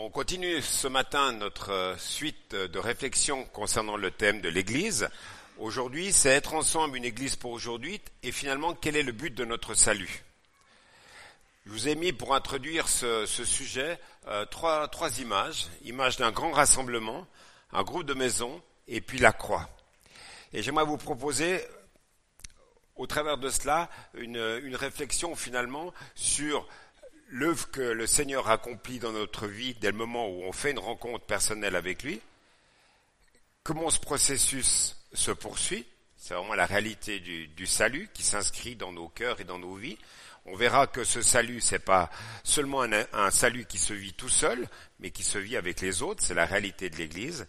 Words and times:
On 0.00 0.10
continue 0.10 0.62
ce 0.62 0.86
matin 0.86 1.32
notre 1.32 1.72
euh, 1.72 1.96
suite 1.98 2.54
de 2.54 2.78
réflexions 2.78 3.44
concernant 3.46 3.96
le 3.96 4.12
thème 4.12 4.40
de 4.40 4.48
l'Église. 4.48 5.08
Aujourd'hui, 5.58 6.12
c'est 6.12 6.28
être 6.28 6.54
ensemble 6.54 6.96
une 6.96 7.04
Église 7.04 7.34
pour 7.34 7.50
aujourd'hui 7.50 8.00
et 8.22 8.30
finalement, 8.30 8.74
quel 8.74 8.94
est 8.94 9.02
le 9.02 9.10
but 9.10 9.34
de 9.34 9.44
notre 9.44 9.74
salut? 9.74 10.22
Je 11.66 11.72
vous 11.72 11.88
ai 11.88 11.96
mis 11.96 12.12
pour 12.12 12.36
introduire 12.36 12.86
ce, 12.86 13.26
sujet 13.26 13.98
euh, 14.28 14.44
trois, 14.44 14.86
trois 14.86 15.18
images. 15.18 15.66
Image 15.82 16.16
d'un 16.16 16.30
grand 16.30 16.52
rassemblement, 16.52 17.26
un 17.72 17.82
groupe 17.82 18.04
de 18.04 18.14
maisons 18.14 18.62
et 18.86 19.00
puis 19.00 19.18
la 19.18 19.32
croix. 19.32 19.68
Et 20.52 20.62
j'aimerais 20.62 20.84
vous 20.84 20.96
proposer 20.96 21.60
au 22.94 23.08
travers 23.08 23.36
de 23.36 23.50
cela 23.50 23.90
une, 24.14 24.60
une 24.62 24.76
réflexion 24.76 25.34
finalement 25.34 25.92
sur 26.14 26.68
l'œuvre 27.28 27.70
que 27.70 27.80
le 27.80 28.06
Seigneur 28.06 28.48
accomplit 28.48 28.98
dans 28.98 29.12
notre 29.12 29.46
vie 29.46 29.74
dès 29.74 29.90
le 29.90 29.96
moment 29.96 30.28
où 30.28 30.42
on 30.42 30.52
fait 30.52 30.70
une 30.70 30.78
rencontre 30.78 31.24
personnelle 31.24 31.76
avec 31.76 32.02
lui, 32.02 32.20
comment 33.62 33.90
ce 33.90 34.00
processus 34.00 34.96
se 35.12 35.30
poursuit, 35.30 35.86
c'est 36.16 36.34
vraiment 36.34 36.54
la 36.54 36.66
réalité 36.66 37.20
du, 37.20 37.66
salut 37.66 38.08
qui 38.12 38.22
s'inscrit 38.22 38.76
dans 38.76 38.92
nos 38.92 39.08
cœurs 39.08 39.40
et 39.40 39.44
dans 39.44 39.58
nos 39.58 39.74
vies. 39.74 39.98
On 40.46 40.56
verra 40.56 40.86
que 40.86 41.04
ce 41.04 41.22
salut, 41.22 41.60
c'est 41.60 41.78
pas 41.78 42.10
seulement 42.42 42.82
un, 42.82 43.30
salut 43.30 43.66
qui 43.66 43.78
se 43.78 43.92
vit 43.92 44.14
tout 44.14 44.28
seul, 44.28 44.66
mais 44.98 45.10
qui 45.10 45.22
se 45.22 45.38
vit 45.38 45.56
avec 45.56 45.80
les 45.80 46.02
autres. 46.02 46.22
C'est 46.22 46.34
la 46.34 46.46
réalité 46.46 46.90
de 46.90 46.96
l'Église. 46.96 47.46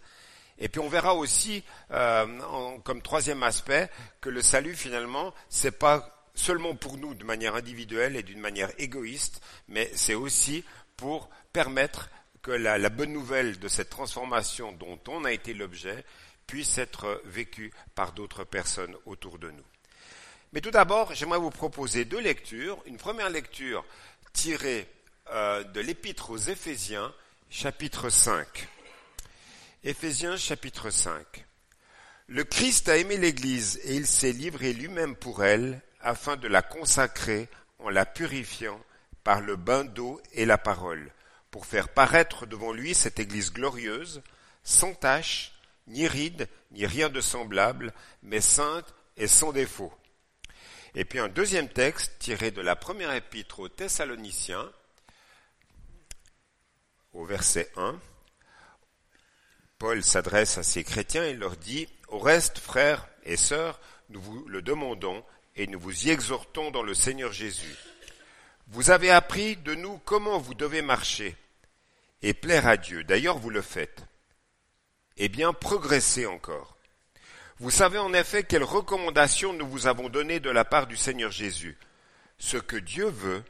Et 0.58 0.68
puis 0.68 0.80
on 0.80 0.88
verra 0.88 1.14
aussi, 1.14 1.64
euh, 1.90 2.78
comme 2.84 3.00
troisième 3.02 3.42
aspect, 3.42 3.90
que 4.20 4.28
le 4.28 4.42
salut 4.42 4.74
finalement, 4.74 5.34
c'est 5.48 5.78
pas 5.78 6.19
seulement 6.34 6.74
pour 6.74 6.96
nous 6.96 7.14
de 7.14 7.24
manière 7.24 7.54
individuelle 7.54 8.16
et 8.16 8.22
d'une 8.22 8.40
manière 8.40 8.70
égoïste, 8.78 9.40
mais 9.68 9.90
c'est 9.94 10.14
aussi 10.14 10.64
pour 10.96 11.28
permettre 11.52 12.10
que 12.42 12.50
la, 12.50 12.88
bonne 12.88 13.12
nouvelle 13.12 13.58
de 13.58 13.68
cette 13.68 13.90
transformation 13.90 14.72
dont 14.72 14.98
on 15.08 15.24
a 15.24 15.32
été 15.32 15.54
l'objet 15.54 16.04
puisse 16.46 16.78
être 16.78 17.20
vécue 17.24 17.72
par 17.94 18.12
d'autres 18.12 18.44
personnes 18.44 18.96
autour 19.06 19.38
de 19.38 19.50
nous. 19.50 19.64
Mais 20.52 20.60
tout 20.60 20.70
d'abord, 20.70 21.14
j'aimerais 21.14 21.38
vous 21.38 21.50
proposer 21.50 22.04
deux 22.04 22.20
lectures. 22.20 22.82
Une 22.86 22.96
première 22.96 23.30
lecture 23.30 23.84
tirée 24.32 24.88
euh, 25.30 25.62
de 25.62 25.80
l'épître 25.80 26.30
aux 26.30 26.38
Éphésiens, 26.38 27.14
chapitre 27.50 28.08
5. 28.08 28.68
Éphésiens, 29.84 30.36
chapitre 30.36 30.90
5. 30.90 31.24
Le 32.26 32.44
Christ 32.44 32.88
a 32.88 32.96
aimé 32.96 33.16
l'Église 33.16 33.80
et 33.84 33.94
il 33.94 34.06
s'est 34.06 34.32
livré 34.32 34.72
lui-même 34.72 35.14
pour 35.14 35.44
elle 35.44 35.80
afin 36.00 36.36
de 36.36 36.48
la 36.48 36.62
consacrer 36.62 37.48
en 37.78 37.88
la 37.88 38.06
purifiant 38.06 38.80
par 39.24 39.40
le 39.40 39.56
bain 39.56 39.84
d'eau 39.84 40.20
et 40.32 40.46
la 40.46 40.58
parole, 40.58 41.12
pour 41.50 41.66
faire 41.66 41.88
paraître 41.88 42.46
devant 42.46 42.72
lui 42.72 42.94
cette 42.94 43.18
Église 43.18 43.52
glorieuse, 43.52 44.22
sans 44.62 44.94
tache, 44.94 45.52
ni 45.86 46.06
ride, 46.06 46.48
ni 46.70 46.86
rien 46.86 47.08
de 47.08 47.20
semblable, 47.20 47.92
mais 48.22 48.40
sainte 48.40 48.94
et 49.16 49.26
sans 49.26 49.52
défaut. 49.52 49.92
Et 50.94 51.04
puis 51.04 51.18
un 51.18 51.28
deuxième 51.28 51.68
texte 51.68 52.12
tiré 52.18 52.50
de 52.50 52.60
la 52.60 52.76
première 52.76 53.12
épître 53.12 53.60
aux 53.60 53.68
Thessaloniciens, 53.68 54.70
au 57.12 57.24
verset 57.24 57.70
1. 57.76 57.98
Paul 59.78 60.02
s'adresse 60.02 60.58
à 60.58 60.62
ces 60.62 60.84
chrétiens 60.84 61.24
et 61.24 61.34
leur 61.34 61.56
dit, 61.56 61.88
Au 62.08 62.18
reste, 62.18 62.58
frères 62.58 63.08
et 63.24 63.36
sœurs, 63.36 63.80
nous 64.10 64.20
vous 64.20 64.46
le 64.46 64.62
demandons, 64.62 65.24
et 65.60 65.66
nous 65.66 65.78
vous 65.78 66.06
y 66.06 66.10
exhortons 66.10 66.70
dans 66.70 66.82
le 66.82 66.94
Seigneur 66.94 67.32
Jésus. 67.32 67.76
Vous 68.68 68.90
avez 68.90 69.10
appris 69.10 69.56
de 69.56 69.74
nous 69.74 69.98
comment 70.06 70.38
vous 70.38 70.54
devez 70.54 70.80
marcher 70.80 71.36
et 72.22 72.32
plaire 72.32 72.66
à 72.66 72.78
Dieu. 72.78 73.04
D'ailleurs, 73.04 73.36
vous 73.36 73.50
le 73.50 73.60
faites. 73.60 74.06
Eh 75.18 75.28
bien, 75.28 75.52
progressez 75.52 76.24
encore. 76.24 76.78
Vous 77.58 77.70
savez 77.70 77.98
en 77.98 78.14
effet 78.14 78.42
quelles 78.42 78.64
recommandations 78.64 79.52
nous 79.52 79.68
vous 79.68 79.86
avons 79.86 80.08
données 80.08 80.40
de 80.40 80.48
la 80.48 80.64
part 80.64 80.86
du 80.86 80.96
Seigneur 80.96 81.30
Jésus. 81.30 81.76
Ce 82.38 82.56
que 82.56 82.78
Dieu 82.78 83.10
veut, 83.10 83.44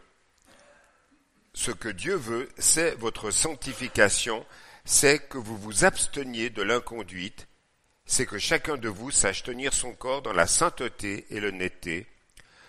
ce 1.55 1.71
que 1.71 1.89
Dieu 1.89 2.17
veut, 2.17 2.49
c'est 2.59 2.97
votre 2.97 3.31
sanctification, 3.31 4.45
c'est 4.84 5.29
que 5.29 5.39
vous 5.39 5.57
vous 5.57 5.84
absteniez 5.84 6.51
de 6.51 6.63
l'inconduite, 6.63 7.47
c'est 8.10 8.26
que 8.26 8.38
chacun 8.38 8.76
de 8.76 8.88
vous 8.88 9.12
sache 9.12 9.44
tenir 9.44 9.72
son 9.72 9.93
corps 9.93 10.21
dans 10.21 10.32
la 10.32 10.48
sainteté 10.48 11.26
et 11.31 11.38
l'honnêteté, 11.38 12.09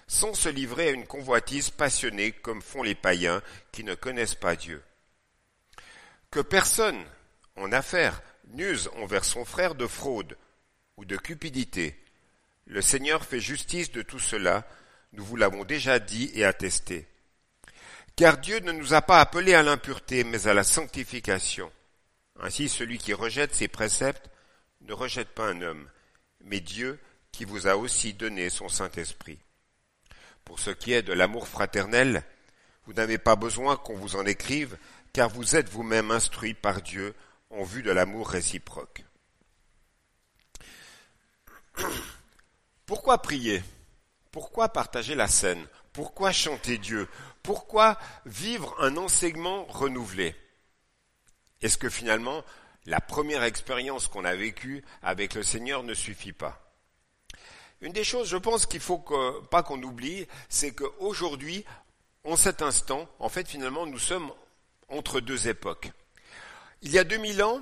sans 0.05 0.35
se 0.35 0.49
livrer 0.49 0.89
à 0.89 0.91
une 0.91 1.07
convoitise 1.07 1.71
passionnée 1.71 2.31
comme 2.31 2.61
font 2.61 2.83
les 2.83 2.93
païens 2.93 3.41
qui 3.71 3.83
ne 3.83 3.95
connaissent 3.95 4.35
pas 4.35 4.55
Dieu. 4.55 4.83
Que 6.29 6.41
personne, 6.41 7.03
en 7.55 7.71
affaire, 7.71 8.21
n'use 8.49 8.91
envers 8.97 9.25
son 9.25 9.43
frère 9.43 9.73
de 9.73 9.87
fraude 9.87 10.37
ou 10.95 11.05
de 11.05 11.17
cupidité. 11.17 11.99
Le 12.67 12.83
Seigneur 12.83 13.25
fait 13.25 13.39
justice 13.39 13.91
de 13.91 14.03
tout 14.03 14.19
cela, 14.19 14.67
nous 15.11 15.25
vous 15.25 15.37
l'avons 15.37 15.63
déjà 15.63 15.97
dit 15.97 16.29
et 16.35 16.45
attesté. 16.45 17.07
Car 18.15 18.37
Dieu 18.37 18.59
ne 18.59 18.73
nous 18.73 18.93
a 18.93 19.01
pas 19.01 19.19
appelés 19.19 19.55
à 19.55 19.63
l'impureté, 19.63 20.23
mais 20.23 20.45
à 20.45 20.53
la 20.53 20.63
sanctification. 20.63 21.71
Ainsi 22.39 22.69
celui 22.69 22.99
qui 22.99 23.13
rejette 23.13 23.55
ses 23.55 23.67
préceptes 23.67 24.29
ne 24.81 24.93
rejette 24.93 25.29
pas 25.29 25.47
un 25.47 25.61
homme, 25.61 25.89
mais 26.41 26.59
Dieu 26.59 26.99
qui 27.31 27.45
vous 27.45 27.67
a 27.67 27.77
aussi 27.77 28.13
donné 28.13 28.49
son 28.49 28.69
Saint-Esprit. 28.69 29.39
Pour 30.43 30.59
ce 30.59 30.71
qui 30.71 30.93
est 30.93 31.03
de 31.03 31.13
l'amour 31.13 31.47
fraternel, 31.47 32.23
vous 32.85 32.93
n'avez 32.93 33.17
pas 33.17 33.35
besoin 33.35 33.77
qu'on 33.77 33.95
vous 33.95 34.15
en 34.15 34.25
écrive, 34.25 34.77
car 35.13 35.29
vous 35.29 35.55
êtes 35.55 35.69
vous-même 35.69 36.11
instruits 36.11 36.53
par 36.53 36.81
Dieu 36.81 37.13
en 37.49 37.63
vue 37.63 37.83
de 37.83 37.91
l'amour 37.91 38.29
réciproque. 38.29 39.03
Pourquoi 42.85 43.21
prier? 43.21 43.63
Pourquoi 44.31 44.69
partager 44.69 45.15
la 45.15 45.27
scène? 45.27 45.65
Pourquoi 45.93 46.31
chanter 46.31 46.77
Dieu? 46.77 47.07
Pourquoi 47.43 47.97
vivre 48.25 48.75
un 48.79 48.97
enseignement 48.97 49.65
renouvelé? 49.65 50.35
Est-ce 51.61 51.77
que 51.77 51.89
finalement 51.89 52.43
la 52.85 52.99
première 52.99 53.43
expérience 53.43 54.07
qu'on 54.07 54.25
a 54.25 54.35
vécue 54.35 54.83
avec 55.01 55.33
le 55.35 55.43
Seigneur 55.43 55.83
ne 55.83 55.93
suffit 55.93 56.33
pas. 56.33 56.61
Une 57.81 57.93
des 57.93 58.03
choses, 58.03 58.29
je 58.29 58.37
pense 58.37 58.65
qu'il 58.65 58.79
faut 58.79 59.03
pas 59.49 59.63
qu'on 59.63 59.81
oublie, 59.81 60.27
c'est 60.49 60.71
qu'aujourd'hui, 60.71 61.65
en 62.23 62.35
cet 62.35 62.61
instant, 62.61 63.09
en 63.19 63.29
fait, 63.29 63.47
finalement, 63.47 63.85
nous 63.85 63.99
sommes 63.99 64.31
entre 64.89 65.19
deux 65.19 65.47
époques. 65.47 65.91
Il 66.83 66.91
y 66.91 66.99
a 66.99 67.03
2000 67.03 67.41
ans, 67.43 67.61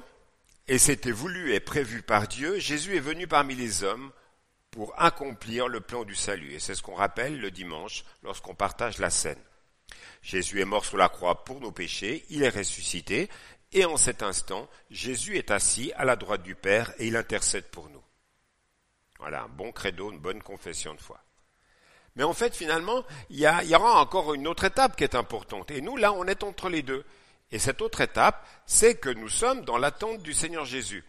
et 0.67 0.77
c'était 0.77 1.11
voulu 1.11 1.53
et 1.53 1.59
prévu 1.59 2.01
par 2.01 2.27
Dieu, 2.27 2.59
Jésus 2.59 2.97
est 2.97 3.01
venu 3.01 3.27
parmi 3.27 3.55
les 3.55 3.83
hommes 3.83 4.11
pour 4.71 4.93
accomplir 5.01 5.67
le 5.67 5.81
plan 5.81 6.03
du 6.03 6.15
salut. 6.15 6.53
Et 6.53 6.59
c'est 6.59 6.75
ce 6.75 6.83
qu'on 6.83 6.95
rappelle 6.95 7.39
le 7.39 7.51
dimanche 7.51 8.03
lorsqu'on 8.23 8.55
partage 8.55 8.99
la 8.99 9.09
scène. 9.09 9.39
Jésus 10.21 10.59
est 10.61 10.65
mort 10.65 10.85
sur 10.85 10.97
la 10.97 11.09
croix 11.09 11.43
pour 11.43 11.61
nos 11.61 11.71
péchés, 11.71 12.25
il 12.29 12.43
est 12.43 12.49
ressuscité, 12.49 13.29
et 13.71 13.85
en 13.85 13.97
cet 13.97 14.23
instant, 14.23 14.67
Jésus 14.89 15.37
est 15.37 15.51
assis 15.51 15.91
à 15.95 16.05
la 16.05 16.15
droite 16.15 16.43
du 16.43 16.55
Père 16.55 16.91
et 16.97 17.07
il 17.07 17.15
intercède 17.15 17.65
pour 17.65 17.89
nous. 17.89 18.03
Voilà, 19.19 19.43
un 19.43 19.49
bon 19.49 19.71
credo, 19.71 20.11
une 20.11 20.19
bonne 20.19 20.41
confession 20.41 20.95
de 20.95 21.01
foi. 21.01 21.19
Mais 22.15 22.23
en 22.23 22.33
fait, 22.33 22.55
finalement, 22.55 23.03
il 23.29 23.37
y, 23.37 23.41
y 23.41 23.75
aura 23.75 24.01
encore 24.01 24.33
une 24.33 24.47
autre 24.47 24.63
étape 24.63 24.95
qui 24.95 25.03
est 25.03 25.15
importante. 25.15 25.71
Et 25.71 25.81
nous, 25.81 25.97
là, 25.97 26.11
on 26.13 26.25
est 26.25 26.43
entre 26.43 26.69
les 26.69 26.81
deux. 26.81 27.05
Et 27.51 27.59
cette 27.59 27.81
autre 27.81 28.01
étape, 28.01 28.47
c'est 28.65 28.95
que 28.95 29.09
nous 29.09 29.29
sommes 29.29 29.63
dans 29.65 29.77
l'attente 29.77 30.21
du 30.21 30.33
Seigneur 30.33 30.65
Jésus. 30.65 31.03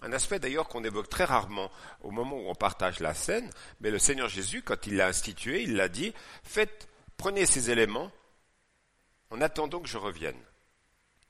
Un 0.00 0.12
aspect 0.12 0.38
d'ailleurs 0.38 0.68
qu'on 0.68 0.84
évoque 0.84 1.08
très 1.08 1.24
rarement 1.24 1.70
au 2.02 2.10
moment 2.10 2.36
où 2.36 2.48
on 2.48 2.54
partage 2.54 3.00
la 3.00 3.14
scène, 3.14 3.50
mais 3.80 3.90
le 3.90 3.98
Seigneur 3.98 4.28
Jésus, 4.28 4.62
quand 4.62 4.86
il 4.86 4.96
l'a 4.96 5.08
institué, 5.08 5.62
il 5.62 5.74
l'a 5.74 5.88
dit, 5.88 6.14
faites, 6.44 6.88
prenez 7.16 7.46
ces 7.46 7.70
éléments 7.70 8.12
en 9.30 9.40
attendant 9.40 9.80
que 9.80 9.88
je 9.88 9.98
revienne. 9.98 10.40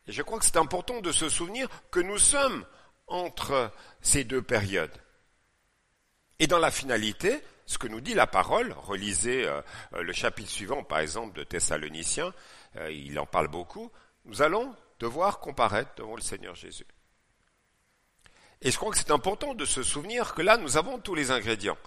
Et 0.08 0.12
je 0.12 0.22
crois 0.22 0.38
que 0.38 0.44
c'est 0.46 0.56
important 0.56 1.00
de 1.02 1.12
se 1.12 1.28
souvenir 1.28 1.68
que 1.90 2.00
nous 2.00 2.18
sommes 2.18 2.64
entre 3.06 3.70
ces 4.00 4.24
deux 4.24 4.42
périodes. 4.42 4.96
Et 6.38 6.46
dans 6.46 6.58
la 6.58 6.70
finalité, 6.70 7.42
ce 7.66 7.76
que 7.76 7.88
nous 7.88 8.00
dit 8.00 8.14
la 8.14 8.26
parole, 8.26 8.72
relisez 8.72 9.46
euh, 9.46 9.60
euh, 9.92 10.02
le 10.02 10.12
chapitre 10.14 10.50
suivant 10.50 10.82
par 10.82 11.00
exemple 11.00 11.36
de 11.36 11.44
Thessaloniciens, 11.44 12.32
euh, 12.76 12.90
il 12.90 13.18
en 13.18 13.26
parle 13.26 13.48
beaucoup, 13.48 13.92
nous 14.24 14.40
allons 14.40 14.74
devoir 14.98 15.40
comparaître 15.40 15.90
devant 15.96 16.16
le 16.16 16.22
Seigneur 16.22 16.54
Jésus. 16.54 16.86
Et 18.62 18.70
je 18.70 18.76
crois 18.78 18.90
que 18.90 18.96
c'est 18.96 19.10
important 19.10 19.54
de 19.54 19.66
se 19.66 19.82
souvenir 19.82 20.34
que 20.34 20.42
là, 20.42 20.56
nous 20.56 20.78
avons 20.78 20.98
tous 20.98 21.14
les 21.14 21.30
ingrédients. 21.30 21.78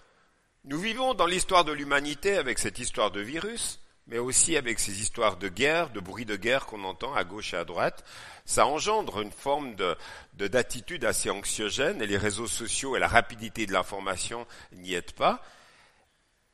Nous 0.63 0.79
vivons 0.79 1.15
dans 1.15 1.25
l'histoire 1.25 1.65
de 1.65 1.71
l'humanité 1.71 2.38
avec 2.38 2.59
cette 2.59 2.77
histoire 2.77 3.09
de 3.09 3.19
virus, 3.19 3.81
mais 4.07 4.18
aussi 4.18 4.57
avec 4.57 4.80
ces 4.80 5.01
histoires 5.01 5.38
de 5.38 5.48
guerre, 5.48 5.89
de 5.89 6.00
bruit 6.00 6.25
de 6.25 6.36
guerre 6.36 6.65
qu'on 6.65 6.83
entend 6.83 7.13
à 7.13 7.24
gauche 7.24 7.53
et 7.53 7.57
à 7.57 7.65
droite, 7.65 8.03
ça 8.45 8.65
engendre 8.65 9.21
une 9.21 9.31
forme 9.31 9.75
de, 9.75 9.95
d'attitude 10.33 11.06
assez 11.06 11.30
anxiogène 11.30 12.01
et 12.01 12.07
les 12.07 12.18
réseaux 12.18 12.48
sociaux 12.48 12.95
et 12.95 13.00
la 13.00 13.07
rapidité 13.07 13.65
de 13.65 13.74
l'information 13.74 14.45
n'y 14.74 14.94
aident 14.94 15.13
pas. 15.13 15.42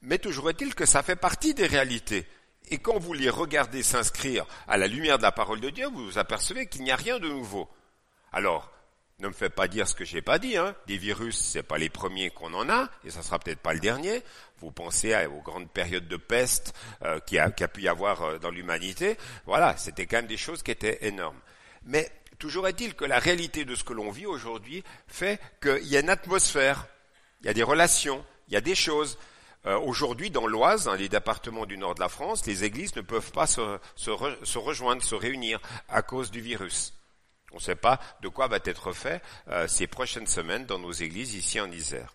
Mais 0.01 0.19
toujours 0.19 0.49
est-il 0.49 0.75
que 0.75 0.85
ça 0.85 1.01
fait 1.01 1.15
partie 1.15 1.53
des 1.53 1.65
réalités. 1.65 2.27
Et 2.69 2.77
quand 2.77 2.99
vous 2.99 3.13
les 3.13 3.29
regardez 3.29 3.81
s'inscrire 3.81 4.45
à 4.67 4.77
la 4.77 4.87
lumière 4.87 5.17
de 5.17 5.23
la 5.23 5.31
parole 5.31 5.61
de 5.61 5.69
Dieu, 5.69 5.87
vous 5.87 6.05
vous 6.05 6.17
apercevez 6.17 6.67
qu'il 6.67 6.83
n'y 6.83 6.91
a 6.91 6.97
rien 6.97 7.17
de 7.17 7.29
nouveau. 7.29 7.69
Alors, 8.31 8.71
ne 9.19 9.29
me 9.29 9.33
faites 9.33 9.55
pas 9.55 9.67
dire 9.67 9.87
ce 9.87 9.95
que 9.95 10.05
j'ai 10.05 10.21
pas 10.21 10.37
dit, 10.37 10.57
hein. 10.57 10.75
Des 10.85 10.97
virus, 10.97 11.39
c'est 11.39 11.63
pas 11.63 11.79
les 11.79 11.89
premiers 11.89 12.29
qu'on 12.29 12.53
en 12.53 12.69
a, 12.69 12.87
et 13.03 13.09
ça 13.09 13.23
sera 13.23 13.39
peut-être 13.39 13.61
pas 13.61 13.73
le 13.73 13.79
dernier. 13.79 14.21
Vous 14.59 14.71
pensez 14.71 15.15
aux 15.25 15.41
grandes 15.41 15.71
périodes 15.71 16.07
de 16.07 16.17
peste 16.17 16.75
euh, 17.01 17.19
qui, 17.21 17.39
a, 17.39 17.49
pu 17.49 17.81
y 17.81 17.87
avoir 17.87 18.21
euh, 18.21 18.37
dans 18.37 18.51
l'humanité. 18.51 19.17
Voilà, 19.47 19.75
c'était 19.75 20.05
quand 20.05 20.17
même 20.17 20.27
des 20.27 20.37
choses 20.37 20.61
qui 20.61 20.69
étaient 20.69 20.99
énormes. 21.07 21.39
Mais 21.83 22.11
toujours 22.37 22.67
est-il 22.67 22.93
que 22.93 23.05
la 23.05 23.17
réalité 23.17 23.65
de 23.65 23.73
ce 23.73 23.83
que 23.83 23.93
l'on 23.93 24.11
vit 24.11 24.27
aujourd'hui 24.27 24.83
fait 25.07 25.41
qu'il 25.63 25.87
y 25.87 25.97
a 25.97 26.01
une 26.01 26.09
atmosphère, 26.09 26.85
il 27.41 27.47
y 27.47 27.49
a 27.49 27.53
des 27.55 27.63
relations, 27.63 28.23
il 28.49 28.53
y 28.53 28.57
a 28.57 28.61
des 28.61 28.75
choses. 28.75 29.17
Euh, 29.65 29.79
aujourd'hui, 29.79 30.29
dans 30.29 30.45
l'Oise, 30.45 30.85
dans 30.85 30.93
les 30.93 31.09
départements 31.09 31.65
du 31.65 31.79
nord 31.79 31.95
de 31.95 32.01
la 32.01 32.09
France, 32.09 32.45
les 32.45 32.63
églises 32.63 32.95
ne 32.95 33.01
peuvent 33.01 33.31
pas 33.31 33.47
se 33.47 34.59
rejoindre, 34.59 35.01
se 35.01 35.15
réunir 35.15 35.59
à 35.89 36.03
cause 36.03 36.29
du 36.29 36.39
virus. 36.39 36.93
On 37.57 37.59
ne 37.59 37.63
sait 37.63 37.75
pas 37.75 37.99
de 38.21 38.27
quoi 38.27 38.47
va 38.47 38.59
être 38.65 38.91
fait 38.91 39.19
euh, 39.47 39.67
ces 39.67 39.87
prochaines 39.87 40.27
semaines 40.27 40.67
dans 40.67 40.77
nos 40.77 40.91
églises 40.91 41.33
ici 41.33 41.59
en 41.59 41.71
Isère. 41.71 42.13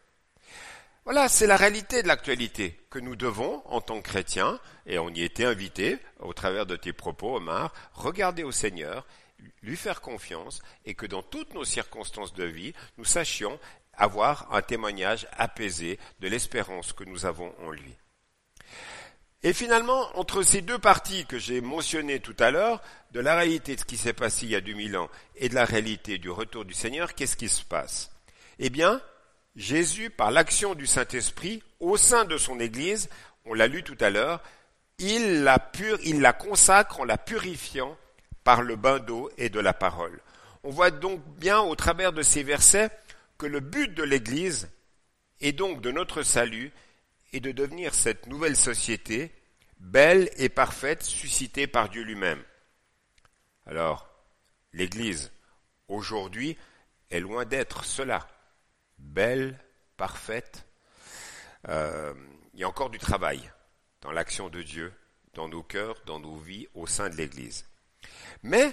Voilà, 1.05 1.29
c'est 1.29 1.49
la 1.49 1.57
réalité 1.57 2.01
de 2.01 2.07
l'actualité 2.07 2.79
que 2.91 3.01
nous 3.01 3.17
devons, 3.17 3.61
en 3.65 3.81
tant 3.81 4.01
que 4.01 4.09
chrétiens, 4.09 4.61
et 4.87 5.01
on 5.01 5.09
y 5.09 5.23
était 5.23 5.45
invité 5.45 5.99
au 6.21 6.33
travers 6.33 6.65
de 6.65 6.77
tes 6.77 6.93
propos, 6.93 7.39
Omar, 7.39 7.75
regarder 7.93 8.45
au 8.45 8.53
Seigneur, 8.53 9.05
lui 9.63 9.77
faire 9.77 10.01
confiance, 10.01 10.63
et 10.85 10.95
que 10.95 11.07
dans 11.07 11.25
toutes 11.25 11.55
nos 11.55 11.65
circonstances 11.65 12.35
de 12.35 12.45
vie, 12.45 12.73
nous 12.97 13.05
sachions 13.05 13.59
avoir 13.95 14.47
un 14.55 14.63
témoignage 14.63 15.27
apaisé 15.33 15.99
de 16.21 16.29
l'espérance 16.29 16.93
que 16.93 17.03
nous 17.03 17.27
avons 17.27 17.53
en 17.67 17.73
lui. 17.73 17.97
Et 19.45 19.53
finalement, 19.53 20.09
entre 20.17 20.43
ces 20.43 20.61
deux 20.63 20.79
parties 20.79 21.27
que 21.27 21.39
j'ai 21.39 21.61
mentionnées 21.61 22.21
tout 22.21 22.37
à 22.39 22.51
l'heure, 22.51 22.81
de 23.11 23.21
la 23.21 23.35
réalité 23.35 23.75
de 23.75 23.81
ce 23.81 23.85
qui 23.85 23.97
s'est 23.97 24.13
passé 24.13 24.47
il 24.47 24.53
y 24.53 24.57
a 24.57 24.61
2000 24.61 24.97
ans 24.97 25.11
et 25.37 25.49
de 25.49 25.55
la 25.55 25.65
réalité 25.65 26.19
du 26.19 26.31
retour 26.31 26.65
du 26.65 26.75
Seigneur, 26.75 27.15
qu'est-ce 27.15 27.37
qui 27.37 27.49
se 27.49 27.65
passe? 27.65 28.11
Eh 28.59 28.71
bien, 28.71 29.01
Jésus, 29.57 30.11
par 30.11 30.31
l'action 30.31 30.75
du 30.75 30.87
Saint-Esprit, 30.87 31.63
au 31.81 31.97
sein 31.97 32.25
de 32.25 32.37
son 32.37 32.61
Église, 32.61 33.11
on 33.45 33.55
l'a 33.55 33.67
lu 33.67 33.83
tout 33.83 33.99
à 34.01 34.11
l'heure, 34.11 34.41
il 34.99 35.43
la, 35.43 36.33
consacre 36.33 37.01
en 37.01 37.05
la 37.05 37.19
purifiant 37.19 37.97
par 38.45 38.63
le 38.63 38.77
bain 38.77 39.01
d'eau 39.01 39.31
et 39.37 39.49
de 39.49 39.61
la 39.61 39.73
parole. 39.73 40.21
On 40.63 40.71
voit 40.71 40.93
donc 40.93 41.21
bien 41.39 41.61
au 41.61 41.75
travers 41.75 42.13
de 42.13 42.23
ces 42.23 42.45
versets 42.45 42.91
que 43.37 43.47
le 43.47 43.61
but 43.61 43.93
de 43.93 44.05
l'Église, 44.05 44.71
et 45.41 45.53
donc 45.53 45.81
de 45.81 45.91
notre 45.91 46.23
salut, 46.23 46.73
et 47.33 47.41
de 47.41 47.53
devenir 47.53 47.95
cette 47.95 48.27
nouvelle 48.27 48.57
société, 48.57 49.33
belle 49.79 50.31
et 50.37 50.49
parfaite, 50.49 51.03
suscitée 51.03 51.67
par 51.67 51.89
Dieu 51.89 52.03
lui-même. 52.03 52.43
Alors, 53.67 54.09
l'Église, 54.73 55.33
aujourd'hui, 55.89 56.57
est 57.11 57.21
loin 57.21 57.45
d'être 57.45 57.85
cela. 57.85 58.27
Belle, 58.99 59.59
parfaite. 59.97 60.67
Euh, 61.69 62.15
il 62.55 62.61
y 62.61 62.65
a 62.65 62.69
encore 62.69 62.91
du 62.91 62.99
travail 62.99 63.51
dans 64.01 64.11
l'action 64.11 64.49
de 64.49 64.63
Dieu, 64.63 64.93
dans 65.35 65.49
nos 65.49 65.63
cœurs, 65.63 66.03
dans 66.07 66.21
nos 66.21 66.37
vies, 66.37 66.67
au 66.75 66.87
sein 66.87 67.09
de 67.09 67.17
l'Église. 67.17 67.67
Mais 68.43 68.73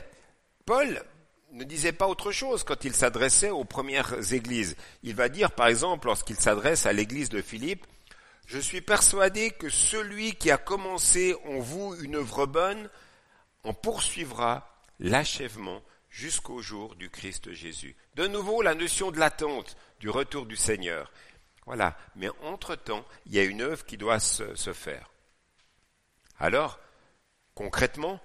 Paul 0.65 1.03
ne 1.51 1.63
disait 1.63 1.91
pas 1.91 2.07
autre 2.07 2.31
chose 2.31 2.63
quand 2.63 2.83
il 2.83 2.93
s'adressait 2.93 3.49
aux 3.49 3.63
premières 3.63 4.33
églises. 4.33 4.75
Il 5.03 5.15
va 5.15 5.29
dire, 5.29 5.51
par 5.51 5.67
exemple, 5.67 6.07
lorsqu'il 6.07 6.35
s'adresse 6.35 6.85
à 6.85 6.93
l'église 6.93 7.29
de 7.29 7.41
Philippe, 7.41 7.85
je 8.49 8.57
suis 8.57 8.81
persuadé 8.81 9.51
que 9.51 9.69
celui 9.69 10.33
qui 10.33 10.49
a 10.49 10.57
commencé 10.57 11.35
en 11.45 11.59
vous 11.59 11.95
une 12.01 12.15
œuvre 12.15 12.47
bonne 12.47 12.89
en 13.63 13.75
poursuivra 13.75 14.75
l'achèvement 14.99 15.83
jusqu'au 16.09 16.59
jour 16.59 16.95
du 16.95 17.11
Christ 17.11 17.51
Jésus. 17.53 17.95
De 18.15 18.25
nouveau, 18.25 18.63
la 18.63 18.73
notion 18.73 19.11
de 19.11 19.19
l'attente 19.19 19.77
du 19.99 20.09
retour 20.09 20.47
du 20.47 20.55
Seigneur. 20.55 21.11
Voilà. 21.67 21.95
Mais 22.15 22.29
entre-temps, 22.41 23.05
il 23.27 23.35
y 23.35 23.39
a 23.39 23.43
une 23.43 23.61
œuvre 23.61 23.85
qui 23.85 23.97
doit 23.97 24.19
se, 24.19 24.55
se 24.55 24.73
faire. 24.73 25.11
Alors, 26.39 26.79
concrètement, 27.53 28.19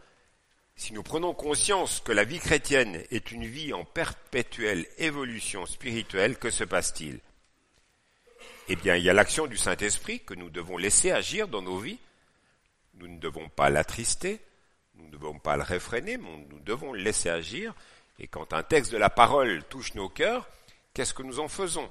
si 0.75 0.95
nous 0.95 1.03
prenons 1.03 1.35
conscience 1.35 2.01
que 2.01 2.13
la 2.13 2.25
vie 2.25 2.41
chrétienne 2.41 3.05
est 3.11 3.31
une 3.31 3.45
vie 3.45 3.75
en 3.75 3.85
perpétuelle 3.85 4.87
évolution 4.97 5.67
spirituelle, 5.67 6.39
que 6.39 6.49
se 6.49 6.65
passe-t-il? 6.65 7.21
Eh 8.69 8.77
bien, 8.77 8.97
il 8.97 9.05
y 9.05 9.11
a 9.11 9.13
l'action 9.13 9.47
du 9.47 9.57
Saint-Esprit 9.57 10.21
que 10.21 10.35
nous 10.35 10.51
devons 10.51 10.77
laisser 10.79 11.11
agir 11.11 11.49
dans 11.49 11.63
nos 11.63 11.79
vies. 11.79 11.99
Nous 12.95 13.09
ne 13.09 13.19
devons 13.19 13.49
pas 13.49 13.71
l'attrister, 13.71 14.41
nous 14.95 15.07
ne 15.07 15.11
devons 15.11 15.39
pas 15.39 15.57
le 15.57 15.63
réfréner, 15.63 16.17
mais 16.17 16.47
nous 16.49 16.61
devons 16.61 16.93
le 16.93 17.01
laisser 17.01 17.29
agir. 17.29 17.75
Et 18.19 18.27
quand 18.27 18.53
un 18.53 18.63
texte 18.63 18.93
de 18.93 18.97
la 18.97 19.11
parole 19.11 19.65
touche 19.65 19.95
nos 19.95 20.09
cœurs, 20.09 20.49
qu'est-ce 20.95 21.15
que 21.15 21.23
nous 21.23 21.41
en 21.41 21.49
faisons? 21.49 21.91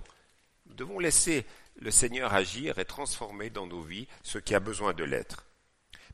Nous 0.65 0.73
devons 0.73 0.99
laisser 0.99 1.45
le 1.79 1.91
Seigneur 1.91 2.33
agir 2.33 2.79
et 2.79 2.85
transformer 2.85 3.49
dans 3.49 3.67
nos 3.67 3.81
vies 3.81 4.07
ce 4.23 4.37
qui 4.37 4.55
a 4.55 4.59
besoin 4.59 4.93
de 4.93 5.03
l'être. 5.03 5.45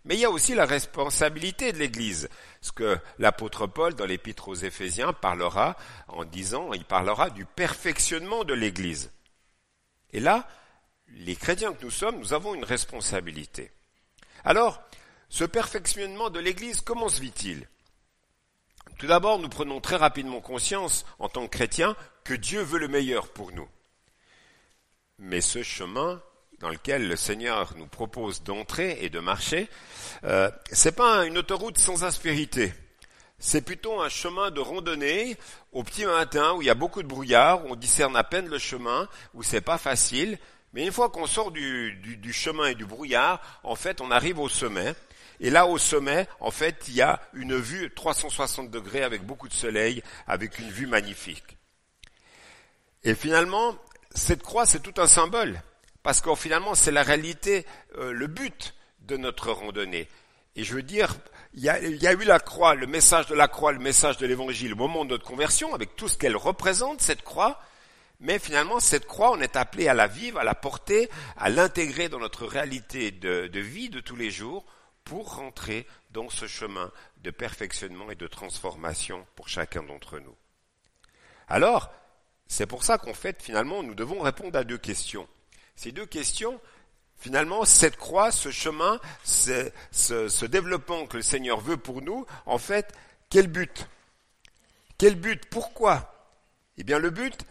Mais 0.06 0.16
il 0.16 0.22
y 0.22 0.26
a 0.26 0.32
aussi 0.32 0.56
la 0.56 0.66
responsabilité 0.66 1.72
de 1.72 1.78
l'Église, 1.78 2.30
ce 2.62 2.72
que 2.72 2.98
l'apôtre 3.18 3.68
Paul 3.68 3.94
dans 3.94 4.06
l'épître 4.06 4.48
aux 4.48 4.56
Éphésiens 4.56 5.14
parlera 5.14 5.78
en 6.08 6.26
disant, 6.26 6.74
il 6.74 6.86
parlera 6.86 7.30
du 7.30 7.46
perfectionnement 7.46 8.44
de 8.44 8.54
l'Église. 8.54 9.12
Et 10.14 10.20
là, 10.20 10.48
les 11.10 11.36
chrétiens 11.36 11.74
que 11.74 11.84
nous 11.84 11.92
sommes, 11.92 12.20
nous 12.20 12.34
avons 12.34 12.56
une 12.56 12.64
responsabilité. 12.64 13.72
Alors, 14.44 14.82
ce 15.30 15.44
perfectionnement 15.44 16.30
de 16.30 16.40
l'Église, 16.40 16.82
comment 16.82 17.10
se 17.10 17.22
vit-il? 17.22 17.68
Tout 18.98 19.08
d'abord, 19.08 19.40
nous 19.40 19.50
prenons 19.50 19.80
très 19.80 19.96
rapidement 19.96 20.42
conscience, 20.42 21.06
en 21.20 21.30
tant 21.30 21.48
que 21.48 21.56
chrétiens, 21.56 21.96
que 22.24 22.34
Dieu 22.34 22.62
veut 22.62 22.80
le 22.80 22.88
meilleur 22.88 23.30
pour 23.30 23.52
nous. 23.52 23.68
Mais 25.18 25.42
ce 25.42 25.64
chemin 25.64 26.22
dans 26.60 26.70
lequel 26.70 27.08
le 27.08 27.16
Seigneur 27.16 27.76
nous 27.78 27.88
propose 27.88 28.44
d'entrer 28.44 28.98
et 29.02 29.10
de 29.10 29.20
marcher, 29.20 29.70
euh, 30.26 30.52
c'est 30.72 30.96
pas 30.96 31.26
une 31.26 31.38
autoroute 31.38 31.78
sans 31.78 32.04
aspérité 32.04 32.74
c'est 33.39 33.62
plutôt 33.62 34.01
un 34.01 34.09
chemin 34.09 34.51
de 34.51 34.59
randonnée 34.59 35.38
au 35.71 35.83
petit 35.83 36.06
matin 36.06 36.53
où 36.53 36.62
il 36.62 36.65
y 36.65 36.69
a 36.69 36.75
beaucoup 36.75 37.01
de 37.01 37.07
brouillard, 37.07 37.65
où 37.65 37.69
on 37.71 37.75
discerne 37.75 38.15
à 38.18 38.24
peine 38.24 38.47
le 38.47 38.59
chemin, 38.59 39.07
où 39.33 39.44
c'est 39.44 39.62
pas 39.62 39.77
facile. 39.77 40.38
Mais 40.74 40.86
une 40.86 40.91
fois 40.91 41.09
qu'on 41.09 41.25
sort 41.25 41.51
du, 41.51 41.95
du, 41.95 42.33
chemin 42.33 42.68
et 42.68 42.75
du 42.75 42.86
brouillard, 42.86 43.41
en 43.63 43.75
fait, 43.75 44.01
on 44.01 44.12
arrive 44.12 44.39
au 44.39 44.50
sommet. 44.50 44.94
Et 45.39 45.50
là, 45.50 45.65
au 45.65 45.77
sommet, 45.77 46.27
en 46.41 46.51
fait, 46.51 46.83
il 46.89 46.95
y 46.95 47.01
a 47.01 47.21
une 47.33 47.56
vue 47.56 47.91
360 47.94 48.69
degrés 48.69 49.03
avec 49.03 49.25
beaucoup 49.25 49.47
de 49.47 49.53
soleil, 49.53 50.03
avec 50.27 50.59
une 50.59 50.69
vue 50.69 50.86
magnifique. 50.86 51.58
Et 53.03 53.15
finalement, 53.15 53.75
cette 54.13 54.43
croix, 54.43 54.65
c'est 54.65 54.81
tout 54.81 55.01
un 55.01 55.08
symbole. 55.08 55.62
Parce 56.03 56.19
que 56.22 56.36
finalement, 56.36 56.75
c'est 56.75 56.91
la 56.91 57.03
réalité, 57.03 57.65
euh, 57.98 58.12
le 58.12 58.27
but 58.27 58.75
de 59.01 59.15
notre 59.15 59.51
randonnée. 59.51 60.10
Et 60.55 60.63
je 60.63 60.74
veux 60.74 60.84
dire, 60.84 61.15
il 61.53 61.63
y, 61.63 61.70
a, 61.70 62.13
eu 62.13 62.24
la 62.24 62.39
croix, 62.39 62.75
le 62.75 62.86
message 62.86 63.25
de 63.27 63.36
la 63.36 63.48
croix, 63.48 63.72
le 63.72 63.79
message 63.79 64.18
de 64.18 64.27
l'évangile 64.27 64.74
au 64.74 64.77
moment 64.77 65.03
de 65.03 65.12
notre 65.12 65.25
conversion, 65.25 65.74
avec 65.74 65.96
tout 65.96 66.08
ce 66.08 66.18
qu'elle 66.18 66.38
représente, 66.38 67.01
cette 67.01 67.24
croix. 67.24 67.60
Mais 68.20 68.38
finalement, 68.38 68.79
cette 68.79 69.08
croix, 69.08 69.32
on 69.32 69.41
est 69.41 69.56
appelé 69.56 69.88
à 69.88 69.94
la 69.94 70.08
vivre, 70.08 70.39
à 70.39 70.44
la 70.44 70.53
porter, 70.56 71.10
à 71.38 71.50
l'intégrer 71.50 72.10
dans 72.10 72.20
notre 72.20 72.46
réalité 72.46 73.12
de, 73.12 73.48
de 73.48 73.60
vie 73.60 73.89
de 73.89 74.00
tous 74.00 74.15
les 74.15 74.29
jours 74.29 74.65
pour 75.03 75.36
rentrer 75.36 75.88
dans 76.12 76.29
ce 76.29 76.46
chemin 76.46 76.91
de 77.24 77.32
perfectionnement 77.32 78.12
et 78.12 78.15
de 78.15 78.27
transformation 78.27 79.25
pour 79.36 79.50
chacun 79.50 79.82
d'entre 79.82 80.20
nous. 80.20 80.36
Alors, 81.48 81.91
c'est 82.48 82.68
pour 82.68 82.84
ça 82.84 82.98
qu'en 82.98 83.13
fait, 83.13 83.41
finalement, 83.41 83.82
nous 83.82 83.96
devons 83.96 84.22
répondre 84.22 84.58
à 84.58 84.63
deux 84.63 84.77
questions. 84.77 85.27
Ces 85.75 85.91
deux 85.91 86.06
questions, 86.06 86.60
Finalement, 87.20 87.66
cette 87.66 87.98
croix, 87.98 88.32
ce 88.32 88.50
chemin, 88.50 89.00
ce, 89.24 90.46
développement 90.46 91.06
que 91.06 91.18
le 91.18 91.24
Seigneur 91.24 91.60
veut 91.60 91.76
pour 91.76 92.02
nous, 92.02 92.26
en 92.46 92.58
fait, 92.58 92.94
quel 93.30 93.48
but? 93.48 93.88
Quel 94.98 95.16
but? 95.16 95.46
Pourquoi? 95.48 96.14
Eh 96.78 96.84
bien, 96.84 96.98
le 96.98 97.10
but, 97.10 97.46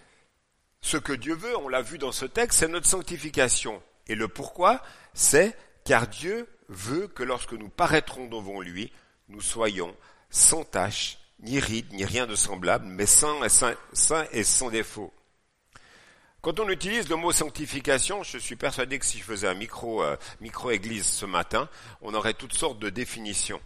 ce 0.81 0.97
que 0.97 1.13
Dieu 1.13 1.35
veut, 1.35 1.55
on 1.59 1.69
l'a 1.69 1.83
vu 1.83 1.99
dans 1.99 2.13
ce 2.13 2.25
texte, 2.25 2.61
c'est 2.61 2.69
notre 2.69 2.87
sanctification. 2.87 3.83
Et 4.07 4.15
le 4.15 4.27
pourquoi, 4.27 4.83
c'est 5.13 5.55
car 5.85 6.09
Dieu 6.09 6.49
veut 6.69 7.07
que 7.07 7.23
lorsque 7.23 7.53
nous 7.53 7.69
paraîtrons 7.69 8.27
devant 8.27 8.63
lui, 8.63 8.91
nous 9.29 9.43
soyons 9.43 9.95
sans 10.31 10.65
tache, 10.65 11.19
ni 11.41 11.61
ride, 11.61 11.93
ni 11.93 12.07
rien 12.07 12.27
de 12.27 12.35
semblable, 12.35 12.87
mais 12.87 13.07
saints 13.07 13.45
et, 13.45 13.51
saints 13.93 14.27
et 14.33 14.45
sans 14.45 14.71
défaut. 14.71 15.13
Quand 16.41 16.61
on 16.61 16.69
utilise 16.69 17.09
le 17.09 17.17
mot 17.17 17.33
sanctification, 17.33 18.23
je 18.23 18.39
suis 18.39 18.55
persuadé 18.55 18.99
que 18.99 19.05
si 19.05 19.19
je 19.19 19.25
faisais 19.25 19.49
un 19.49 19.55
micro, 19.55 20.05
euh, 20.05 20.17
micro-église 20.41 21.05
ce 21.05 21.27
matin, 21.27 21.69
on 22.01 22.15
aurait 22.15 22.35
toutes 22.35 22.55
sortes 22.55 22.79
de 22.79 22.91
définitions. 22.91 23.61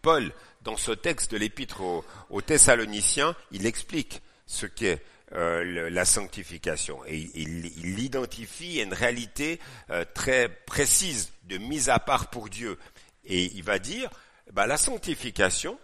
Paul, 0.00 0.32
dans 0.62 0.78
ce 0.78 0.92
texte 0.92 1.32
de 1.32 1.36
l'épître 1.36 1.82
aux, 1.82 2.40
Thessaloniciens, 2.40 3.36
il 3.50 3.66
explique 3.66 4.22
ce 4.46 4.64
qu'est 4.64 5.02
euh, 5.32 5.90
la 5.90 6.04
sanctification 6.06 7.04
et 7.06 7.18
il, 7.34 7.66
il, 7.78 7.98
identifie 7.98 8.80
une 8.80 8.94
réalité 8.94 9.60
euh, 9.90 10.04
très 10.14 10.48
précise 10.48 11.32
de 11.44 11.58
mise 11.58 11.90
à 11.90 11.98
part 11.98 12.30
pour 12.30 12.48
Dieu. 12.48 12.78
Et 13.24 13.44
il 13.54 13.62
va 13.62 13.78
dire, 13.78 14.08
bah, 14.52 14.66
la 14.66 14.78
sanctification, 14.78 15.78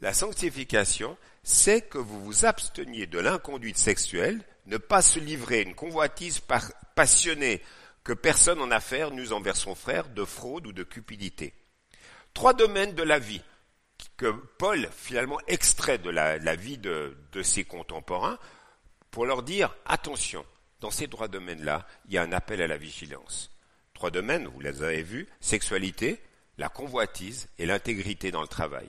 la 0.00 0.12
sanctification, 0.12 1.16
c'est 1.44 1.82
que 1.82 1.98
vous 1.98 2.24
vous 2.24 2.44
absteniez 2.44 3.06
de 3.06 3.18
l'inconduite 3.18 3.78
sexuelle, 3.78 4.44
ne 4.68 4.76
pas 4.76 5.02
se 5.02 5.18
livrer 5.18 5.58
à 5.58 5.62
une 5.62 5.74
convoitise 5.74 6.40
passionnée 6.94 7.62
que 8.04 8.12
personne 8.12 8.60
en 8.60 8.70
affaire 8.70 9.10
n'use 9.10 9.32
envers 9.32 9.56
son 9.56 9.74
frère, 9.74 10.08
de 10.08 10.24
fraude 10.24 10.66
ou 10.66 10.72
de 10.72 10.82
cupidité. 10.82 11.54
Trois 12.34 12.54
domaines 12.54 12.94
de 12.94 13.02
la 13.02 13.18
vie 13.18 13.42
que 14.16 14.30
Paul 14.58 14.88
finalement 14.94 15.40
extrait 15.48 15.98
de 15.98 16.10
la, 16.10 16.56
vie 16.56 16.78
de, 16.78 17.16
de, 17.32 17.42
ses 17.42 17.64
contemporains 17.64 18.38
pour 19.10 19.26
leur 19.26 19.42
dire 19.42 19.74
attention, 19.86 20.44
dans 20.80 20.90
ces 20.90 21.08
trois 21.08 21.28
domaines-là, 21.28 21.86
il 22.06 22.12
y 22.12 22.18
a 22.18 22.22
un 22.22 22.32
appel 22.32 22.62
à 22.62 22.68
la 22.68 22.76
vigilance. 22.76 23.50
Trois 23.94 24.10
domaines, 24.10 24.46
vous 24.46 24.60
les 24.60 24.82
avez 24.82 25.02
vus, 25.02 25.26
sexualité, 25.40 26.20
la 26.58 26.68
convoitise 26.68 27.48
et 27.58 27.66
l'intégrité 27.66 28.30
dans 28.30 28.42
le 28.42 28.48
travail. 28.48 28.88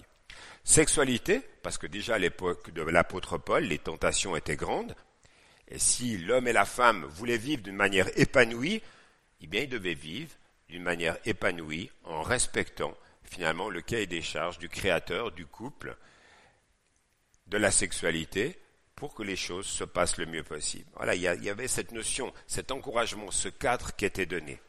Sexualité, 0.64 1.42
parce 1.64 1.78
que 1.78 1.88
déjà 1.88 2.16
à 2.16 2.20
l'époque 2.20 2.72
de 2.72 2.82
l'apôtre 2.82 3.38
Paul, 3.38 3.64
les 3.64 3.80
tentations 3.80 4.36
étaient 4.36 4.56
grandes, 4.56 4.96
si 5.78 6.18
l'homme 6.18 6.48
et 6.48 6.54
la 6.54 6.66
femme 6.66 7.06
voulaient 7.06 7.38
vivre 7.38 7.62
d'une 7.62 7.76
manière 7.76 8.10
épanouie, 8.20 8.82
eh 9.42 9.48
bien 9.48 9.62
ils 9.62 9.70
devaient 9.70 9.94
vivre 9.94 10.32
d'une 10.68 10.84
manière 10.84 11.18
épanouie 11.26 11.92
en 12.04 12.22
respectant 12.22 12.96
finalement 13.24 13.70
le 13.70 13.82
cahier 13.82 14.08
des 14.08 14.22
charges 14.22 14.58
du 14.58 14.70
créateur, 14.70 15.32
du 15.32 15.46
couple, 15.46 15.96
de 17.48 17.58
la 17.58 17.72
sexualité, 17.72 18.60
pour 18.96 19.14
que 19.14 19.24
les 19.24 19.36
choses 19.36 19.66
se 19.66 19.84
passent 19.84 20.18
le 20.18 20.26
mieux 20.26 20.44
possible. 20.44 20.90
Voilà, 20.96 21.16
il 21.16 21.22
y, 21.22 21.50
avait 21.50 21.68
cette 21.68 21.94
notion, 21.94 22.34
cet 22.48 22.72
encouragement, 22.72 23.32
ce 23.32 23.48
cadre 23.48 23.96
qui 23.96 24.06
était 24.06 24.26
donné. 24.26 24.60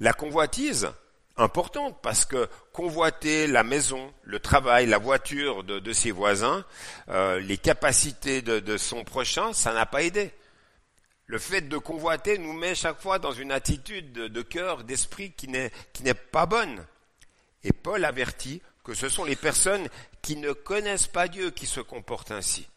La 0.00 0.12
convoitise, 0.12 0.90
importante 1.36 1.98
parce 2.02 2.24
que 2.24 2.48
convoiter 2.72 3.46
la 3.46 3.62
maison, 3.62 4.12
le 4.22 4.40
travail, 4.40 4.86
la 4.86 4.98
voiture 4.98 5.64
de, 5.64 5.92
ses 5.92 6.10
voisins, 6.10 6.64
euh, 7.08 7.38
les 7.40 7.58
capacités 7.58 8.42
de, 8.42 8.76
son 8.76 9.04
prochain, 9.04 9.52
ça 9.52 9.72
n'a 9.72 9.86
pas 9.86 10.02
aidé. 10.02 10.32
Le 11.26 11.38
fait 11.38 11.62
de 11.62 11.78
convoiter 11.78 12.38
nous 12.38 12.52
met 12.52 12.74
chaque 12.74 13.00
fois 13.00 13.18
dans 13.18 13.32
une 13.32 13.52
attitude 13.52 14.12
de, 14.12 14.28
de 14.28 14.42
cœur, 14.42 14.84
d'esprit 14.84 15.32
qui 15.32 15.48
n'est 15.48 16.14
pas 16.14 16.46
bonne. 16.46 16.84
Et 17.64 17.72
Paul 17.72 18.04
avertit 18.04 18.62
que 18.84 18.94
ce 18.94 19.08
sont 19.08 19.24
les 19.24 19.34
personnes 19.34 19.88
qui 20.22 20.36
ne 20.36 20.52
connaissent 20.52 21.08
pas 21.08 21.26
Dieu 21.26 21.50
qui 21.50 21.66
se 21.66 21.80
comportent 21.80 22.30
ainsi. 22.30 22.68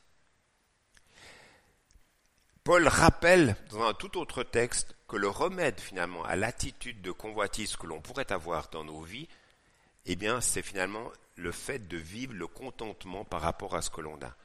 Paul 2.63 2.88
rappelle 2.88 3.56
dans 3.70 3.84
un 3.84 3.94
tout 3.94 4.18
autre 4.18 4.44
texte 4.44 4.96
que 5.10 5.18
le 5.18 5.28
remède 5.28 5.80
finalement 5.80 6.24
à 6.24 6.36
l'attitude 6.36 7.01
de 7.01 7.12
convoitise 7.12 7.75
que 7.75 7.88
l'on 7.88 8.00
pourrait 8.00 8.32
avoir 8.32 8.70
dans 8.70 8.84
nos 8.86 9.01
vies, 9.01 9.28
eh 10.06 10.16
bien 10.16 10.39
c'est 10.39 10.62
finalement 10.62 11.12
le 11.36 11.51
fait 11.51 11.88
de 11.88 11.98
vivre 11.98 12.34
le 12.34 12.48
contentement 12.48 13.25
par 13.25 13.42
rapport 13.42 13.75
à 13.75 13.82
ce 13.82 13.89
que 13.89 14.01
l'on 14.01 14.22
a. 14.22 14.36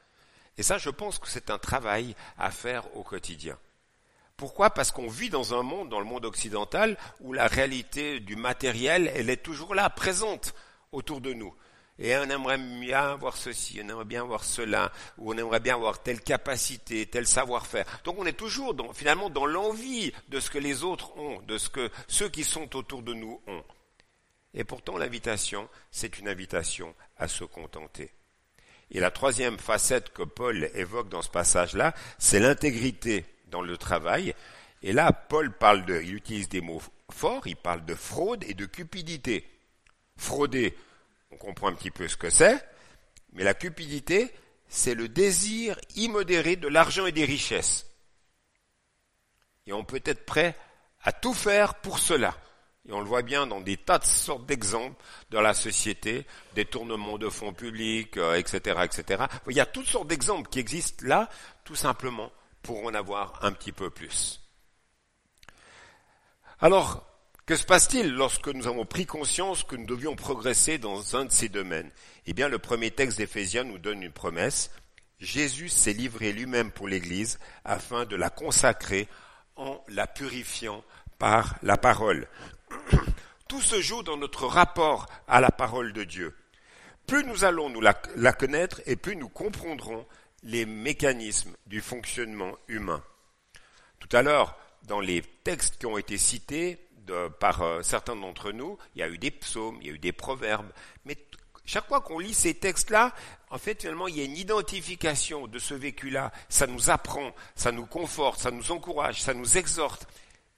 Et 0.57 0.63
ça, 0.63 0.77
je 0.77 0.89
pense 0.89 1.19
que 1.19 1.27
c'est 1.27 1.49
un 1.49 1.59
travail 1.59 2.15
à 2.37 2.49
faire 2.49 2.95
au 2.97 3.03
quotidien. 3.03 3.57
Pourquoi? 4.37 4.69
Parce 4.71 4.91
qu'on 4.91 5.07
vit 5.07 5.29
dans 5.29 5.53
un 5.53 5.63
monde, 5.63 5.89
dans 5.89 5.99
le 5.99 6.05
monde 6.05 6.25
occidental, 6.25 6.97
où 7.21 7.31
la 7.31 7.47
réalité 7.47 8.19
du 8.19 8.35
matériel, 8.35 9.11
elle 9.15 9.29
est 9.29 9.43
toujours 9.43 9.75
là, 9.75 9.89
présente 9.89 10.55
autour 10.91 11.21
de 11.21 11.33
nous. 11.33 11.53
Et 11.97 12.15
on 12.17 12.23
aimerait 12.23 12.57
bien 12.57 13.11
avoir 13.11 13.37
ceci, 13.37 13.79
on 13.81 13.87
aimerait 13.87 14.05
bien 14.05 14.23
avoir 14.23 14.43
cela, 14.43 14.91
ou 15.17 15.31
on 15.31 15.37
aimerait 15.37 15.61
bien 15.61 15.75
avoir 15.75 16.03
telle 16.03 16.19
capacité, 16.19 17.05
tel 17.05 17.25
savoir-faire. 17.25 17.85
Donc 18.03 18.17
on 18.19 18.25
est 18.25 18.33
toujours 18.33 18.73
dans, 18.73 18.91
finalement 18.91 19.29
dans 19.29 19.45
l'envie 19.45 20.11
de 20.27 20.41
ce 20.41 20.49
que 20.49 20.57
les 20.57 20.83
autres 20.83 21.17
ont, 21.17 21.41
de 21.43 21.57
ce 21.57 21.69
que 21.69 21.89
ceux 22.07 22.27
qui 22.27 22.43
sont 22.43 22.75
autour 22.75 23.01
de 23.01 23.13
nous 23.13 23.41
ont. 23.47 23.63
Et 24.53 24.65
pourtant 24.65 24.97
l'invitation, 24.97 25.69
c'est 25.89 26.19
une 26.19 26.27
invitation 26.27 26.93
à 27.17 27.29
se 27.29 27.45
contenter. 27.45 28.11
Et 28.91 28.99
la 28.99 29.11
troisième 29.11 29.57
facette 29.57 30.11
que 30.13 30.23
Paul 30.23 30.69
évoque 30.73 31.09
dans 31.09 31.21
ce 31.21 31.29
passage-là, 31.29 31.93
c'est 32.17 32.39
l'intégrité 32.39 33.25
dans 33.47 33.61
le 33.61 33.77
travail. 33.77 34.35
Et 34.83 34.93
là, 34.93 35.11
Paul 35.11 35.51
parle 35.51 35.85
de, 35.85 36.01
il 36.01 36.15
utilise 36.15 36.49
des 36.49 36.61
mots 36.61 36.81
forts, 37.09 37.47
il 37.47 37.55
parle 37.55 37.85
de 37.85 37.95
fraude 37.95 38.43
et 38.47 38.53
de 38.53 38.65
cupidité. 38.65 39.45
Frauder, 40.17 40.75
on 41.35 41.37
comprend 41.37 41.67
un 41.67 41.73
petit 41.73 41.91
peu 41.91 42.07
ce 42.07 42.15
que 42.15 42.29
c'est, 42.29 42.65
mais 43.33 43.43
la 43.43 43.53
cupidité, 43.53 44.33
c'est 44.69 44.95
le 44.95 45.09
désir 45.09 45.77
immodéré 45.95 46.55
de 46.55 46.67
l'argent 46.67 47.05
et 47.05 47.11
des 47.11 47.25
richesses. 47.25 47.85
Et 49.67 49.73
on 49.73 49.83
peut 49.83 50.01
être 50.05 50.25
prêt 50.25 50.55
à 51.03 51.11
tout 51.11 51.33
faire 51.33 51.75
pour 51.75 51.99
cela. 51.99 52.35
Et 52.87 52.93
on 52.93 52.99
le 52.99 53.05
voit 53.05 53.23
bien 53.23 53.47
dans 53.47 53.61
des 53.61 53.77
tas 53.77 53.99
de 53.99 54.05
sortes 54.05 54.45
d'exemples 54.45 54.95
dans 55.31 55.41
la 55.41 55.53
société, 55.53 56.25
détournement 56.53 57.17
de 57.17 57.29
fonds 57.29 57.53
publics, 57.53 58.17
etc., 58.17 58.61
euh, 58.77 58.83
etc. 58.83 59.23
Il 59.49 59.55
y 59.55 59.59
a 59.59 59.65
toutes 59.65 59.87
sortes 59.87 60.07
d'exemples 60.07 60.49
qui 60.49 60.59
existent 60.59 61.03
là, 61.05 61.29
tout 61.63 61.75
simplement 61.75 62.31
pour 62.61 62.85
en 62.85 62.93
avoir 62.93 63.43
un 63.43 63.51
petit 63.51 63.71
peu 63.71 63.89
plus. 63.89 64.39
Alors, 66.59 67.05
que 67.45 67.55
se 67.55 67.65
passe-t-il 67.65 68.11
lorsque 68.11 68.47
nous 68.47 68.65
avons 68.65 68.85
pris 68.85 69.05
conscience 69.05 69.63
que 69.63 69.75
nous 69.75 69.85
devions 69.85 70.15
progresser 70.15 70.79
dans 70.79 71.15
un 71.15 71.25
de 71.25 71.31
ces 71.31 71.47
domaines? 71.47 71.91
Eh 72.25 72.33
bien, 72.33 72.49
le 72.49 72.57
premier 72.57 72.89
texte 72.89 73.19
d'Éphésiens 73.19 73.63
nous 73.63 73.77
donne 73.77 74.01
une 74.01 74.11
promesse. 74.11 74.71
Jésus 75.19 75.69
s'est 75.69 75.93
livré 75.93 76.33
lui-même 76.33 76.71
pour 76.71 76.87
l'Église 76.87 77.39
afin 77.63 78.05
de 78.05 78.15
la 78.15 78.31
consacrer 78.31 79.07
en 79.55 79.79
la 79.89 80.07
purifiant 80.07 80.83
par 81.19 81.55
la 81.61 81.77
parole. 81.77 82.27
Tout 83.47 83.61
se 83.61 83.79
joue 83.79 84.01
dans 84.01 84.17
notre 84.17 84.47
rapport 84.47 85.05
à 85.27 85.39
la 85.39 85.51
parole 85.51 85.93
de 85.93 86.03
Dieu. 86.03 86.35
Plus 87.05 87.23
nous 87.23 87.43
allons 87.43 87.69
nous 87.69 87.81
la, 87.81 88.01
la 88.15 88.33
connaître 88.33 88.81
et 88.87 88.95
plus 88.95 89.15
nous 89.15 89.29
comprendrons 89.29 90.07
les 90.41 90.65
mécanismes 90.65 91.55
du 91.67 91.79
fonctionnement 91.79 92.57
humain. 92.67 93.03
Tout 93.99 94.09
à 94.17 94.23
l'heure, 94.23 94.57
dans 94.87 94.99
les 94.99 95.21
textes 95.21 95.77
qui 95.77 95.85
ont 95.85 95.97
été 95.97 96.17
cités 96.17 96.84
par 97.39 97.61
euh, 97.61 97.81
certains 97.81 98.15
d'entre 98.15 98.51
nous, 98.51 98.77
il 98.95 98.99
y 98.99 99.03
a 99.03 99.09
eu 99.09 99.17
des 99.17 99.31
psaumes, 99.31 99.77
il 99.81 99.87
y 99.87 99.89
a 99.89 99.93
eu 99.93 99.99
des 99.99 100.11
proverbes, 100.11 100.71
mais 101.05 101.17
chaque 101.65 101.87
fois 101.87 102.01
qu'on 102.01 102.19
lit 102.19 102.33
ces 102.33 102.53
textes-là, 102.53 103.13
en 103.49 103.57
fait, 103.57 103.81
finalement, 103.81 104.07
il 104.07 104.17
y 104.17 104.21
a 104.21 104.25
une 104.25 104.37
identification 104.37 105.47
de 105.47 105.57
ce 105.57 105.73
vécu-là. 105.73 106.31
Ça 106.47 106.67
nous 106.67 106.89
apprend, 106.91 107.33
ça 107.55 107.71
nous 107.71 107.87
conforte, 107.87 108.39
ça 108.39 108.51
nous 108.51 108.71
encourage, 108.71 109.21
ça 109.21 109.33
nous 109.33 109.57
exhorte. 109.57 110.07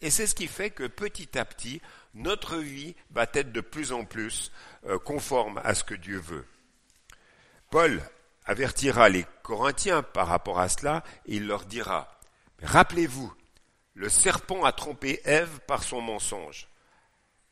Et 0.01 0.09
c'est 0.09 0.27
ce 0.27 0.35
qui 0.35 0.47
fait 0.47 0.69
que 0.69 0.85
petit 0.85 1.37
à 1.37 1.45
petit, 1.45 1.81
notre 2.13 2.57
vie 2.57 2.95
va 3.11 3.23
être 3.33 3.51
de 3.51 3.61
plus 3.61 3.93
en 3.93 4.03
plus 4.03 4.51
euh, 4.85 4.99
conforme 4.99 5.61
à 5.63 5.73
ce 5.73 5.83
que 5.83 5.95
Dieu 5.95 6.19
veut. 6.19 6.45
Paul 7.69 8.01
avertira 8.45 9.09
les 9.09 9.25
Corinthiens 9.43 10.03
par 10.03 10.27
rapport 10.27 10.59
à 10.59 10.69
cela 10.69 11.03
et 11.25 11.37
il 11.37 11.47
leur 11.47 11.65
dira, 11.65 12.19
rappelez-vous, 12.63 13.33
le 13.97 14.09
serpent 14.09 14.63
a 14.63 14.71
trompé 14.71 15.21
Ève 15.25 15.59
par 15.65 15.83
son 15.83 16.01
mensonge. 16.01 16.67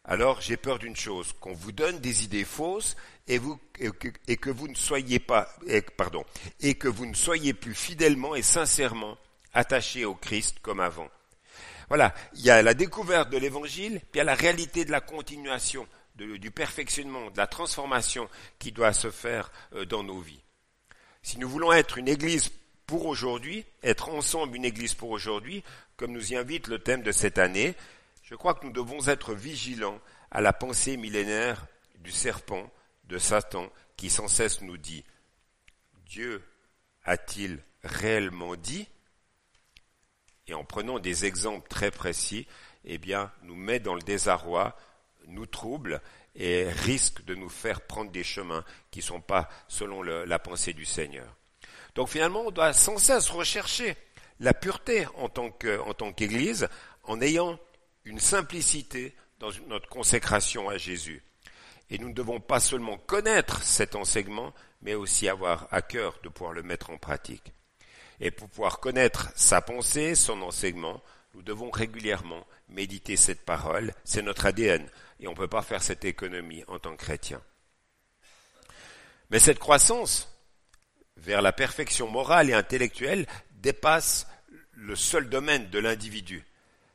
Alors 0.04 0.42
j'ai 0.42 0.58
peur 0.58 0.78
d'une 0.78 0.96
chose, 0.96 1.34
qu'on 1.40 1.54
vous 1.54 1.72
donne 1.72 2.00
des 2.00 2.24
idées 2.24 2.46
fausses 2.46 2.96
et, 3.28 3.42
et, 3.80 4.38
que, 4.38 4.50
vous 4.52 4.68
ne 4.68 4.76
soyez 4.76 5.18
pas, 5.18 5.50
pardon, 5.98 6.24
et 6.60 6.76
que 6.76 6.88
vous 6.88 7.08
ne 7.08 7.16
soyez 7.16 7.56
plus 7.56 7.74
fidèlement 7.74 8.36
et 8.36 8.44
sincèrement 8.44 9.18
attachés 9.54 10.06
au 10.06 10.14
Christ 10.14 10.60
comme 10.62 10.80
avant. 10.80 11.10
Voilà, 11.88 12.14
il 12.36 12.42
y 12.42 12.52
a 12.52 12.62
la 12.62 12.76
découverte 12.76 13.32
de 13.32 13.38
l'évangile, 13.38 14.00
puis 14.00 14.10
il 14.14 14.18
y 14.18 14.22
a 14.22 14.26
la 14.26 14.36
réalité 14.36 14.86
de 14.86 14.92
la 14.92 15.02
continuation, 15.02 15.88
du 16.16 16.52
perfectionnement, 16.52 17.32
de 17.32 17.38
la 17.38 17.48
transformation 17.48 18.30
qui 18.60 18.72
doit 18.72 18.94
se 18.94 19.10
faire 19.10 19.52
euh, 19.74 19.86
dans 19.86 20.04
nos 20.04 20.20
vies. 20.20 20.42
Si 21.24 21.40
nous 21.40 21.50
voulons 21.50 21.74
être 21.74 21.98
une 21.98 22.08
église 22.08 22.52
pour 22.86 23.06
aujourd'hui, 23.06 23.66
être 23.84 24.10
ensemble 24.10 24.56
une 24.56 24.66
église 24.66 24.94
pour 24.94 25.10
aujourd'hui, 25.10 25.64
comme 25.98 26.12
nous 26.12 26.34
y 26.34 26.36
invite 26.36 26.68
le 26.68 26.80
thème 26.80 27.04
de 27.04 27.12
cette 27.12 27.38
année, 27.38 27.76
je 28.24 28.36
crois 28.36 28.54
que 28.54 28.66
nous 28.66 28.72
devons 28.72 29.08
être 29.08 29.34
vigilants 29.34 30.00
à 30.32 30.42
la 30.42 30.54
pensée 30.54 30.98
millénaire 30.98 31.68
du 32.00 32.12
serpent, 32.12 32.70
de 33.06 33.18
Satan, 33.18 33.70
qui 33.98 34.10
sans 34.10 34.28
cesse 34.28 34.62
nous 34.62 34.78
dit 34.78 35.04
Dieu 36.06 36.44
a-t-il 37.04 37.60
réellement 37.84 38.56
dit? 38.56 38.88
Et 40.48 40.54
en 40.54 40.64
prenant 40.64 41.00
des 41.00 41.26
exemples 41.26 41.68
très 41.70 41.92
précis, 41.92 42.48
eh 42.84 42.98
bien, 42.98 43.32
nous 43.44 43.56
met 43.56 43.80
dans 43.80 43.96
le 43.96 44.02
désarroi, 44.02 44.76
nous 45.28 45.46
trouble 45.46 46.02
et 46.36 46.70
risque 46.70 47.24
de 47.26 47.34
nous 47.36 47.50
faire 47.50 47.82
prendre 47.82 48.12
des 48.12 48.24
chemins 48.24 48.64
qui 48.92 49.00
ne 49.00 49.06
sont 49.06 49.22
pas 49.22 49.50
selon 49.68 50.02
la 50.04 50.40
pensée 50.40 50.74
du 50.74 50.86
Seigneur. 50.86 51.36
Donc 51.96 52.10
finalement, 52.10 52.42
on 52.42 52.52
doit 52.52 52.74
sans 52.74 52.98
cesse 52.98 53.30
rechercher 53.30 53.96
la 54.40 54.54
pureté 54.54 55.08
en 55.16 55.30
tant 55.30 56.12
qu'Église 56.12 56.68
en 57.04 57.22
ayant 57.22 57.60
une 58.04 58.20
simplicité 58.20 59.16
dans 59.40 59.50
notre 59.68 59.90
consécration 59.90 60.70
à 60.70 60.78
Jésus. 60.78 61.24
Et 61.90 61.98
nous 61.98 62.10
ne 62.10 62.14
devons 62.14 62.40
pas 62.40 62.60
seulement 62.60 62.98
connaître 62.98 63.64
cet 63.64 63.96
enseignement, 63.96 64.54
mais 64.82 64.96
aussi 64.96 65.28
avoir 65.28 65.68
à 65.72 65.82
cœur 65.82 66.20
de 66.24 66.30
pouvoir 66.30 66.54
le 66.54 66.64
mettre 66.64 66.90
en 66.90 66.98
pratique. 66.98 67.54
Et 68.20 68.32
pour 68.32 68.50
pouvoir 68.50 68.80
connaître 68.80 69.32
sa 69.36 69.62
pensée, 69.62 70.16
son 70.16 70.42
enseignement, 70.42 71.04
nous 71.34 71.42
devons 71.42 71.70
régulièrement 71.70 72.48
méditer 72.70 73.18
cette 73.18 73.44
parole, 73.44 73.94
c'est 74.04 74.22
notre 74.22 74.46
ADN, 74.46 74.90
et 75.20 75.28
on 75.28 75.32
ne 75.32 75.36
peut 75.36 75.48
pas 75.48 75.62
faire 75.62 75.84
cette 75.84 76.06
économie 76.06 76.64
en 76.68 76.80
tant 76.80 76.96
que 76.96 77.04
chrétien. 77.04 77.42
Mais 79.30 79.40
cette 79.40 79.60
croissance 79.60 80.32
vers 81.18 81.42
la 81.42 81.52
perfection 81.52 82.10
morale 82.10 82.50
et 82.50 82.54
intellectuelle 82.54 83.28
dépasse 83.66 84.28
le 84.74 84.96
seul 84.96 85.28
domaine 85.28 85.72
de 85.72 85.80
l'individu. 85.80 86.46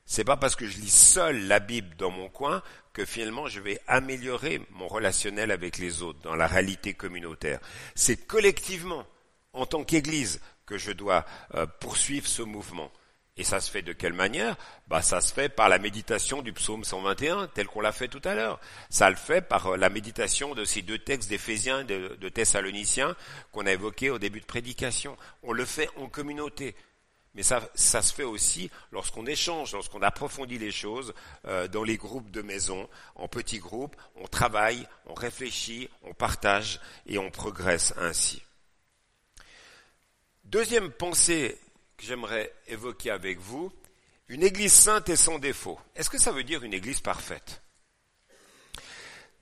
C'est 0.06 0.24
pas 0.24 0.36
parce 0.36 0.54
que 0.54 0.68
je 0.68 0.78
lis 0.78 0.94
seul 0.94 1.48
la 1.48 1.58
Bible 1.58 1.96
dans 1.96 2.10
mon 2.10 2.28
coin 2.28 2.62
que 2.92 3.04
finalement 3.04 3.48
je 3.48 3.58
vais 3.58 3.80
améliorer 3.88 4.62
mon 4.70 4.86
relationnel 4.86 5.50
avec 5.50 5.78
les 5.78 6.02
autres 6.02 6.20
dans 6.20 6.36
la 6.36 6.46
réalité 6.46 6.94
communautaire. 6.94 7.58
C'est 7.96 8.24
collectivement, 8.24 9.04
en 9.52 9.66
tant 9.66 9.82
qu'Église, 9.82 10.40
que 10.64 10.78
je 10.78 10.92
dois 10.92 11.24
euh, 11.54 11.66
poursuivre 11.66 12.28
ce 12.28 12.42
mouvement. 12.42 12.92
Et 13.40 13.42
ça 13.42 13.59
se 13.59 13.70
fait 13.70 13.80
de 13.80 13.94
quelle 13.94 14.12
manière 14.12 14.54
bah, 14.87 15.00
Ça 15.00 15.23
se 15.23 15.32
fait 15.32 15.49
par 15.49 15.70
la 15.70 15.78
méditation 15.78 16.42
du 16.42 16.52
psaume 16.52 16.85
121, 16.85 17.47
tel 17.47 17.66
qu'on 17.68 17.80
l'a 17.80 17.90
fait 17.90 18.09
tout 18.09 18.20
à 18.25 18.35
l'heure. 18.35 18.61
Ça 18.90 19.09
le 19.09 19.16
fait 19.16 19.40
par 19.40 19.68
euh, 19.68 19.76
la 19.78 19.88
méditation 19.88 20.54
de 20.54 20.66
ces 20.66 20.82
deux 20.82 20.99
textes 20.99 21.30
d'Éphésiens, 21.30 21.82
de, 21.85 22.18
de 22.20 22.28
Thessaloniciens, 22.28 23.16
qu'on 23.50 23.64
a 23.64 23.73
évoqués 23.73 24.11
au 24.11 24.18
début 24.18 24.42
de 24.42 24.44
prédication. 24.44 25.16
On 25.42 25.54
le 25.54 25.64
fait 25.64 25.88
en 25.97 26.06
communauté. 26.06 26.76
Mais 27.35 27.42
ça, 27.42 27.66
ça 27.75 28.02
se 28.02 28.12
fait 28.12 28.25
aussi 28.25 28.70
lorsqu'on 28.92 29.25
échange, 29.25 29.73
lorsqu'on 29.73 30.02
approfondit 30.02 30.59
les 30.59 30.70
choses 30.70 31.14
euh, 31.47 31.66
dans 31.66 31.82
les 31.82 31.97
groupes 31.97 32.30
de 32.30 32.42
maison, 32.42 32.90
en 33.14 33.26
petits 33.26 33.59
groupes, 33.59 33.97
on 34.16 34.26
travaille, 34.26 34.87
on 35.06 35.14
réfléchit, 35.14 35.88
on 36.02 36.12
partage 36.12 36.78
et 37.06 37.16
on 37.16 37.30
progresse 37.30 37.94
ainsi. 37.97 38.42
Deuxième 40.44 40.90
pensée 40.90 41.59
que 42.00 42.07
j'aimerais 42.07 42.50
évoquer 42.66 43.11
avec 43.11 43.38
vous, 43.38 43.71
une 44.28 44.42
église 44.42 44.73
sainte 44.73 45.11
et 45.11 45.16
sans 45.16 45.38
défaut. 45.38 45.78
Est-ce 45.95 46.09
que 46.09 46.19
ça 46.19 46.33
veut 46.33 46.45
dire 46.45 46.64
une 46.64 46.73
église 46.73 47.00
parfaite? 47.00 47.61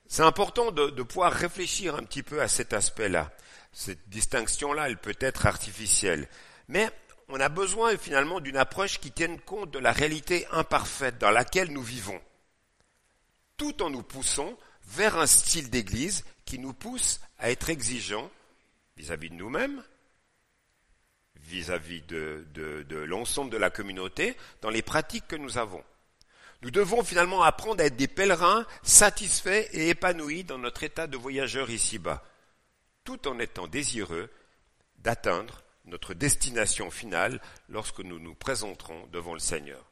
C'est 0.07 0.23
important 0.23 0.71
de, 0.71 0.89
de 0.89 1.03
pouvoir 1.03 1.31
réfléchir 1.31 1.95
un 1.95 2.03
petit 2.03 2.23
peu 2.23 2.41
à 2.41 2.49
cet 2.49 2.73
aspect-là. 2.73 3.31
Cette 3.71 4.09
distinction-là, 4.09 4.89
elle 4.89 4.97
peut 4.97 5.15
être 5.21 5.45
artificielle. 5.45 6.27
Mais 6.67 6.91
on 7.29 7.39
a 7.39 7.47
besoin 7.47 7.95
finalement 7.97 8.41
d'une 8.41 8.57
approche 8.57 8.99
qui 8.99 9.11
tienne 9.11 9.39
compte 9.39 9.71
de 9.71 9.79
la 9.79 9.93
réalité 9.93 10.45
imparfaite 10.51 11.17
dans 11.17 11.31
laquelle 11.31 11.71
nous 11.71 11.83
vivons, 11.83 12.19
tout 13.55 13.81
en 13.81 13.89
nous 13.89 14.03
poussant 14.03 14.57
vers 14.85 15.17
un 15.17 15.27
style 15.27 15.69
d'église 15.69 16.25
qui 16.43 16.59
nous 16.59 16.73
pousse 16.73 17.21
à 17.37 17.51
être 17.51 17.69
exigeants 17.69 18.29
vis-à-vis 18.97 19.29
de 19.29 19.35
nous-mêmes, 19.35 19.81
vis-à-vis 21.49 22.01
de, 22.03 22.45
de 22.53 22.97
l'ensemble 22.97 23.51
de 23.51 23.57
la 23.57 23.69
communauté, 23.69 24.37
dans 24.61 24.69
les 24.69 24.81
pratiques 24.81 25.27
que 25.27 25.35
nous 25.35 25.57
avons. 25.57 25.83
Nous 26.61 26.71
devons 26.71 27.03
finalement 27.03 27.41
apprendre 27.41 27.81
à 27.81 27.85
être 27.85 27.95
des 27.95 28.07
pèlerins 28.07 28.65
satisfaits 28.83 29.67
et 29.71 29.89
épanouis 29.89 30.43
dans 30.43 30.57
notre 30.57 30.83
état 30.83 31.07
de 31.07 31.17
voyageurs 31.17 31.69
ici-bas, 31.69 32.23
tout 33.03 33.27
en 33.27 33.39
étant 33.39 33.67
désireux 33.67 34.29
d'atteindre 34.97 35.63
notre 35.85 36.13
destination 36.13 36.91
finale 36.91 37.41
lorsque 37.69 37.99
nous 37.99 38.19
nous 38.19 38.35
présenterons 38.35 39.07
devant 39.07 39.33
le 39.33 39.39
Seigneur. 39.39 39.83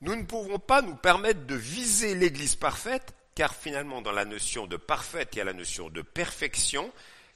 Nous 0.00 0.16
ne 0.16 0.24
pouvons 0.24 0.58
pas 0.58 0.82
nous 0.82 0.96
permettre 0.96 1.46
de 1.46 1.54
viser 1.54 2.16
l'Église 2.16 2.56
parfaite, 2.56 3.14
car 3.36 3.54
finalement 3.54 4.02
dans 4.02 4.12
la 4.12 4.24
notion 4.24 4.66
de 4.66 4.76
parfaite, 4.76 5.30
il 5.32 5.38
y 5.38 5.40
a 5.40 5.44
la 5.44 5.52
notion 5.52 5.88
de 5.90 6.02
perfection 6.02 6.92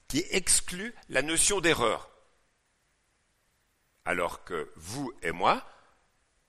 qui 0.09 0.25
exclut 0.31 0.95
la 1.09 1.23
notion 1.23 1.61
d'erreur. 1.61 2.11
Alors 4.07 4.45
que 4.45 4.71
vous 4.77 5.13
et 5.23 5.33
moi, 5.33 5.63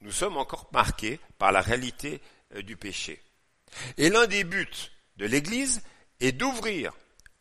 nous 0.02 0.12
sommes 0.12 0.38
encore 0.38 0.70
marqués 0.72 1.20
par 1.40 1.52
la 1.52 1.62
réalité 1.62 2.22
euh, 2.56 2.62
du 2.62 2.78
péché. 2.78 3.22
Et 3.98 4.10
l'un 4.10 4.28
des 4.28 4.44
buts 4.44 4.92
de 5.18 5.26
l'Église 5.26 5.82
est 6.20 6.32
d'ouvrir 6.32 6.94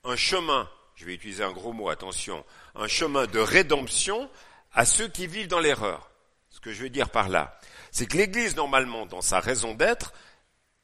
un 0.05 0.17
chemin, 0.17 0.69
je 0.95 1.05
vais 1.05 1.15
utiliser 1.15 1.45
un 1.45 1.53
gros 1.53 1.73
mot, 1.73 1.91
attention, 1.91 2.45
un 2.75 2.89
chemin 2.89 3.27
de 3.27 3.39
rédemption 3.39 4.31
à 4.73 4.85
ceux 4.85 5.09
qui 5.09 5.27
vivent 5.27 5.49
dans 5.49 5.61
l'erreur. 5.61 6.11
Ce 6.51 6.61
que 6.61 6.73
je 6.73 6.83
veux 6.83 6.91
dire 6.91 7.11
par 7.11 7.29
là, 7.29 7.59
c'est 7.91 8.07
que 8.07 8.17
l'Église, 8.17 8.57
normalement, 8.57 9.05
dans 9.07 9.21
sa 9.21 9.41
raison 9.41 9.75
d'être, 9.75 10.13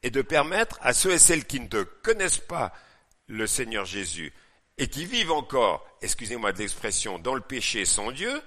est 0.03 0.11
de 0.11 0.21
permettre 0.21 0.77
à 0.81 0.93
ceux 0.93 1.11
et 1.11 1.19
celles 1.19 1.45
qui 1.45 1.59
ne 1.59 1.83
connaissent 1.83 2.37
pas 2.37 2.71
le 3.27 3.47
Seigneur 3.47 3.85
Jésus 3.85 4.33
et 4.77 4.87
qui 4.87 5.05
vivent 5.05 5.31
encore, 5.31 5.85
excusez-moi 6.01 6.51
de 6.51 6.59
l'expression, 6.59 7.19
dans 7.19 7.35
le 7.35 7.41
péché 7.41 7.85
sans 7.85 8.11
Dieu, 8.11 8.41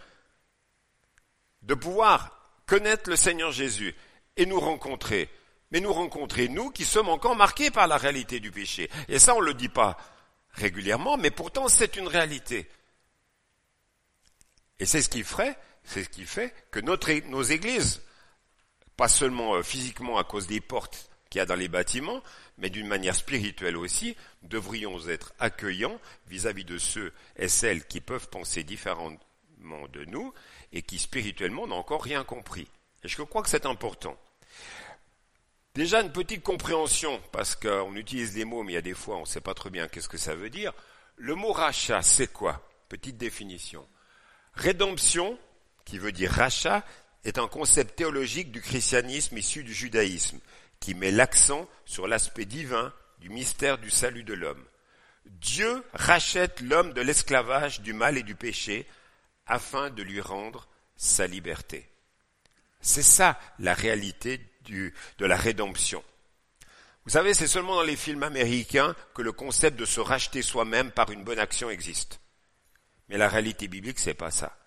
de 1.66 1.74
pouvoir 1.74 2.30
connaître 2.64 3.10
le 3.10 3.16
Seigneur 3.16 3.52
Jésus 3.52 3.94
et 4.36 4.46
nous 4.46 4.60
rencontrer. 4.60 5.28
Mais 5.72 5.80
nous 5.80 5.92
rencontrer, 5.92 6.48
nous 6.48 6.70
qui 6.70 6.84
sommes 6.84 7.08
encore 7.08 7.36
marqués 7.36 7.70
par 7.70 7.88
la 7.88 7.96
réalité 7.96 8.38
du 8.38 8.52
péché. 8.52 8.88
Et 9.08 9.18
ça, 9.18 9.34
on 9.34 9.40
ne 9.40 9.46
le 9.46 9.54
dit 9.54 9.68
pas 9.68 9.96
régulièrement, 10.52 11.16
mais 11.16 11.30
pourtant 11.30 11.68
c'est 11.68 11.96
une 11.96 12.06
réalité. 12.06 12.68
Et 14.78 14.86
c'est 14.86 15.02
ce 15.02 15.08
qui 15.08 15.24
ferait, 15.24 15.58
c'est 15.82 16.04
ce 16.04 16.08
qui 16.08 16.24
fait 16.24 16.54
que 16.70 16.80
notre, 16.80 17.12
nos 17.28 17.42
églises, 17.42 18.02
pas 18.96 19.08
seulement 19.08 19.56
euh, 19.56 19.62
physiquement 19.62 20.18
à 20.18 20.24
cause 20.24 20.46
des 20.46 20.60
portes 20.60 21.10
qu'il 21.30 21.40
y 21.40 21.42
a 21.42 21.46
dans 21.46 21.56
les 21.56 21.68
bâtiments, 21.68 22.22
mais 22.58 22.70
d'une 22.70 22.86
manière 22.86 23.16
spirituelle 23.16 23.76
aussi, 23.76 24.16
devrions 24.42 25.08
être 25.08 25.34
accueillants 25.38 25.98
vis-à-vis 26.28 26.64
de 26.64 26.78
ceux 26.78 27.12
et 27.36 27.48
celles 27.48 27.86
qui 27.86 28.00
peuvent 28.00 28.28
penser 28.28 28.62
différemment 28.62 29.18
de 29.92 30.04
nous 30.04 30.32
et 30.72 30.82
qui 30.82 30.98
spirituellement 30.98 31.66
n'ont 31.66 31.76
encore 31.76 32.02
rien 32.02 32.24
compris. 32.24 32.68
Et 33.02 33.08
je 33.08 33.22
crois 33.22 33.42
que 33.42 33.48
c'est 33.48 33.66
important. 33.66 34.18
Déjà 35.74 36.00
une 36.00 36.12
petite 36.12 36.42
compréhension, 36.42 37.20
parce 37.32 37.54
qu'on 37.54 37.94
utilise 37.96 38.32
des 38.32 38.44
mots, 38.44 38.62
mais 38.62 38.72
il 38.72 38.74
y 38.76 38.78
a 38.78 38.82
des 38.82 38.94
fois 38.94 39.16
on 39.16 39.20
ne 39.20 39.26
sait 39.26 39.40
pas 39.40 39.54
très 39.54 39.70
bien 39.70 39.88
qu'est-ce 39.88 40.08
que 40.08 40.16
ça 40.16 40.34
veut 40.34 40.50
dire. 40.50 40.72
Le 41.16 41.34
mot 41.34 41.52
rachat, 41.52 42.02
c'est 42.02 42.32
quoi? 42.32 42.66
Petite 42.88 43.18
définition. 43.18 43.86
Rédemption, 44.54 45.38
qui 45.84 45.98
veut 45.98 46.12
dire 46.12 46.32
rachat, 46.32 46.84
est 47.24 47.38
un 47.38 47.48
concept 47.48 47.96
théologique 47.96 48.52
du 48.52 48.62
christianisme 48.62 49.36
issu 49.36 49.64
du 49.64 49.74
judaïsme, 49.74 50.38
qui 50.80 50.94
met 50.94 51.10
l'accent 51.10 51.68
sur 51.84 52.06
l'aspect 52.06 52.44
divin 52.44 52.92
du 53.18 53.28
mystère 53.28 53.78
du 53.78 53.90
salut 53.90 54.24
de 54.24 54.34
l'homme. 54.34 54.64
Dieu 55.26 55.82
rachète 55.92 56.60
l'homme 56.60 56.92
de 56.92 57.00
l'esclavage, 57.00 57.80
du 57.80 57.92
mal 57.92 58.16
et 58.16 58.22
du 58.22 58.34
péché, 58.34 58.86
afin 59.46 59.90
de 59.90 60.02
lui 60.02 60.20
rendre 60.20 60.68
sa 60.96 61.26
liberté. 61.26 61.88
C'est 62.80 63.02
ça 63.02 63.38
la 63.58 63.74
réalité 63.74 64.40
de 64.68 65.26
la 65.26 65.36
rédemption. 65.36 66.02
Vous 67.04 67.12
savez, 67.12 67.34
c'est 67.34 67.46
seulement 67.46 67.76
dans 67.76 67.82
les 67.82 67.96
films 67.96 68.24
américains 68.24 68.96
que 69.14 69.22
le 69.22 69.32
concept 69.32 69.78
de 69.78 69.84
se 69.84 70.00
racheter 70.00 70.42
soi-même 70.42 70.90
par 70.90 71.10
une 71.12 71.22
bonne 71.22 71.38
action 71.38 71.70
existe. 71.70 72.20
Mais 73.08 73.16
la 73.16 73.28
réalité 73.28 73.68
biblique, 73.68 74.00
c'est 74.00 74.14
pas 74.14 74.32
ça. 74.32 74.58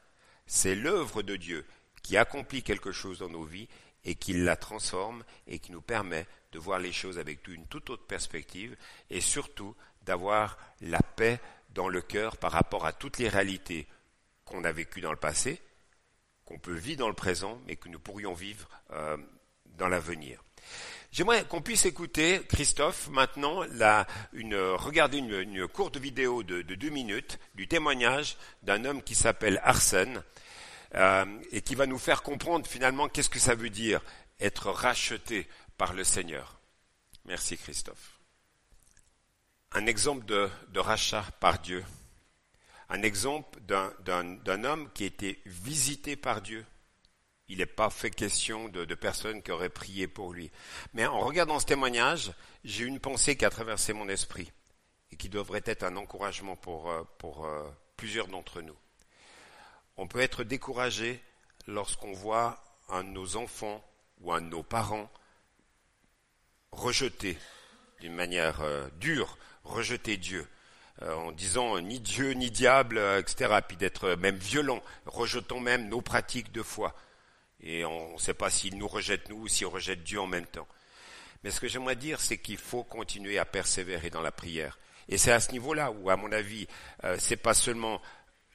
C'est 0.47 0.75
l'œuvre 0.75 1.21
de 1.21 1.35
Dieu 1.35 1.65
qui 2.01 2.15
accomplit 2.15 2.63
quelque 2.63 2.93
chose 2.93 3.19
dans 3.19 3.29
nos 3.29 3.43
vies 3.43 3.67
et 4.05 4.15
qui 4.15 4.33
la 4.33 4.55
transforme 4.55 5.23
et 5.47 5.59
qui 5.59 5.73
nous 5.73 5.81
permet 5.81 6.25
de 6.53 6.59
voir 6.59 6.79
les 6.79 6.93
choses 6.93 7.19
avec 7.19 7.45
une 7.47 7.67
toute 7.67 7.89
autre 7.89 8.07
perspective 8.07 8.75
et 9.09 9.21
surtout 9.21 9.75
d'avoir 10.03 10.57
la 10.79 11.01
paix 11.01 11.39
dans 11.71 11.89
le 11.89 12.01
cœur 12.01 12.37
par 12.37 12.53
rapport 12.53 12.85
à 12.85 12.93
toutes 12.93 13.17
les 13.19 13.29
réalités 13.29 13.87
qu'on 14.49 14.63
a 14.63 14.71
vécues 14.71 15.01
dans 15.01 15.11
le 15.11 15.17
passé, 15.17 15.61
qu'on 16.45 16.59
peut 16.59 16.73
vivre 16.73 16.99
dans 16.99 17.07
le 17.07 17.13
présent, 17.13 17.61
mais 17.67 17.75
que 17.75 17.87
nous 17.89 17.99
pourrions 17.99 18.33
vivre 18.33 18.67
euh, 18.91 19.17
dans 19.77 19.87
l'avenir. 19.87 20.43
J'aimerais 21.11 21.45
qu'on 21.45 21.61
puisse 21.61 21.85
écouter, 21.85 22.41
Christophe, 22.47 23.09
maintenant, 23.09 23.63
une, 24.33 24.55
regarder 24.55 25.17
une, 25.17 25.67
courte 25.67 25.97
vidéo 25.97 26.43
de, 26.43 26.61
deux 26.61 26.89
minutes 26.89 27.39
du 27.55 27.67
témoignage 27.67 28.37
d'un 28.61 28.85
homme 28.85 29.01
qui 29.01 29.15
s'appelle 29.15 29.59
Arsène 29.63 30.23
euh, 30.95 31.25
et 31.51 31.61
qui 31.61 31.75
va 31.75 31.87
nous 31.87 31.97
faire 31.97 32.21
comprendre 32.21 32.67
finalement 32.67 33.09
qu'est-ce 33.09 33.29
que 33.29 33.39
ça 33.39 33.55
veut 33.55 33.71
dire 33.71 34.01
être 34.39 34.69
racheté 34.69 35.47
par 35.77 35.93
le 35.93 36.03
Seigneur. 36.03 36.59
Merci 37.25 37.57
Christophe. 37.57 38.19
Un 39.71 39.85
exemple 39.87 40.25
de 40.25 40.79
rachat 40.79 41.25
par 41.39 41.59
Dieu. 41.59 41.83
Un 42.89 43.03
exemple 43.03 43.59
d'un 43.61 44.63
homme 44.63 44.89
qui 44.93 45.03
a 45.03 45.07
été 45.07 45.41
visité 45.45 46.15
par 46.15 46.41
Dieu 46.41 46.65
il 47.49 47.57
n'est 47.57 47.65
pas 47.65 47.89
fait 47.89 48.11
question 48.11 48.69
de, 48.69 48.93
personnes 48.93 49.41
qui 49.41 49.51
auraient 49.51 49.69
prié 49.69 50.07
pour 50.07 50.31
lui. 50.31 50.51
Mais 50.93 51.07
en 51.07 51.19
regardant 51.19 51.59
ce 51.59 51.65
témoignage, 51.65 52.31
j'ai 52.63 52.85
une 52.85 52.99
pensée 52.99 53.35
qui 53.35 53.43
a 53.43 53.49
traversé 53.49 53.91
mon 53.91 54.07
esprit 54.07 54.51
et 55.11 55.15
qui 55.17 55.29
devrait 55.29 55.63
être 55.65 55.83
un 55.83 55.97
encouragement 55.97 56.55
pour, 56.55 56.91
euh, 56.91 57.03
pour 57.17 57.45
euh, 57.45 57.67
plusieurs 57.97 58.27
d'entre 58.27 58.61
nous. 58.61 58.77
On 59.97 60.07
peut 60.07 60.19
être 60.19 60.43
découragé 60.43 61.21
lorsqu'on 61.65 62.13
voit 62.13 62.63
un 62.87 63.03
de 63.03 63.09
nos 63.09 63.35
enfants 63.35 63.83
ou 64.21 64.31
un 64.31 64.41
de 64.41 64.47
nos 64.47 64.63
parents 64.63 65.09
rejeter 66.71 67.35
d'une 67.99 68.13
manière 68.13 68.61
euh, 68.61 68.87
dure, 68.99 69.39
rejeter 69.63 70.17
Dieu, 70.17 70.47
en 71.01 71.31
disant 71.31 71.79
ni 71.79 71.99
Dieu 71.99 72.31
ni 72.31 72.51
diable, 72.51 72.99
etc., 73.19 73.59
puis 73.67 73.77
d'être 73.77 74.15
même 74.15 74.37
violent, 74.37 74.81
rejetant 75.05 75.59
même 75.59 75.87
nos 75.87 76.01
pratiques 76.01 76.51
de 76.51 76.61
foi. 76.61 76.93
Et 77.61 77.85
on 77.85 78.13
ne 78.13 78.19
sait 78.19 78.33
pas 78.33 78.49
s'il 78.49 78.77
nous 78.77 78.87
rejette 78.87 79.29
nous 79.29 79.41
ou 79.41 79.47
s'il 79.47 79.67
rejette 79.67 80.03
Dieu 80.03 80.19
en 80.19 80.27
même 80.27 80.45
temps. 80.45 80.67
Mais 81.43 81.51
ce 81.51 81.59
que 81.59 81.67
j'aimerais 81.67 81.95
dire, 81.95 82.19
c'est 82.19 82.37
qu'il 82.37 82.57
faut 82.57 82.83
continuer 82.83 83.39
à 83.39 83.45
persévérer 83.45 84.09
dans 84.09 84.21
la 84.21 84.31
prière. 84.31 84.77
Et 85.07 85.17
c'est 85.17 85.31
à 85.31 85.39
ce 85.39 85.51
niveau-là 85.51 85.91
où, 85.91 86.09
à 86.09 86.17
mon 86.17 86.31
avis, 86.31 86.67
euh, 87.03 87.15
c'est 87.19 87.37
pas 87.37 87.53
seulement 87.53 88.01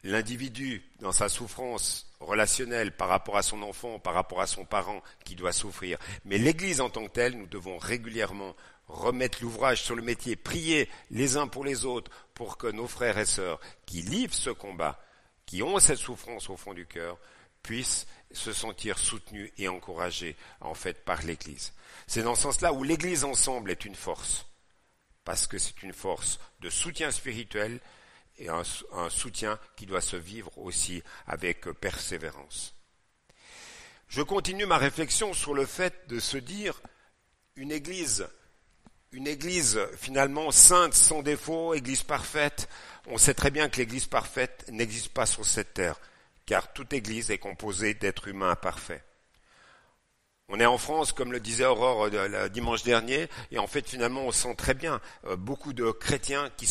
l'individu 0.03 0.85
dans 1.01 1.13
sa 1.13 1.29
souffrance 1.29 2.14
relationnelle 2.25 2.93
par 2.97 3.09
rapport 3.09 3.37
à 3.37 3.43
son 3.43 3.63
enfant, 3.63 3.99
par 3.99 4.15
rapport 4.15 4.41
à 4.41 4.47
son 4.47 4.65
parent 4.65 5.03
qui 5.25 5.35
doit 5.35 5.53
souffrir, 5.53 5.99
mais 6.25 6.39
l'Église 6.39 6.81
en 6.81 6.91
tant 6.91 7.05
que 7.05 7.13
telle, 7.13 7.37
nous 7.37 7.47
devons 7.47 7.79
régulièrement 7.79 8.55
remettre 8.89 9.39
l'ouvrage 9.43 9.83
sur 9.83 9.95
le 9.95 10.03
métier, 10.03 10.37
prier 10.37 10.89
les 11.11 11.37
uns 11.37 11.47
pour 11.47 11.65
les 11.65 11.85
autres 11.85 12.11
pour 12.35 12.59
que 12.59 12.67
nos 12.67 12.87
frères 12.87 13.19
et 13.19 13.25
sœurs 13.25 13.61
qui 13.87 14.03
livrent 14.03 14.35
ce 14.35 14.51
combat, 14.51 15.01
qui 15.47 15.63
ont 15.63 15.79
cette 15.79 15.99
souffrance 15.99 16.51
au 16.51 16.57
fond 16.57 16.75
du 16.75 16.87
cœur, 16.87 17.19
puissent 17.63 18.07
se 18.31 18.53
sentir 18.53 18.99
soutenus 18.99 19.53
et 19.57 19.69
encouragés 19.69 20.37
en 20.61 20.75
fait 20.75 21.05
par 21.05 21.23
l'Église. 21.23 21.73
C'est 22.07 22.23
dans 22.23 22.35
ce 22.35 22.43
sens-là 22.43 22.73
où 22.73 22.83
l'Église 22.83 23.25
ensemble 23.25 23.71
est 23.71 23.85
une 23.85 23.95
force, 23.95 24.47
parce 25.25 25.47
que 25.47 25.59
c'est 25.59 25.83
une 25.83 25.93
force 25.93 26.39
de 26.61 26.69
soutien 26.69 27.11
spirituel 27.11 27.81
et 28.39 28.49
un, 28.49 28.63
soutien 29.11 29.59
qui 29.77 29.87
doit 29.87 30.01
se 30.01 30.17
vivre 30.17 30.57
aussi 30.59 31.03
avec 31.27 31.71
persévérance. 31.73 32.75
Je 34.09 34.23
continue 34.23 34.67
ma 34.67 34.79
réflexion 34.79 35.33
sur 35.33 35.55
le 35.55 35.67
fait 35.67 36.09
de 36.09 36.21
se 36.21 36.37
dire 36.37 36.81
une 37.57 37.73
Église 37.73 38.27
une 39.15 39.29
église 39.29 39.81
finalement 39.97 40.51
sainte, 40.51 40.93
sans 40.93 41.23
défaut, 41.23 41.73
église 41.75 42.03
parfaite. 42.03 42.69
On 43.07 43.17
sait 43.17 43.35
très 43.35 43.53
bien 43.53 43.69
que 43.69 43.77
l'église 43.77 44.07
parfaite 44.07 44.65
n'existe 44.71 45.11
pas 45.11 45.25
sur 45.25 45.47
cette 45.47 45.75
terre, 45.75 46.01
car 46.47 46.73
toute 46.73 46.93
église 46.93 47.31
est 47.31 47.39
composée 47.39 47.95
d'êtres 47.95 48.27
humains 48.27 48.57
parfaits. 48.57 49.05
On 50.49 50.61
est 50.61 50.67
en 50.67 50.77
France, 50.77 51.13
comme 51.13 51.33
le 51.33 51.41
disait 51.41 51.65
Aurore 51.65 52.09
euh, 52.13 52.49
dimanche 52.49 52.83
dernier, 52.83 53.29
et 53.51 53.59
en 53.59 53.67
fait 53.67 53.89
finalement 53.89 54.23
on 54.23 54.33
sent 54.33 54.55
très 54.57 54.75
bien 54.75 55.01
euh, 55.25 55.37
beaucoup 55.37 55.73
de 55.73 55.91
chrétiens 55.91 56.51
qui 56.57 56.69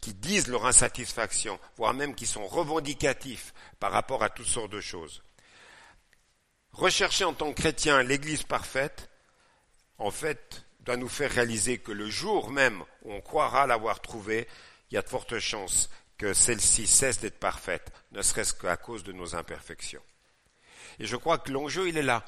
qui 0.00 0.14
disent 0.14 0.48
leur 0.48 0.64
insatisfaction, 0.66 1.60
voire 1.76 1.92
même 1.92 2.14
qui 2.14 2.26
sont 2.26 2.46
revendicatifs 2.46 3.52
par 3.78 3.92
rapport 3.92 4.22
à 4.22 4.30
toutes 4.30 4.46
sortes 4.46 4.72
de 4.72 4.80
choses. 4.80 5.22
Rechercher 6.72 7.24
en 7.24 7.34
tant 7.34 7.52
que 7.52 7.60
chrétien 7.60 8.02
l'église 8.02 8.42
parfaite, 8.42 9.10
en 9.98 10.10
fait, 10.10 10.64
doit 10.80 10.96
nous 10.96 11.08
faire 11.08 11.30
réaliser 11.30 11.78
que 11.78 11.92
le 11.92 12.08
jour 12.08 12.50
même 12.50 12.82
où 13.02 13.12
on 13.12 13.20
croira 13.20 13.66
l'avoir 13.66 14.00
trouvée, 14.00 14.48
il 14.90 14.94
y 14.94 14.98
a 14.98 15.02
de 15.02 15.08
fortes 15.08 15.38
chances 15.38 15.90
que 16.16 16.32
celle-ci 16.32 16.86
cesse 16.86 17.20
d'être 17.20 17.38
parfaite, 17.38 17.92
ne 18.12 18.22
serait-ce 18.22 18.54
qu'à 18.54 18.76
cause 18.76 19.04
de 19.04 19.12
nos 19.12 19.36
imperfections. 19.36 20.02
Et 20.98 21.06
je 21.06 21.16
crois 21.16 21.38
que 21.38 21.52
l'enjeu, 21.52 21.88
il 21.88 21.98
est 21.98 22.02
là. 22.02 22.24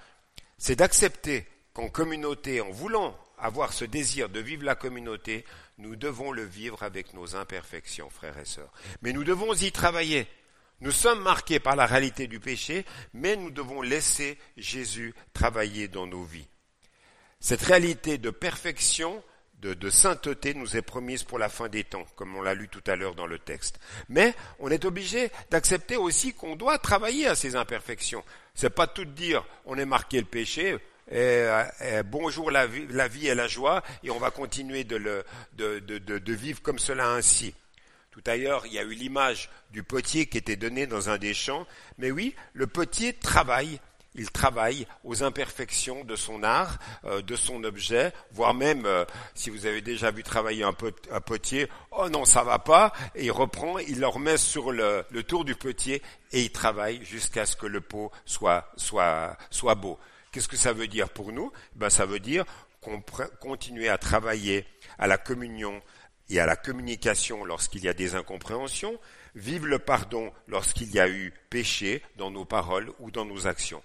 C'est 0.60 0.76
d'accepter 0.76 1.46
qu'en 1.72 1.88
communauté, 1.88 2.60
en 2.60 2.70
voulant 2.70 3.18
avoir 3.38 3.72
ce 3.72 3.86
désir 3.86 4.28
de 4.28 4.40
vivre 4.40 4.62
la 4.62 4.74
communauté, 4.74 5.46
nous 5.78 5.96
devons 5.96 6.32
le 6.32 6.44
vivre 6.44 6.82
avec 6.82 7.14
nos 7.14 7.34
imperfections, 7.34 8.10
frères 8.10 8.36
et 8.38 8.44
sœurs. 8.44 8.70
Mais 9.00 9.14
nous 9.14 9.24
devons 9.24 9.54
y 9.54 9.72
travailler. 9.72 10.28
Nous 10.82 10.90
sommes 10.90 11.22
marqués 11.22 11.60
par 11.60 11.76
la 11.76 11.86
réalité 11.86 12.26
du 12.26 12.40
péché, 12.40 12.84
mais 13.14 13.36
nous 13.36 13.50
devons 13.50 13.80
laisser 13.80 14.38
Jésus 14.58 15.14
travailler 15.32 15.88
dans 15.88 16.06
nos 16.06 16.24
vies. 16.24 16.48
Cette 17.40 17.62
réalité 17.62 18.18
de 18.18 18.28
perfection, 18.28 19.24
de, 19.60 19.90
sainteté 19.90 20.54
nous 20.54 20.76
est 20.76 20.82
promise 20.82 21.22
pour 21.22 21.38
la 21.38 21.48
fin 21.48 21.68
des 21.68 21.84
temps, 21.84 22.06
comme 22.16 22.34
on 22.36 22.42
l'a 22.42 22.54
lu 22.54 22.68
tout 22.68 22.82
à 22.86 22.96
l'heure 22.96 23.14
dans 23.14 23.26
le 23.26 23.38
texte. 23.38 23.78
Mais 24.08 24.34
on 24.58 24.70
est 24.70 24.84
obligé 24.84 25.30
d'accepter 25.50 25.96
aussi 25.96 26.32
qu'on 26.32 26.56
doit 26.56 26.78
travailler 26.78 27.26
à 27.26 27.34
ces 27.34 27.56
imperfections. 27.56 28.24
C'est 28.54 28.70
pas 28.70 28.86
tout 28.86 29.04
dire 29.04 29.44
on 29.66 29.76
est 29.76 29.86
marqué 29.86 30.18
le 30.18 30.26
péché, 30.26 30.76
et, 31.12 31.46
bonjour 32.04 32.50
la 32.50 32.66
vie, 32.66 32.86
la 32.90 33.08
vie, 33.08 33.28
et 33.28 33.34
la 33.34 33.48
joie, 33.48 33.82
et 34.02 34.10
on 34.10 34.18
va 34.18 34.30
continuer 34.30 34.84
de, 34.84 35.24
de 35.56 36.32
vivre 36.32 36.62
comme 36.62 36.78
cela 36.78 37.10
ainsi. 37.10 37.54
Tout 38.10 38.22
ailleurs, 38.26 38.66
il 38.66 38.72
y 38.72 38.78
a 38.78 38.82
eu 38.82 38.92
l'image 38.92 39.50
du 39.70 39.82
potier 39.82 40.26
qui 40.26 40.38
était 40.38 40.56
donnée 40.56 40.86
dans 40.86 41.10
un 41.10 41.18
des 41.18 41.32
champs, 41.32 41.66
mais 41.96 42.10
oui, 42.10 42.34
le 42.54 42.66
potier 42.66 43.12
travaille 43.12 43.80
il 44.14 44.30
travaille 44.30 44.86
aux 45.04 45.22
imperfections 45.22 46.04
de 46.04 46.16
son 46.16 46.42
art, 46.42 46.78
euh, 47.04 47.22
de 47.22 47.36
son 47.36 47.62
objet, 47.64 48.12
voire 48.32 48.54
même, 48.54 48.84
euh, 48.84 49.04
si 49.34 49.50
vous 49.50 49.66
avez 49.66 49.80
déjà 49.80 50.10
vu 50.10 50.22
travailler 50.22 50.64
un, 50.64 50.72
potier, 50.72 51.68
oh 51.92 52.08
non, 52.08 52.24
ça 52.24 52.42
va 52.42 52.58
pas, 52.58 52.92
et 53.14 53.26
il 53.26 53.30
reprend, 53.30 53.78
il 53.78 54.00
le 54.00 54.08
remet 54.08 54.36
sur 54.36 54.72
le, 54.72 55.04
tour 55.26 55.44
du 55.44 55.54
potier, 55.54 56.02
et 56.32 56.42
il 56.42 56.50
travaille 56.50 57.04
jusqu'à 57.04 57.46
ce 57.46 57.56
que 57.56 57.66
le 57.66 57.80
pot 57.80 58.10
soit, 58.24 58.72
soit, 58.76 59.74
beau. 59.76 59.98
Qu'est-ce 60.32 60.48
que 60.48 60.56
ça 60.56 60.72
veut 60.72 60.88
dire 60.88 61.08
pour 61.10 61.32
nous? 61.32 61.52
Ben, 61.76 61.90
Ça 61.90 62.06
veut 62.06 62.20
dire 62.20 62.44
qu'on 62.80 63.02
continue 63.40 63.88
à 63.88 63.98
travailler 63.98 64.66
à 64.98 65.06
la 65.06 65.18
communion 65.18 65.82
et 66.30 66.40
à 66.40 66.46
la 66.46 66.56
communication 66.56 67.44
lorsqu'il 67.44 67.84
y 67.84 67.88
a 67.88 67.92
des 67.92 68.14
incompréhensions, 68.14 68.98
vive 69.34 69.66
le 69.66 69.78
pardon 69.78 70.32
lorsqu'il 70.48 70.90
y 70.92 71.00
a 71.00 71.08
eu 71.08 71.32
péché 71.50 72.02
dans 72.16 72.30
nos 72.30 72.44
paroles 72.44 72.90
ou 73.00 73.10
dans 73.10 73.24
nos 73.24 73.46
actions. 73.46 73.82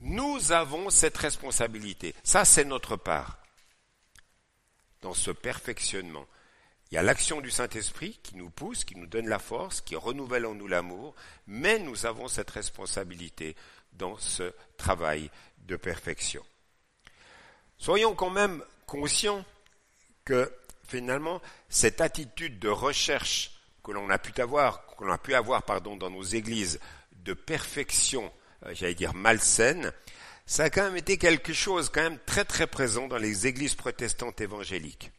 Nous 0.00 0.52
avons 0.52 0.90
cette 0.90 1.16
responsabilité. 1.16 2.14
Ça, 2.22 2.44
c'est 2.44 2.64
notre 2.64 2.96
part. 2.96 3.38
Dans 5.00 5.14
ce 5.14 5.30
perfectionnement, 5.30 6.26
il 6.90 6.94
y 6.94 6.98
a 6.98 7.02
l'action 7.02 7.40
du 7.40 7.50
Saint-Esprit 7.50 8.20
qui 8.22 8.36
nous 8.36 8.50
pousse, 8.50 8.84
qui 8.84 8.96
nous 8.96 9.06
donne 9.06 9.28
la 9.28 9.38
force, 9.38 9.80
qui 9.80 9.96
renouvelle 9.96 10.46
en 10.46 10.54
nous 10.54 10.68
l'amour, 10.68 11.14
mais 11.46 11.78
nous 11.78 12.06
avons 12.06 12.28
cette 12.28 12.50
responsabilité 12.50 13.56
dans 13.92 14.16
ce 14.18 14.52
travail 14.76 15.30
de 15.58 15.76
perfection. 15.76 16.44
Soyons 17.78 18.14
quand 18.14 18.30
même 18.30 18.62
conscients 18.86 19.44
que 20.24 20.52
finalement 20.86 21.40
cette 21.68 22.00
attitude 22.00 22.58
de 22.58 22.68
recherche 22.68 23.50
que 23.82 23.92
l'on 23.92 24.08
a 24.10 24.18
pu 24.18 24.40
avoir, 24.40 24.86
qu'on 24.86 25.10
a 25.10 25.18
pu 25.18 25.34
avoir 25.34 25.62
pardon, 25.62 25.96
dans 25.96 26.10
nos 26.10 26.22
églises 26.22 26.80
de 27.12 27.34
perfection 27.34 28.32
j'allais 28.72 28.94
dire 28.94 29.14
malsaine, 29.14 29.92
ça 30.46 30.64
a 30.64 30.70
quand 30.70 30.84
même 30.84 30.96
été 30.96 31.16
quelque 31.18 31.52
chose 31.52 31.90
quand 31.90 32.02
même 32.02 32.18
très 32.26 32.44
très 32.44 32.66
présent 32.66 33.08
dans 33.08 33.18
les 33.18 33.46
églises 33.46 33.74
protestantes 33.74 34.40
évangéliques. 34.40 35.10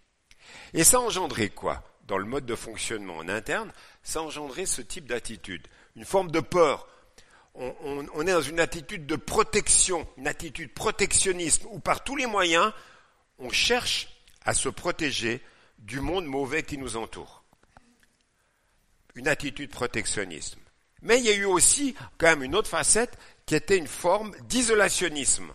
Et 0.74 0.84
ça 0.84 1.00
engendrait 1.00 1.50
quoi 1.50 1.84
Dans 2.06 2.18
le 2.18 2.26
mode 2.26 2.46
de 2.46 2.56
fonctionnement 2.56 3.18
en 3.18 3.30
interne, 3.30 3.72
ça 4.04 4.22
engendrait 4.22 4.66
ce 4.66 4.82
type 4.82 5.08
d'attitude, 5.08 5.68
une 5.96 6.06
forme 6.06 6.32
de 6.32 6.40
peur. 6.40 6.88
On, 7.58 8.28
est 8.28 8.34
dans 8.34 8.42
une 8.42 8.60
attitude 8.60 9.06
de 9.06 9.16
protection, 9.16 10.06
une 10.18 10.28
attitude 10.28 10.74
protectionnisme, 10.74 11.68
où 11.72 11.80
par 11.80 12.04
tous 12.04 12.18
les 12.18 12.26
moyens, 12.26 12.74
on 13.40 13.50
cherche 13.50 14.10
à 14.44 14.54
se 14.54 14.68
protéger 14.68 15.42
du 15.80 16.02
monde 16.02 16.26
mauvais 16.26 16.64
qui 16.64 16.78
nous 16.78 16.98
entoure. 16.98 17.44
Une 19.16 19.30
attitude 19.30 19.72
protectionnisme. 19.72 20.60
Mais 21.02 21.20
il 21.20 21.26
y 21.26 21.30
a 21.30 21.36
eu 21.36 21.46
aussi 21.46 21.96
quand 22.18 22.28
même 22.28 22.44
une 22.44 22.56
autre 22.56 22.70
facette, 22.70 23.18
qui 23.46 23.56
était 23.56 23.78
une 23.78 23.88
forme 23.88 24.36
d'isolationnisme, 24.48 25.54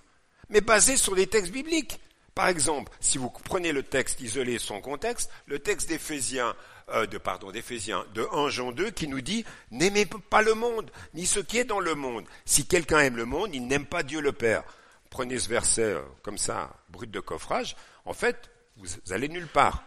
mais 0.48 0.61
basée 0.61 0.96
sur 0.96 1.14
les 1.14 1.26
textes 1.26 1.53
bibliques. 1.53 2.00
Par 2.35 2.48
exemple, 2.48 2.92
si 3.00 3.18
vous 3.18 3.31
prenez 3.31 3.72
le 3.72 3.83
texte 3.83 4.20
isolé 4.20 4.59
son 4.59 4.81
contexte, 4.81 5.31
le 5.46 5.59
texte 5.59 5.88
d'Éphésiens, 5.88 6.55
euh, 6.90 7.07
de 7.07 7.18
pardon, 7.18 7.50
d'Éphésiens 7.50 8.05
de 8.14 8.26
1 8.33 8.48
Jean 8.48 8.72
2 8.72 8.90
qui 8.90 9.09
nous 9.09 9.20
dit 9.20 9.44
n'aimez 9.70 10.07
pas 10.07 10.42
le 10.42 10.55
monde, 10.55 10.90
ni 11.14 11.26
ce 11.26 11.40
qui 11.40 11.59
est 11.59 11.64
dans 11.64 11.81
le 11.81 11.94
monde. 11.94 12.24
Si 12.44 12.66
quelqu'un 12.66 13.00
aime 13.00 13.16
le 13.16 13.24
monde, 13.24 13.55
il 13.55 13.66
n'aime 13.66 13.87
pas 13.87 14.03
Dieu 14.03 14.20
le 14.20 14.33
Père. 14.33 14.62
Prenez 15.11 15.38
ce 15.40 15.48
verset 15.48 15.83
euh, 15.83 16.03
comme 16.22 16.38
ça, 16.38 16.70
brut 16.88 17.11
de 17.11 17.20
coffrage. 17.20 17.76
En 18.05 18.14
fait, 18.14 18.50
vous 18.76 18.87
allez 19.11 19.29
nulle 19.29 19.48
part. 19.48 19.83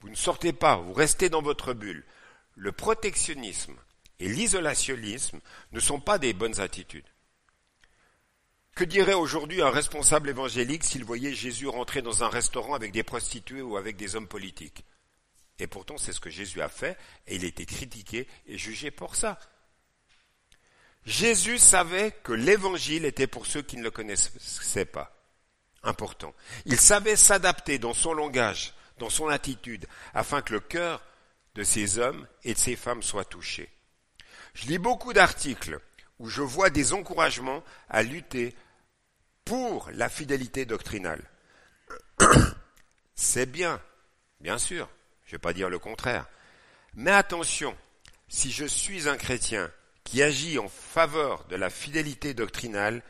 Vous 0.00 0.10
ne 0.10 0.14
sortez 0.14 0.52
pas, 0.52 0.76
vous 0.76 0.92
restez 0.92 1.30
dans 1.30 1.42
votre 1.42 1.72
bulle. 1.72 2.04
Le 2.54 2.70
protectionnisme 2.70 3.74
et 4.18 4.28
l'isolationnisme 4.28 5.40
ne 5.72 5.80
sont 5.80 6.00
pas 6.00 6.18
des 6.18 6.32
bonnes 6.32 6.60
attitudes. 6.60 7.06
Que 8.74 8.84
dirait 8.84 9.14
aujourd'hui 9.14 9.62
un 9.62 9.70
responsable 9.70 10.28
évangélique 10.28 10.84
s'il 10.84 11.04
voyait 11.04 11.34
Jésus 11.34 11.66
rentrer 11.66 12.02
dans 12.02 12.24
un 12.24 12.28
restaurant 12.28 12.74
avec 12.74 12.92
des 12.92 13.02
prostituées 13.02 13.62
ou 13.62 13.76
avec 13.76 13.96
des 13.96 14.16
hommes 14.16 14.28
politiques? 14.28 14.84
Et 15.58 15.66
pourtant, 15.66 15.96
c'est 15.96 16.12
ce 16.12 16.20
que 16.20 16.28
Jésus 16.28 16.60
a 16.60 16.68
fait, 16.68 16.98
et 17.26 17.36
il 17.36 17.44
a 17.44 17.48
été 17.48 17.64
critiqué 17.64 18.28
et 18.46 18.58
jugé 18.58 18.90
pour 18.90 19.16
ça. 19.16 19.38
Jésus 21.06 21.58
savait 21.58 22.10
que 22.22 22.32
l'évangile 22.32 23.04
était 23.04 23.26
pour 23.26 23.46
ceux 23.46 23.62
qui 23.62 23.76
ne 23.76 23.82
le 23.82 23.90
connaissaient 23.90 24.84
pas. 24.84 25.16
Important. 25.82 26.34
Il 26.66 26.78
savait 26.78 27.16
s'adapter 27.16 27.78
dans 27.78 27.94
son 27.94 28.12
langage, 28.12 28.74
dans 28.98 29.08
son 29.08 29.28
attitude, 29.28 29.86
afin 30.12 30.42
que 30.42 30.52
le 30.52 30.60
cœur 30.60 31.02
de 31.54 31.62
ces 31.62 31.98
hommes 31.98 32.26
et 32.44 32.54
de 32.54 32.58
ces 32.58 32.76
femmes 32.76 33.02
soit 33.02 33.24
touché. 33.24 33.70
Je 34.56 34.68
lis 34.68 34.78
beaucoup 34.78 35.12
d'articles 35.12 35.78
où 36.18 36.30
je 36.30 36.40
vois 36.40 36.70
des 36.70 36.94
encouragements 36.94 37.62
à 37.90 38.02
lutter 38.02 38.56
pour 39.44 39.90
la 39.92 40.08
fidélité 40.08 40.64
doctrinale. 40.64 41.22
C'est 43.14 43.44
bien, 43.44 43.82
bien 44.40 44.56
sûr, 44.56 44.88
je 45.26 45.32
ne 45.32 45.32
vais 45.32 45.42
pas 45.42 45.52
dire 45.52 45.68
le 45.68 45.78
contraire. 45.78 46.26
Mais 46.94 47.10
attention, 47.10 47.76
si 48.28 48.50
je 48.50 48.64
suis 48.64 49.10
un 49.10 49.18
chrétien 49.18 49.70
qui 50.04 50.22
agit 50.22 50.58
en 50.58 50.68
faveur 50.68 51.44
de 51.48 51.56
la 51.56 51.68
fidélité 51.68 52.32
doctrinale, 52.32 53.02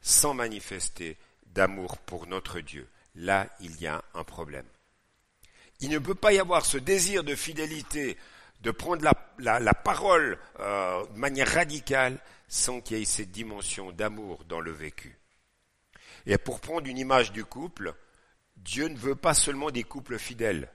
sans 0.00 0.32
manifester 0.32 1.18
d'amour 1.44 1.98
pour 1.98 2.26
notre 2.26 2.60
Dieu. 2.60 2.88
Là, 3.14 3.50
il 3.60 3.78
y 3.82 3.86
a 3.86 4.02
un 4.14 4.24
problème. 4.24 4.66
Il 5.80 5.90
ne 5.90 5.98
peut 5.98 6.14
pas 6.14 6.32
y 6.32 6.38
avoir 6.38 6.64
ce 6.64 6.78
désir 6.78 7.22
de 7.22 7.34
fidélité, 7.34 8.16
de 8.60 8.70
prendre 8.70 9.02
la, 9.38 9.74
parole 9.74 10.38
euh, 10.58 11.06
de 11.06 11.18
manière 11.18 11.48
radicale, 11.48 12.18
sans 12.48 12.80
qu'il 12.80 12.98
y 12.98 13.02
ait 13.02 13.04
cette 13.04 13.30
dimension 13.30 13.92
d'amour 13.92 14.44
dans 14.44 14.60
le 14.60 14.72
vécu. 14.72 15.18
Et 16.26 16.36
pour 16.36 16.60
prendre 16.60 16.86
une 16.86 16.98
image 16.98 17.32
du 17.32 17.44
couple, 17.44 17.94
Dieu 18.56 18.88
ne 18.88 18.96
veut 18.96 19.16
pas 19.16 19.34
seulement 19.34 19.70
des 19.70 19.84
couples 19.84 20.18
fidèles, 20.18 20.70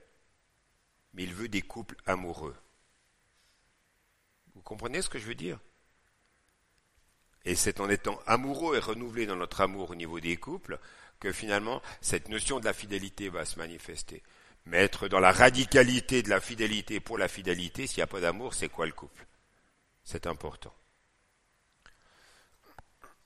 mais 1.13 1.23
il 1.23 1.33
veut 1.33 1.47
des 1.47 1.61
couples 1.61 1.97
amoureux. 2.05 2.55
Vous 4.55 4.61
comprenez 4.61 5.01
ce 5.01 5.09
que 5.09 5.19
je 5.19 5.25
veux 5.25 5.35
dire? 5.35 5.59
Et 7.43 7.53
c'est 7.55 7.79
en 7.79 7.89
étant 7.89 8.19
amoureux 8.25 8.75
et 8.75 8.79
renouvelé 8.79 9.27
dans 9.27 9.35
notre 9.35 9.61
amour 9.61 9.91
au 9.91 9.95
niveau 9.95 10.19
des 10.19 10.37
couples 10.37 10.79
que 11.19 11.31
finalement 11.31 11.81
cette 12.01 12.29
notion 12.29 12.59
de 12.59 12.65
la 12.65 12.73
fidélité 12.73 13.29
va 13.29 13.45
se 13.45 13.59
manifester. 13.59 14.23
Mais 14.65 14.77
être 14.77 15.07
dans 15.07 15.19
la 15.19 15.31
radicalité 15.31 16.23
de 16.23 16.29
la 16.29 16.41
fidélité 16.41 16.99
pour 16.99 17.17
la 17.17 17.27
fidélité, 17.27 17.87
s'il 17.87 17.97
n'y 17.99 18.03
a 18.03 18.07
pas 18.07 18.21
d'amour, 18.21 18.53
c'est 18.53 18.69
quoi 18.69 18.85
le 18.85 18.91
couple? 18.93 19.25
C'est 20.03 20.27
important. 20.27 20.73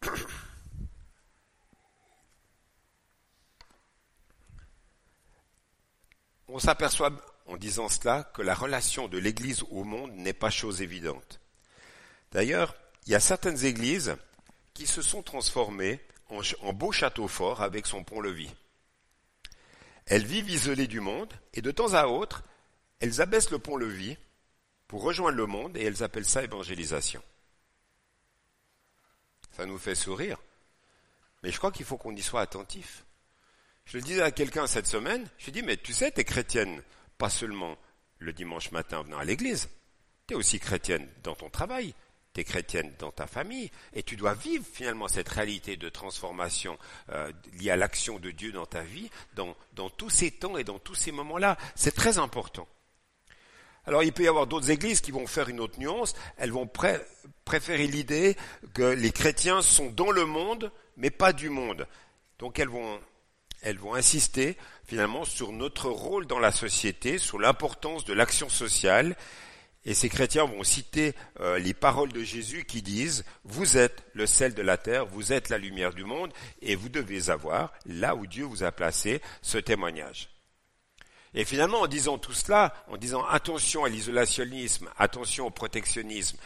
On 6.47 6.59
s'aperçoit 6.59 7.11
en 7.45 7.57
disant 7.57 7.89
cela 7.89 8.23
que 8.33 8.41
la 8.41 8.55
relation 8.55 9.07
de 9.07 9.17
l'Église 9.17 9.63
au 9.69 9.83
monde 9.83 10.11
n'est 10.13 10.33
pas 10.33 10.49
chose 10.49 10.81
évidente. 10.81 11.39
D'ailleurs, 12.31 12.75
il 13.05 13.11
y 13.11 13.15
a 13.15 13.19
certaines 13.19 13.65
églises 13.65 14.15
qui 14.73 14.87
se 14.87 15.01
sont 15.01 15.23
transformées 15.23 15.99
en, 16.29 16.41
en 16.61 16.73
beau 16.73 16.91
château 16.91 17.27
fort 17.27 17.61
avec 17.61 17.85
son 17.87 18.03
pont-levis. 18.03 18.51
Elles 20.09 20.25
vivent 20.25 20.49
isolées 20.49 20.87
du 20.87 20.99
monde 20.99 21.31
et 21.53 21.61
de 21.61 21.71
temps 21.71 21.93
à 21.93 22.07
autre, 22.07 22.43
elles 22.99 23.21
abaissent 23.21 23.51
le 23.51 23.59
pont-levis 23.59 24.17
pour 24.87 25.03
rejoindre 25.03 25.37
le 25.37 25.45
monde 25.45 25.77
et 25.77 25.83
elles 25.83 26.03
appellent 26.03 26.25
ça 26.25 26.43
évangélisation. 26.43 27.23
Ça 29.51 29.67
nous 29.67 29.77
fait 29.77 29.95
sourire, 29.95 30.37
mais 31.43 31.51
je 31.51 31.57
crois 31.57 31.71
qu'il 31.71 31.85
faut 31.85 31.97
qu'on 31.97 32.15
y 32.15 32.23
soit 32.23 32.41
attentif. 32.41 33.05
Je 33.85 33.97
le 33.97 34.03
disais 34.03 34.21
à 34.21 34.31
quelqu'un 34.31 34.65
cette 34.65 34.87
semaine, 34.87 35.27
je 35.37 35.45
lui 35.45 35.49
ai 35.49 35.61
dit, 35.61 35.63
mais 35.63 35.77
tu 35.77 35.93
sais, 35.93 36.11
tu 36.11 36.21
es 36.21 36.23
chrétienne, 36.23 36.81
pas 37.19 37.29
seulement 37.29 37.77
le 38.17 38.33
dimanche 38.33 38.71
matin 38.71 39.03
venant 39.03 39.19
à 39.19 39.25
l'église, 39.25 39.69
tu 40.27 40.33
es 40.33 40.37
aussi 40.37 40.59
chrétienne 40.59 41.07
dans 41.23 41.35
ton 41.35 41.49
travail, 41.51 41.93
tu 42.33 42.41
es 42.41 42.43
chrétienne 42.43 42.93
dans 42.99 43.11
ta 43.11 43.27
famille, 43.27 43.71
et 43.93 44.03
tu 44.03 44.15
dois 44.15 44.33
vivre 44.33 44.65
finalement 44.71 45.07
cette 45.07 45.29
réalité 45.29 45.77
de 45.77 45.89
transformation 45.89 46.77
euh, 47.11 47.31
liée 47.59 47.71
à 47.71 47.75
l'action 47.75 48.19
de 48.19 48.31
Dieu 48.31 48.51
dans 48.51 48.65
ta 48.65 48.81
vie, 48.81 49.09
dans, 49.33 49.55
tous 49.89 50.09
ces 50.09 50.31
temps 50.31 50.57
et 50.57 50.63
dans 50.63 50.79
tous 50.79 50.95
ces 50.95 51.11
moments-là. 51.11 51.57
C'est 51.75 51.95
très 51.95 52.17
important. 52.17 52.67
Alors 53.85 54.03
il 54.03 54.13
peut 54.13 54.23
y 54.23 54.27
avoir 54.27 54.45
d'autres 54.45 54.69
églises 54.69 55.01
qui 55.01 55.11
vont 55.11 55.25
faire 55.25 55.49
une 55.49 55.59
autre 55.59 55.79
nuance, 55.79 56.13
elles 56.37 56.51
vont 56.51 56.69
préférer 57.45 57.87
l'idée 57.87 58.35
que 58.73 58.83
les 58.83 59.11
chrétiens 59.11 59.61
sont 59.61 59.89
dans 59.89 60.11
le 60.11 60.25
monde, 60.25 60.71
mais 60.97 61.09
pas 61.09 61.33
du 61.33 61.49
monde. 61.49 61.87
Donc 62.37 62.59
elles 62.59 62.69
vont, 62.69 62.99
elles 63.61 63.79
vont 63.79 63.95
insister 63.95 64.57
finalement 64.85 65.25
sur 65.25 65.51
notre 65.51 65.89
rôle 65.89 66.27
dans 66.27 66.39
la 66.39 66.51
société, 66.51 67.17
sur 67.17 67.39
l'importance 67.39 68.05
de 68.05 68.13
l'action 68.13 68.49
sociale, 68.49 69.15
et 69.89 69.95
ces 69.95 70.07
chrétiens 70.07 70.45
vont 70.45 70.63
citer 70.63 71.15
euh, 71.39 71.57
les 71.57 71.73
paroles 71.73 72.13
de 72.13 72.21
Jésus 72.21 72.63
qui 72.63 72.83
disent, 72.83 73.25
vous 73.43 73.75
êtes 73.75 74.03
le 74.13 74.27
sel 74.27 74.53
de 74.53 74.61
la 74.61 74.77
terre, 74.77 75.07
vous 75.07 75.33
êtes 75.33 75.49
la 75.49 75.57
lumière 75.57 75.95
du 75.95 76.03
monde, 76.03 76.31
et 76.61 76.75
vous 76.75 76.89
devez 76.89 77.31
avoir, 77.31 77.73
là 77.87 78.15
où 78.15 78.27
Dieu 78.27 78.45
vous 78.45 78.63
a 78.63 78.71
placé, 78.71 79.19
ce 79.41 79.57
témoignage. 79.57 80.29
Et 81.33 81.43
finalement, 81.43 81.81
en 81.81 81.87
disant 81.87 82.19
tout 82.19 82.33
cela, 82.33 82.71
en 82.87 82.97
disant 82.97 83.25
attention 83.25 83.83
à 83.83 83.89
l'isolationnisme, 83.89 84.91
attention 84.95 85.47
au 85.47 85.49
protectionnisme, 85.49 86.37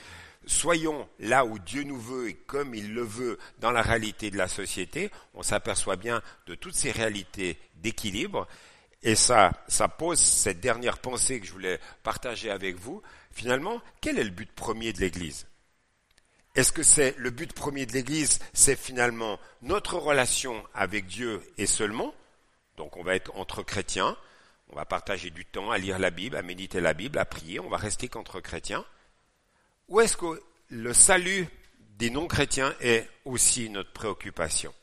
soyons 0.46 1.06
là 1.20 1.44
où 1.44 1.60
Dieu 1.60 1.84
nous 1.84 2.00
veut 2.00 2.30
et 2.30 2.36
comme 2.36 2.74
il 2.74 2.94
le 2.94 3.04
veut 3.04 3.38
dans 3.60 3.72
la 3.72 3.82
réalité 3.82 4.32
de 4.32 4.38
la 4.38 4.48
société, 4.48 5.12
on 5.34 5.44
s'aperçoit 5.44 5.98
bien 5.98 6.22
de 6.48 6.56
toutes 6.56 6.76
ces 6.76 6.92
réalités 6.92 7.58
d'équilibre. 7.76 8.48
Et 9.04 9.16
ça, 9.16 9.52
ça 9.68 9.90
pose 9.90 10.18
cette 10.20 10.62
dernière 10.62 10.98
pensée 10.98 11.40
que 11.40 11.46
je 11.46 11.52
voulais 11.52 11.80
partager 12.04 12.50
avec 12.50 12.78
vous. 12.78 13.02
Finalement, 13.32 13.82
quel 14.00 14.18
est 14.18 14.24
le 14.24 14.30
but 14.30 14.52
premier 14.52 14.94
de 14.94 15.00
l'Église? 15.00 15.46
Est-ce 16.56 16.72
que 16.72 16.84
c'est 16.84 17.16
le 17.18 17.30
but 17.30 17.52
premier 17.52 17.86
de 17.86 17.94
l'Église, 17.94 18.40
c'est 18.54 18.80
finalement 18.80 19.40
notre 19.62 19.98
relation 19.98 20.64
avec 20.74 21.08
Dieu 21.08 21.42
et 21.58 21.66
seulement? 21.66 22.14
Donc 22.78 22.96
on 22.96 23.04
va 23.04 23.16
être 23.16 23.36
entre 23.36 23.64
chrétiens, 23.64 24.16
on 24.70 24.76
va 24.76 24.86
partager 24.86 25.32
du 25.32 25.46
temps 25.46 25.72
à 25.72 25.78
lire 25.78 26.00
la 26.00 26.12
Bible, 26.12 26.38
à 26.38 26.44
méditer 26.44 26.80
la 26.80 26.94
Bible, 26.94 27.18
à 27.18 27.26
prier, 27.26 27.60
on 27.60 27.70
va 27.70 27.78
rester 27.78 28.08
qu'entre 28.08 28.40
chrétiens. 28.40 28.86
Ou 29.90 30.00
est-ce 30.00 30.16
que 30.16 30.42
le 30.70 30.94
salut 30.94 31.48
des 31.98 32.10
non-chrétiens 32.10 32.74
est 32.80 33.10
aussi 33.26 33.70
notre 33.70 33.92
préoccupation? 33.92 34.74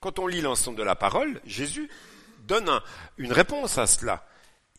Quand 0.00 0.18
on 0.18 0.26
lit 0.26 0.42
l'ensemble 0.42 0.78
de 0.78 0.82
la 0.82 0.96
parole, 0.96 1.40
Jésus 1.46 1.90
donne 2.46 2.80
une 3.18 3.32
réponse 3.32 3.78
à 3.78 3.86
cela. 3.86 4.26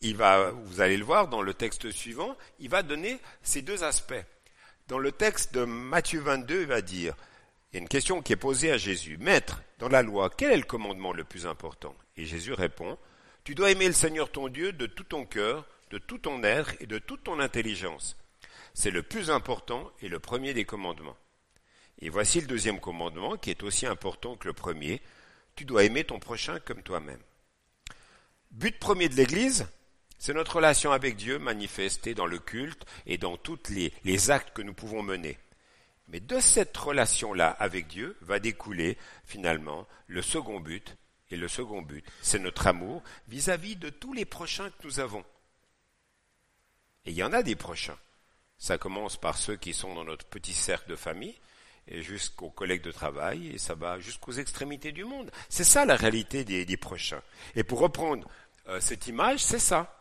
Il 0.00 0.16
va, 0.16 0.50
vous 0.50 0.80
allez 0.80 0.96
le 0.96 1.04
voir 1.04 1.28
dans 1.28 1.42
le 1.42 1.54
texte 1.54 1.90
suivant, 1.90 2.36
il 2.58 2.68
va 2.68 2.82
donner 2.82 3.18
ces 3.42 3.62
deux 3.62 3.84
aspects. 3.84 4.14
Dans 4.86 4.98
le 4.98 5.12
texte 5.12 5.54
de 5.54 5.64
Matthieu 5.64 6.20
22, 6.20 6.62
il 6.62 6.66
va 6.66 6.80
dire, 6.80 7.14
il 7.70 7.76
y 7.76 7.78
a 7.78 7.82
une 7.82 7.88
question 7.88 8.22
qui 8.22 8.32
est 8.32 8.36
posée 8.36 8.72
à 8.72 8.78
Jésus. 8.78 9.18
Maître, 9.18 9.62
dans 9.78 9.88
la 9.88 10.02
loi, 10.02 10.30
quel 10.34 10.52
est 10.52 10.56
le 10.56 10.62
commandement 10.62 11.12
le 11.12 11.24
plus 11.24 11.46
important? 11.46 11.94
Et 12.16 12.24
Jésus 12.24 12.54
répond, 12.54 12.96
tu 13.44 13.54
dois 13.54 13.70
aimer 13.70 13.86
le 13.86 13.92
Seigneur 13.92 14.30
ton 14.30 14.48
Dieu 14.48 14.72
de 14.72 14.86
tout 14.86 15.04
ton 15.04 15.26
cœur, 15.26 15.66
de 15.90 15.98
tout 15.98 16.18
ton 16.18 16.42
être 16.42 16.72
et 16.80 16.86
de 16.86 16.98
toute 16.98 17.24
ton 17.24 17.40
intelligence. 17.40 18.16
C'est 18.74 18.90
le 18.90 19.02
plus 19.02 19.30
important 19.30 19.90
et 20.00 20.08
le 20.08 20.18
premier 20.18 20.54
des 20.54 20.64
commandements. 20.64 21.16
Et 22.00 22.10
voici 22.10 22.40
le 22.40 22.46
deuxième 22.46 22.80
commandement 22.80 23.36
qui 23.36 23.50
est 23.50 23.62
aussi 23.62 23.86
important 23.86 24.36
que 24.36 24.46
le 24.46 24.54
premier. 24.54 25.02
Tu 25.56 25.64
dois 25.64 25.84
aimer 25.84 26.04
ton 26.04 26.20
prochain 26.20 26.60
comme 26.60 26.82
toi-même. 26.82 27.20
But 28.50 28.78
premier 28.78 29.08
de 29.08 29.14
l'Église, 29.14 29.66
c'est 30.18 30.34
notre 30.34 30.56
relation 30.56 30.92
avec 30.92 31.16
Dieu 31.16 31.38
manifestée 31.38 32.14
dans 32.14 32.26
le 32.26 32.38
culte 32.38 32.84
et 33.06 33.18
dans 33.18 33.36
tous 33.36 33.70
les, 33.70 33.92
les 34.04 34.30
actes 34.30 34.54
que 34.54 34.62
nous 34.62 34.74
pouvons 34.74 35.02
mener. 35.02 35.38
Mais 36.08 36.20
de 36.20 36.40
cette 36.40 36.76
relation-là 36.76 37.50
avec 37.50 37.86
Dieu 37.86 38.16
va 38.22 38.38
découler 38.38 38.96
finalement 39.24 39.86
le 40.06 40.22
second 40.22 40.60
but, 40.60 40.96
et 41.30 41.36
le 41.36 41.48
second 41.48 41.82
but, 41.82 42.04
c'est 42.22 42.38
notre 42.38 42.66
amour 42.66 43.02
vis-à-vis 43.28 43.76
de 43.76 43.90
tous 43.90 44.14
les 44.14 44.24
prochains 44.24 44.70
que 44.70 44.84
nous 44.84 45.00
avons. 45.00 45.24
Et 47.04 47.10
il 47.10 47.16
y 47.16 47.22
en 47.22 47.32
a 47.32 47.42
des 47.42 47.56
prochains. 47.56 47.98
Ça 48.56 48.78
commence 48.78 49.16
par 49.16 49.36
ceux 49.36 49.56
qui 49.56 49.74
sont 49.74 49.94
dans 49.94 50.04
notre 50.04 50.26
petit 50.26 50.54
cercle 50.54 50.90
de 50.90 50.96
famille, 50.96 51.38
et 51.90 52.02
jusqu'aux 52.02 52.50
collègues 52.50 52.82
de 52.82 52.92
travail, 52.92 53.48
et 53.48 53.58
ça 53.58 53.74
va 53.74 53.98
jusqu'aux 53.98 54.32
extrémités 54.32 54.92
du 54.92 55.04
monde. 55.04 55.30
C'est 55.48 55.64
ça 55.64 55.84
la 55.84 55.96
réalité 55.96 56.44
des, 56.44 56.76
prochains. 56.76 57.22
Et 57.56 57.64
pour 57.64 57.80
reprendre 57.80 58.28
euh, 58.68 58.80
cette 58.80 59.06
image, 59.06 59.40
c'est 59.40 59.58
ça. 59.58 59.94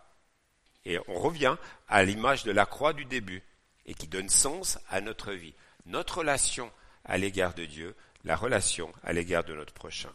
Et 0.86 1.00
on 1.08 1.20
revient 1.20 1.56
à 1.88 2.04
l'image 2.04 2.44
de 2.44 2.52
la 2.52 2.66
croix 2.66 2.94
du 2.94 3.06
début, 3.06 3.44
et 3.86 3.94
qui 3.94 4.08
donne 4.08 4.30
sens 4.30 4.78
à 4.90 5.02
notre 5.02 5.32
vie. 5.32 5.54
Notre 5.86 6.20
relation 6.20 6.72
à 7.06 7.18
l'égard 7.18 7.54
de 7.54 7.66
Dieu, 7.66 7.96
la 8.26 8.36
relation 8.36 8.92
à 9.04 9.14
l'égard 9.14 9.46
de 9.46 9.56
notre 9.56 9.74
prochain. 9.74 10.12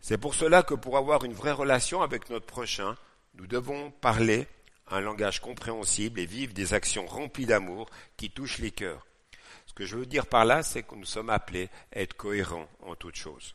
C'est 0.00 0.18
pour 0.18 0.34
cela 0.34 0.64
que 0.64 0.74
pour 0.74 0.96
avoir 0.96 1.24
une 1.24 1.32
vraie 1.32 1.52
relation 1.52 2.02
avec 2.02 2.28
notre 2.28 2.46
prochain, 2.46 2.96
nous 3.34 3.46
devons 3.46 3.92
parler 3.92 4.48
un 4.88 5.00
langage 5.00 5.40
compréhensible 5.40 6.18
et 6.18 6.26
vivre 6.26 6.52
des 6.52 6.74
actions 6.74 7.06
remplies 7.06 7.46
d'amour 7.46 7.88
qui 8.16 8.30
touchent 8.30 8.58
les 8.58 8.72
cœurs. 8.72 9.06
Ce 9.72 9.74
que 9.74 9.86
je 9.86 9.96
veux 9.96 10.04
dire 10.04 10.26
par 10.26 10.44
là, 10.44 10.62
c'est 10.62 10.82
que 10.82 10.94
nous 10.94 11.06
sommes 11.06 11.30
appelés 11.30 11.70
à 11.96 12.00
être 12.00 12.12
cohérents 12.12 12.68
en 12.82 12.94
toutes 12.94 13.16
choses. 13.16 13.54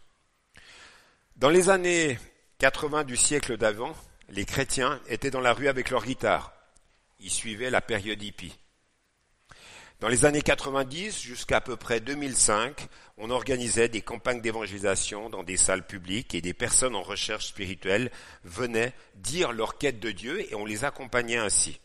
Dans 1.36 1.51
les 1.51 1.69
années 1.69 2.17
80 2.58 3.03
du 3.03 3.15
siècle 3.15 3.56
d'avant, 3.56 3.95
les 4.27 4.43
chrétiens 4.43 4.99
étaient 5.10 5.30
dans 5.30 5.41
la 5.41 5.53
rue 5.53 5.67
avec 5.67 5.91
leur 5.91 6.03
guitare. 6.03 6.53
Ils 7.19 7.30
suivaient 7.30 7.69
la 7.69 7.82
période 7.82 8.23
hippie. 8.23 8.58
Dans 9.99 10.08
les 10.08 10.25
années 10.25 10.41
90 10.41 11.21
jusqu'à 11.21 11.62
peu 11.62 11.75
près 11.75 11.99
2005, 11.99 12.88
on 13.17 13.30
organisait 13.30 13.88
des 13.88 14.01
campagnes 14.01 14.41
d'évangélisation 14.41 15.30
dans 15.30 15.43
des 15.43 15.58
salles 15.58 15.86
publiques 15.86 16.34
et 16.34 16.41
des 16.41 16.56
personnes 16.56 16.95
en 16.95 17.03
recherche 17.03 17.45
spirituelle 17.45 18.12
venaient 18.43 18.95
dire 19.13 19.51
leur 19.51 19.77
quête 19.77 19.99
de 19.99 20.10
Dieu 20.10 20.51
et 20.51 20.56
on 20.56 20.65
les 20.65 20.84
accompagnait 20.84 21.38
ainsi. 21.38 21.80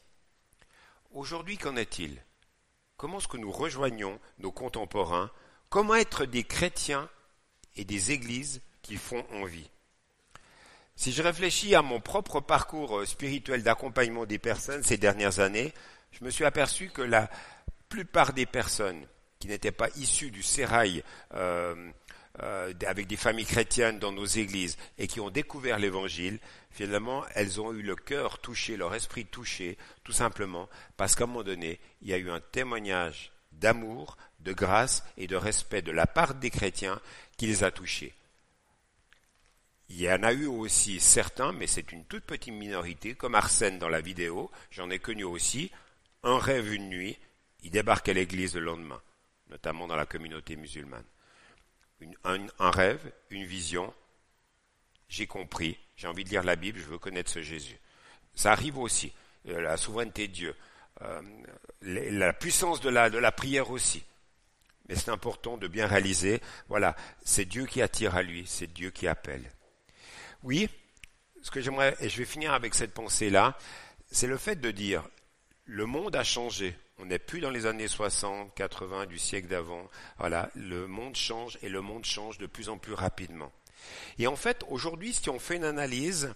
Aujourd'hui, 1.10 1.58
qu'en 1.58 1.76
est-il? 1.76 2.22
Comment 3.02 3.18
est-ce 3.18 3.26
que 3.26 3.36
nous 3.36 3.50
rejoignons 3.50 4.20
nos 4.38 4.52
contemporains 4.52 5.28
Comment 5.70 5.96
être 5.96 6.24
des 6.24 6.44
chrétiens 6.44 7.10
et 7.74 7.84
des 7.84 8.12
églises 8.12 8.62
qui 8.80 8.94
font 8.94 9.26
envie. 9.32 9.68
Si 10.94 11.10
je 11.10 11.20
réfléchis 11.20 11.74
à 11.74 11.82
mon 11.82 12.00
propre 12.00 12.38
parcours 12.38 13.04
spirituel 13.04 13.64
d'accompagnement 13.64 14.24
des 14.24 14.38
personnes 14.38 14.84
ces 14.84 14.98
dernières 14.98 15.40
années, 15.40 15.74
je 16.12 16.24
me 16.24 16.30
suis 16.30 16.44
aperçu 16.44 16.90
que 16.90 17.02
la 17.02 17.28
plupart 17.88 18.34
des 18.34 18.46
personnes 18.46 19.04
qui 19.40 19.48
n'étaient 19.48 19.72
pas 19.72 19.88
issus 19.96 20.30
du 20.30 20.44
sérail 20.44 21.02
euh, 21.34 21.90
euh, 22.40 22.72
avec 22.86 23.06
des 23.06 23.16
familles 23.16 23.44
chrétiennes 23.44 23.98
dans 23.98 24.12
nos 24.12 24.24
églises 24.24 24.78
et 24.96 25.06
qui 25.06 25.20
ont 25.20 25.30
découvert 25.30 25.78
l'évangile, 25.78 26.38
finalement, 26.70 27.24
elles 27.34 27.60
ont 27.60 27.72
eu 27.72 27.82
le 27.82 27.94
cœur 27.94 28.38
touché, 28.38 28.76
leur 28.76 28.94
esprit 28.94 29.26
touché, 29.26 29.76
tout 30.02 30.12
simplement 30.12 30.68
parce 30.96 31.14
qu'à 31.14 31.24
un 31.24 31.26
moment 31.26 31.42
donné, 31.42 31.78
il 32.00 32.08
y 32.08 32.14
a 32.14 32.18
eu 32.18 32.30
un 32.30 32.40
témoignage 32.40 33.32
d'amour, 33.52 34.16
de 34.40 34.52
grâce 34.52 35.04
et 35.18 35.26
de 35.26 35.36
respect 35.36 35.82
de 35.82 35.92
la 35.92 36.06
part 36.06 36.34
des 36.34 36.50
chrétiens 36.50 37.00
qui 37.36 37.46
les 37.46 37.64
a 37.64 37.70
touchés. 37.70 38.14
Il 39.90 40.00
y 40.00 40.10
en 40.10 40.22
a 40.22 40.32
eu 40.32 40.46
aussi 40.46 41.00
certains, 41.00 41.52
mais 41.52 41.66
c'est 41.66 41.92
une 41.92 42.06
toute 42.06 42.24
petite 42.24 42.54
minorité, 42.54 43.14
comme 43.14 43.34
Arsène 43.34 43.78
dans 43.78 43.90
la 43.90 44.00
vidéo, 44.00 44.50
j'en 44.70 44.88
ai 44.88 44.98
connu 44.98 45.24
aussi, 45.24 45.70
un 46.22 46.38
rêve 46.38 46.72
une 46.72 46.88
nuit, 46.88 47.18
il 47.62 47.70
débarque 47.70 48.08
à 48.08 48.14
l'église 48.14 48.54
le 48.54 48.62
lendemain, 48.62 49.02
notamment 49.50 49.86
dans 49.86 49.96
la 49.96 50.06
communauté 50.06 50.56
musulmane. 50.56 51.04
Un, 52.24 52.70
rêve, 52.70 53.00
une 53.30 53.44
vision, 53.44 53.92
j'ai 55.08 55.26
compris, 55.26 55.78
j'ai 55.96 56.06
envie 56.08 56.24
de 56.24 56.30
lire 56.30 56.42
la 56.42 56.56
Bible, 56.56 56.78
je 56.78 56.84
veux 56.84 56.98
connaître 56.98 57.30
ce 57.30 57.42
Jésus. 57.42 57.78
Ça 58.34 58.52
arrive 58.52 58.78
aussi, 58.78 59.12
euh, 59.48 59.60
la 59.60 59.76
souveraineté 59.76 60.28
de 60.28 60.32
Dieu, 60.32 60.56
euh, 61.02 61.22
la 61.82 62.32
puissance 62.32 62.80
de 62.80 62.88
la, 62.88 63.10
de 63.10 63.18
la 63.18 63.32
prière 63.32 63.70
aussi. 63.70 64.02
Mais 64.88 64.96
c'est 64.96 65.10
important 65.10 65.56
de 65.56 65.68
bien 65.68 65.86
réaliser, 65.86 66.40
voilà, 66.68 66.96
c'est 67.24 67.44
Dieu 67.44 67.66
qui 67.66 67.82
attire 67.82 68.16
à 68.16 68.22
lui, 68.22 68.44
c'est 68.46 68.72
Dieu 68.72 68.90
qui 68.90 69.06
appelle. 69.06 69.50
Oui, 70.42 70.68
ce 71.42 71.50
que 71.50 71.60
j'aimerais, 71.60 71.96
et 72.00 72.08
je 72.08 72.18
vais 72.18 72.24
finir 72.24 72.52
avec 72.52 72.74
cette 72.74 72.94
pensée-là, 72.94 73.56
c'est 74.10 74.26
le 74.26 74.36
fait 74.36 74.56
de 74.56 74.70
dire, 74.70 75.08
le 75.64 75.86
monde 75.86 76.16
a 76.16 76.24
changé. 76.24 76.76
On 77.02 77.06
n'est 77.06 77.18
plus 77.18 77.40
dans 77.40 77.50
les 77.50 77.66
années 77.66 77.88
60, 77.88 78.54
80 78.54 79.06
du 79.06 79.18
siècle 79.18 79.48
d'avant. 79.48 79.90
Voilà, 80.18 80.50
le 80.54 80.86
monde 80.86 81.16
change 81.16 81.58
et 81.60 81.68
le 81.68 81.80
monde 81.80 82.04
change 82.04 82.38
de 82.38 82.46
plus 82.46 82.68
en 82.68 82.78
plus 82.78 82.92
rapidement. 82.92 83.50
Et 84.20 84.28
en 84.28 84.36
fait, 84.36 84.64
aujourd'hui, 84.68 85.12
si 85.12 85.28
on 85.28 85.40
fait 85.40 85.56
une 85.56 85.64
analyse, 85.64 86.32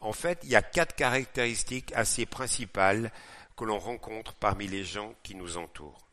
en 0.00 0.12
fait, 0.12 0.40
il 0.42 0.50
y 0.50 0.56
a 0.56 0.60
quatre 0.60 0.94
caractéristiques 0.94 1.90
assez 1.94 2.26
principales 2.26 3.10
que 3.56 3.64
l'on 3.64 3.78
rencontre 3.78 4.34
parmi 4.34 4.66
les 4.66 4.84
gens 4.84 5.14
qui 5.22 5.34
nous 5.34 5.56
entourent. 5.56 6.06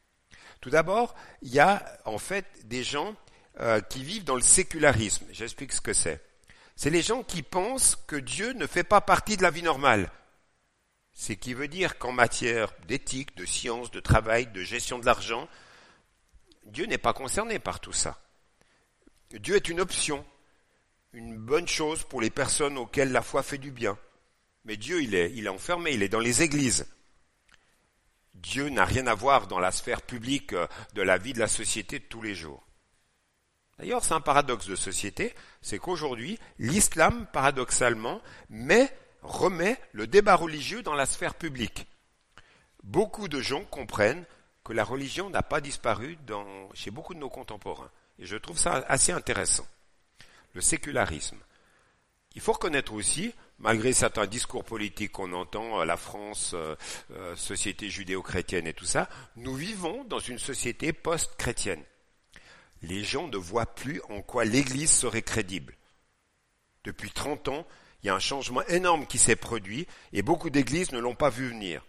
Tout 0.61 0.69
d'abord, 0.69 1.13
il 1.41 1.53
y 1.53 1.59
a 1.59 1.85
en 2.05 2.17
fait 2.17 2.45
des 2.63 2.81
gens 2.81 3.13
euh, 3.59 3.81
qui 3.81 4.05
vivent 4.05 4.23
dans 4.23 4.35
le 4.35 4.41
sécularisme. 4.41 5.25
J'explique 5.33 5.73
ce 5.73 5.81
que 5.81 5.91
c'est. 5.91 6.23
C'est 6.77 6.89
les 6.89 7.01
gens 7.01 7.23
qui 7.23 7.43
pensent 7.43 7.97
que 8.07 8.15
Dieu 8.15 8.53
ne 8.53 8.67
fait 8.67 8.85
pas 8.85 9.01
partie 9.01 9.35
de 9.35 9.43
la 9.43 9.51
vie 9.51 9.63
normale. 9.63 10.09
Ce 11.15 11.31
qui 11.31 11.53
veut 11.53 11.69
dire 11.69 11.97
qu'en 11.97 12.11
matière 12.11 12.73
d'éthique, 12.87 13.35
de 13.37 13.45
science, 13.45 13.89
de 13.89 14.01
travail, 14.01 14.47
de 14.47 14.61
gestion 14.61 14.99
de 14.99 15.05
l'argent, 15.05 15.47
Dieu 16.65 16.85
n'est 16.85 16.97
pas 16.97 17.13
concerné 17.13 17.57
par 17.57 17.79
tout 17.79 17.93
ça. 17.93 18.21
Dieu 19.31 19.55
est 19.55 19.69
une 19.69 19.79
option, 19.79 20.25
une 21.13 21.37
bonne 21.37 21.69
chose 21.69 22.03
pour 22.03 22.19
les 22.19 22.29
personnes 22.29 22.77
auxquelles 22.77 23.13
la 23.13 23.21
foi 23.21 23.43
fait 23.43 23.57
du 23.57 23.71
bien. 23.71 23.97
Mais 24.65 24.75
Dieu, 24.75 25.01
il 25.01 25.15
est, 25.15 25.31
il 25.31 25.45
est 25.45 25.49
enfermé, 25.49 25.93
il 25.93 26.03
est 26.03 26.09
dans 26.09 26.19
les 26.19 26.43
églises. 26.43 26.85
Dieu 28.33 28.67
n'a 28.67 28.83
rien 28.83 29.07
à 29.07 29.15
voir 29.15 29.47
dans 29.47 29.59
la 29.59 29.71
sphère 29.71 30.01
publique 30.01 30.51
euh, 30.51 30.67
de 30.93 31.01
la 31.01 31.17
vie 31.17 31.33
de 31.33 31.39
la 31.39 31.47
société 31.47 31.99
de 31.99 32.03
tous 32.03 32.21
les 32.21 32.35
jours. 32.35 32.67
D'ailleurs, 33.79 34.03
c'est 34.03 34.13
un 34.13 34.21
paradoxe 34.21 34.67
de 34.67 34.75
société, 34.75 35.33
c'est 35.61 35.79
qu'aujourd'hui, 35.79 36.37
l'islam, 36.59 37.25
paradoxalement, 37.31 38.21
remet 39.25 39.79
le 39.91 40.07
débat 40.07 40.35
religieux 40.35 40.81
dans 40.81 40.93
la 40.93 41.05
sphère 41.05 41.35
publique. 41.35 41.87
Beaucoup 42.83 43.27
de 43.27 43.41
gens 43.41 43.63
comprennent 43.65 44.25
que 44.63 44.73
la 44.73 44.83
religion 44.83 45.29
n'a 45.29 45.43
pas 45.43 45.61
disparu 45.61 46.17
chez 46.73 46.91
beaucoup 46.91 47.13
de 47.13 47.19
nos 47.19 47.29
contemporains. 47.29 47.91
Et 48.19 48.25
je 48.25 48.37
trouve 48.37 48.57
ça 48.57 48.85
assez 48.87 49.11
intéressant. 49.11 49.65
Le 50.53 50.61
sécularisme. 50.61 51.37
Il 52.35 52.41
faut 52.41 52.53
reconnaître 52.53 52.93
aussi, 52.93 53.33
malgré 53.59 53.93
certains 53.93 54.25
discours 54.25 54.63
politiques 54.63 55.13
qu'on 55.13 55.33
entend, 55.33 55.81
euh, 55.81 55.85
la 55.85 55.95
France, 55.95 56.51
euh, 56.53 56.75
euh, 57.11 57.35
société 57.35 57.89
judéo-chrétienne 57.89 58.67
et 58.67 58.73
tout 58.73 58.85
ça, 58.85 59.07
nous 59.37 59.55
vivons 59.55 60.03
dans 60.05 60.19
une 60.19 60.39
société 60.39 60.91
post-chrétienne 60.91 61.83
les 62.85 63.03
gens 63.03 63.27
ne 63.27 63.37
voient 63.37 63.65
plus 63.65 64.01
en 64.09 64.21
quoi 64.21 64.45
l'Église 64.45 64.91
serait 64.91 65.21
crédible. 65.21 65.75
Depuis 66.83 67.11
30 67.11 67.47
ans, 67.49 67.67
il 68.01 68.07
y 68.07 68.09
a 68.09 68.15
un 68.15 68.19
changement 68.19 68.61
énorme 68.67 69.07
qui 69.07 69.17
s'est 69.17 69.35
produit 69.35 69.87
et 70.13 70.21
beaucoup 70.21 70.49
d'églises 70.49 70.91
ne 70.91 70.99
l'ont 70.99 71.15
pas 71.15 71.29
vu 71.29 71.49
venir. 71.49 71.85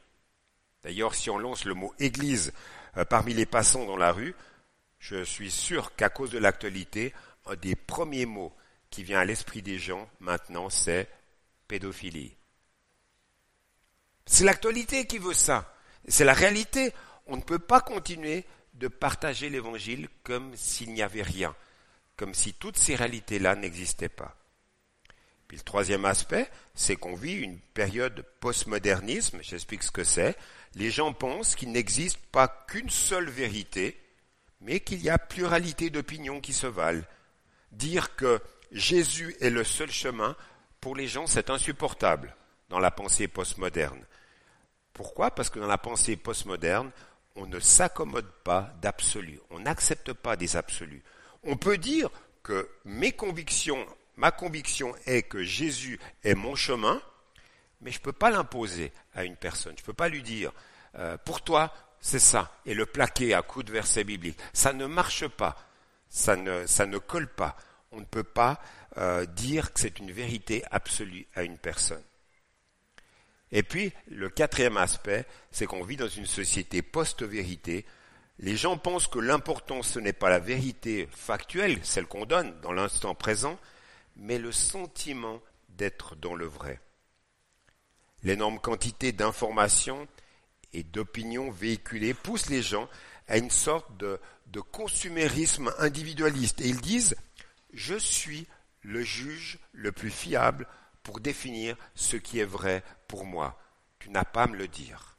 D'ailleurs, 0.83 1.15
si 1.15 1.31
on 1.31 1.39
lance 1.39 1.65
le 1.65 1.75
mot 1.75 1.93
Église 1.99 2.53
euh, 2.97 3.05
parmi 3.05 3.35
les 3.35 3.47
passants 3.47 3.85
dans 3.87 3.97
la 3.97 4.13
rue, 4.13 4.35
je 4.99 5.25
suis 5.25 5.51
sûr 5.51 5.95
qu'à 5.97 6.09
cause 6.09 6.31
de 6.31 6.39
l'actualité, 6.39 7.13
un 7.47 7.57
des 7.57 7.77
premiers 7.77 8.27
mots 8.27 8.55
qui 8.91 9.03
vient 9.03 9.21
à 9.21 9.25
l'esprit 9.25 9.63
des 9.63 9.79
gens 9.79 10.09
maintenant, 10.21 10.71
c'est 10.71 11.09
pédophilie. 11.69 12.37
C'est 14.27 14.45
l'actualité 14.45 15.07
qui 15.07 15.19
veut 15.19 15.35
ça. 15.35 15.75
C'est 16.09 16.25
la 16.25 16.35
réalité. 16.35 16.93
On 17.27 17.37
ne 17.37 17.43
peut 17.43 17.59
pas 17.59 17.81
continuer 17.81 18.45
de 18.75 18.89
partager 18.89 19.51
l'évangile 19.51 20.09
comme 20.23 20.55
s'il 20.57 20.93
n'y 20.93 21.03
avait 21.03 21.23
rien, 21.23 21.55
comme 22.17 22.35
si 22.35 22.53
toutes 22.53 22.77
ces 22.77 22.95
réalités-là 22.95 23.57
n'existaient 23.57 24.09
pas. 24.09 24.37
Puis 25.49 25.59
le 25.59 25.63
troisième 25.63 26.05
aspect, 26.05 26.51
c'est 26.75 26.97
qu'on 26.97 27.15
vit 27.15 27.35
une 27.35 27.59
période 27.59 28.25
postmodernisme, 28.41 29.39
j'explique 29.43 29.83
ce 29.83 29.93
que 29.93 30.05
c'est. 30.05 30.37
Les 30.75 30.91
gens 30.91 31.13
pensent 31.13 31.55
qu'il 31.55 31.73
n'existe 31.73 32.19
pas 32.33 32.49
qu'une 32.69 32.91
seule 32.91 33.31
vérité, 33.31 33.99
mais 34.61 34.81
qu'il 34.81 35.03
y 35.03 35.11
a 35.11 35.19
pluralité 35.19 35.91
d'opinions 35.91 36.41
qui 36.41 36.53
se 36.53 36.67
valent. 36.67 37.05
Dire 37.73 38.17
que 38.17 38.41
Jésus 38.73 39.37
est 39.41 39.51
le 39.51 39.65
seul 39.65 39.91
chemin, 39.91 40.37
pour 40.81 40.97
les 40.97 41.07
gens, 41.07 41.27
c'est 41.27 41.51
insupportable 41.51 42.35
dans 42.69 42.79
la 42.79 42.91
pensée 42.91 43.29
postmoderne. 43.29 44.05
Pourquoi? 44.93 45.31
Parce 45.31 45.51
que 45.51 45.59
dans 45.59 45.67
la 45.67 45.79
pensée 45.79 46.17
postmoderne, 46.17 46.91
on 47.37 47.47
ne 47.47 47.61
s'accommode 47.61 48.31
pas 48.45 48.73
d'absolus, 48.81 49.41
on 49.51 49.61
n'accepte 49.61 50.13
pas 50.13 50.37
des 50.37 50.57
absolus. 50.57 51.03
On 51.43 51.57
peut 51.57 51.79
dire 51.79 52.09
que 52.43 52.69
mes 52.85 53.13
convictions, 53.13 53.85
ma 54.17 54.31
conviction 54.31 54.95
est 55.07 55.23
que 55.23 55.43
Jésus 55.43 55.99
est 56.25 56.35
mon 56.35 56.55
chemin, 56.55 57.01
mais 57.81 57.91
je 57.91 57.99
ne 57.99 58.03
peux 58.03 58.13
pas 58.13 58.31
l'imposer 58.31 58.93
à 59.15 59.25
une 59.25 59.37
personne. 59.37 59.75
Je 59.77 59.83
ne 59.83 59.87
peux 59.87 59.93
pas 59.93 60.09
lui 60.09 60.23
dire, 60.23 60.53
euh, 60.97 61.17
pour 61.19 61.43
toi, 61.43 61.73
c'est 62.01 62.19
ça, 62.19 62.53
et 62.65 62.75
le 62.75 62.87
plaquer 62.87 63.35
à 63.35 63.43
coups 63.43 63.67
de 63.67 63.73
versets 63.73 64.05
bibliques. 64.05 64.39
Ça 64.53 64.73
ne 64.73 64.87
marche 64.87 65.29
pas, 65.29 65.57
ça 66.09 66.37
ne, 66.37 66.99
colle 66.99 67.29
pas. 67.29 67.57
On 67.93 68.01
ne 68.01 68.05
peut 68.05 68.23
pas 68.23 68.61
euh, 68.97 69.27
dire 69.27 69.73
que 69.73 69.81
c'est 69.81 69.99
une 69.99 70.13
vérité 70.13 70.65
absolue 70.71 71.27
à 71.35 71.43
une 71.43 71.59
personne. 71.59 72.03
Et 73.53 73.63
puis, 73.63 73.93
le 74.09 74.29
quatrième 74.29 74.77
aspect, 74.77 75.25
c'est 75.51 75.67
qu'on 75.67 75.85
vit 75.85 75.97
dans 75.97 76.09
une 76.09 76.27
société 76.27 76.83
post-vérité. 76.83 77.85
Les 78.39 78.57
gens 78.57 78.77
pensent 78.77 79.07
que 79.07 79.19
l'important, 79.19 79.83
ce 79.83 79.99
n'est 79.99 80.13
pas 80.13 80.31
la 80.31 80.41
vérité 80.41 81.09
factuelle, 81.13 81.79
celle 81.85 82.07
qu'on 82.07 82.27
donne 82.27 82.59
dans 82.61 82.73
l'instant 82.73 83.15
présent, 83.15 83.59
mais 84.17 84.39
le 84.39 84.53
sentiment 84.53 85.41
d'être 85.69 86.17
dans 86.17 86.35
le 86.35 86.47
vrai. 86.47 86.81
L'énorme 88.23 88.59
quantité 88.59 89.13
d'informations 89.13 90.09
et 90.73 90.83
d'opinions 90.83 91.51
véhiculées 91.51 92.15
pousse 92.15 92.49
les 92.49 92.63
gens 92.63 92.89
à 93.29 93.39
une 93.39 93.51
sorte 93.51 93.97
de, 93.97 94.19
de 94.49 94.61
consumérisme 94.61 95.73
individualiste. 95.79 96.61
Et 96.61 96.69
ils 96.69 96.81
disent, 96.81 97.17
je 97.73 97.95
suis 97.95 98.47
le 98.83 99.03
juge 99.03 99.59
le 99.73 99.93
plus 99.93 100.11
fiable 100.11 100.67
pour 101.03 101.21
définir 101.21 101.77
ce 101.95 102.17
qui 102.17 102.39
est 102.39 102.45
vrai 102.45 102.83
pour 103.09 103.25
moi. 103.25 103.61
Tu 103.99 104.11
n'as 104.11 104.25
pas 104.25 104.45
à 104.45 104.47
me 104.47 104.57
le 104.57 104.69
dire. 104.69 105.17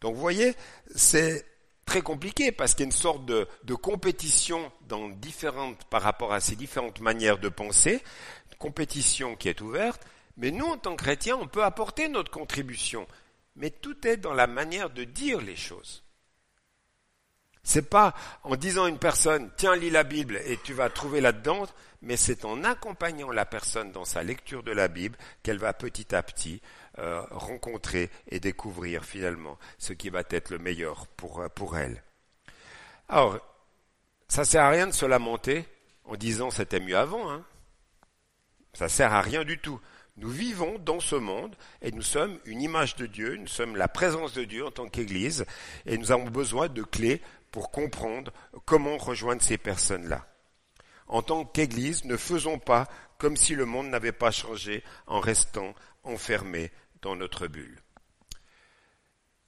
Donc 0.00 0.14
vous 0.14 0.20
voyez, 0.20 0.54
c'est 0.94 1.44
très 1.88 2.02
compliqué 2.02 2.52
parce 2.52 2.74
qu'il 2.74 2.82
y 2.82 2.84
a 2.84 2.90
une 2.90 2.92
sorte 2.92 3.24
de, 3.24 3.46
compétition 3.74 4.70
dans 4.88 5.08
différentes, 5.08 5.84
par 5.84 6.02
rapport 6.02 6.34
à 6.34 6.40
ces 6.40 6.54
différentes 6.54 7.00
manières 7.00 7.38
de 7.38 7.48
penser, 7.48 8.02
une 8.50 8.58
compétition 8.58 9.36
qui 9.36 9.48
est 9.48 9.62
ouverte, 9.62 10.06
mais 10.36 10.50
nous, 10.50 10.66
en 10.66 10.76
tant 10.76 10.94
que 10.94 11.02
chrétiens, 11.02 11.38
on 11.40 11.48
peut 11.48 11.64
apporter 11.64 12.08
notre 12.08 12.30
contribution. 12.30 13.08
Mais 13.56 13.70
tout 13.70 14.06
est 14.06 14.18
dans 14.18 14.34
la 14.34 14.46
manière 14.46 14.90
de 14.90 15.04
dire 15.04 15.40
les 15.40 15.56
choses. 15.56 16.04
C'est 17.62 17.88
pas 17.88 18.14
en 18.44 18.54
disant 18.54 18.84
à 18.84 18.88
une 18.88 18.98
personne, 18.98 19.50
tiens, 19.56 19.74
lis 19.74 19.90
la 19.90 20.04
Bible 20.04 20.40
et 20.44 20.58
tu 20.62 20.74
vas 20.74 20.90
trouver 20.90 21.22
là-dedans, 21.22 21.66
mais 22.02 22.16
c'est 22.16 22.44
en 22.44 22.64
accompagnant 22.64 23.30
la 23.30 23.46
personne 23.46 23.92
dans 23.92 24.04
sa 24.04 24.22
lecture 24.22 24.62
de 24.62 24.72
la 24.72 24.88
Bible 24.88 25.16
qu'elle 25.42 25.58
va 25.58 25.72
petit 25.72 26.14
à 26.14 26.22
petit 26.22 26.60
euh, 26.98 27.22
rencontrer 27.30 28.10
et 28.28 28.40
découvrir 28.40 29.04
finalement 29.04 29.58
ce 29.78 29.92
qui 29.92 30.10
va 30.10 30.22
être 30.30 30.50
le 30.50 30.58
meilleur 30.58 31.06
pour, 31.06 31.40
euh, 31.40 31.76
elle. 31.76 32.02
Alors, 33.08 33.38
ça 34.26 34.44
sert 34.44 34.64
à 34.64 34.70
rien 34.70 34.86
de 34.86 34.92
se 34.92 35.06
lamenter 35.06 35.64
en 36.04 36.16
disant 36.16 36.50
c'était 36.50 36.80
mieux 36.80 36.96
avant. 36.96 37.30
Hein. 37.30 37.44
Ça 38.72 38.88
sert 38.88 39.12
à 39.12 39.20
rien 39.20 39.44
du 39.44 39.58
tout. 39.58 39.80
Nous 40.16 40.28
vivons 40.28 40.78
dans 40.80 40.98
ce 40.98 41.14
monde 41.14 41.54
et 41.82 41.92
nous 41.92 42.02
sommes 42.02 42.38
une 42.44 42.60
image 42.60 42.96
de 42.96 43.06
Dieu, 43.06 43.36
nous 43.36 43.46
sommes 43.46 43.76
la 43.76 43.86
présence 43.86 44.34
de 44.34 44.42
Dieu 44.42 44.66
en 44.66 44.72
tant 44.72 44.88
qu'Église 44.88 45.46
et 45.86 45.96
nous 45.96 46.10
avons 46.10 46.28
besoin 46.28 46.68
de 46.68 46.82
clés 46.82 47.22
pour 47.52 47.70
comprendre 47.70 48.32
comment 48.64 48.96
rejoindre 48.96 49.42
ces 49.42 49.58
personnes-là. 49.58 50.26
En 51.06 51.22
tant 51.22 51.44
qu'Église, 51.44 52.04
ne 52.04 52.16
faisons 52.16 52.58
pas 52.58 52.88
comme 53.18 53.36
si 53.36 53.54
le 53.54 53.66
monde 53.66 53.88
n'avait 53.88 54.12
pas 54.12 54.30
changé 54.30 54.82
en 55.06 55.20
restant 55.20 55.74
enfermés 56.04 56.70
dans 57.02 57.16
notre 57.16 57.46
bulle. 57.46 57.80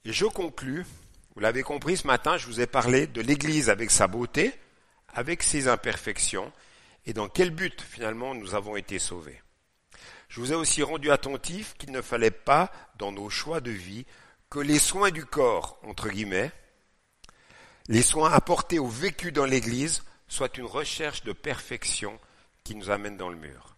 Et 0.05 0.13
je 0.13 0.25
conclus, 0.25 0.85
vous 1.35 1.41
l'avez 1.41 1.63
compris 1.63 1.97
ce 1.97 2.07
matin, 2.07 2.37
je 2.37 2.47
vous 2.47 2.59
ai 2.59 2.67
parlé 2.67 3.07
de 3.07 3.21
l'Église 3.21 3.69
avec 3.69 3.91
sa 3.91 4.07
beauté, 4.07 4.53
avec 5.13 5.43
ses 5.43 5.67
imperfections, 5.67 6.51
et 7.05 7.13
dans 7.13 7.29
quel 7.29 7.51
but 7.51 7.81
finalement 7.81 8.35
nous 8.35 8.55
avons 8.55 8.75
été 8.75 8.99
sauvés. 8.99 9.41
Je 10.29 10.39
vous 10.39 10.53
ai 10.53 10.55
aussi 10.55 10.81
rendu 10.81 11.11
attentif 11.11 11.75
qu'il 11.77 11.91
ne 11.91 12.01
fallait 12.01 12.31
pas, 12.31 12.71
dans 12.97 13.11
nos 13.11 13.29
choix 13.29 13.59
de 13.59 13.71
vie, 13.71 14.05
que 14.49 14.59
les 14.59 14.79
soins 14.79 15.11
du 15.11 15.25
corps, 15.25 15.79
entre 15.83 16.09
guillemets, 16.09 16.51
les 17.87 18.01
soins 18.01 18.31
apportés 18.31 18.79
au 18.79 18.87
vécu 18.87 19.31
dans 19.31 19.45
l'Église, 19.45 20.03
soient 20.27 20.57
une 20.57 20.65
recherche 20.65 21.23
de 21.23 21.33
perfection 21.33 22.17
qui 22.63 22.75
nous 22.75 22.89
amène 22.89 23.17
dans 23.17 23.29
le 23.29 23.35
mur. 23.35 23.70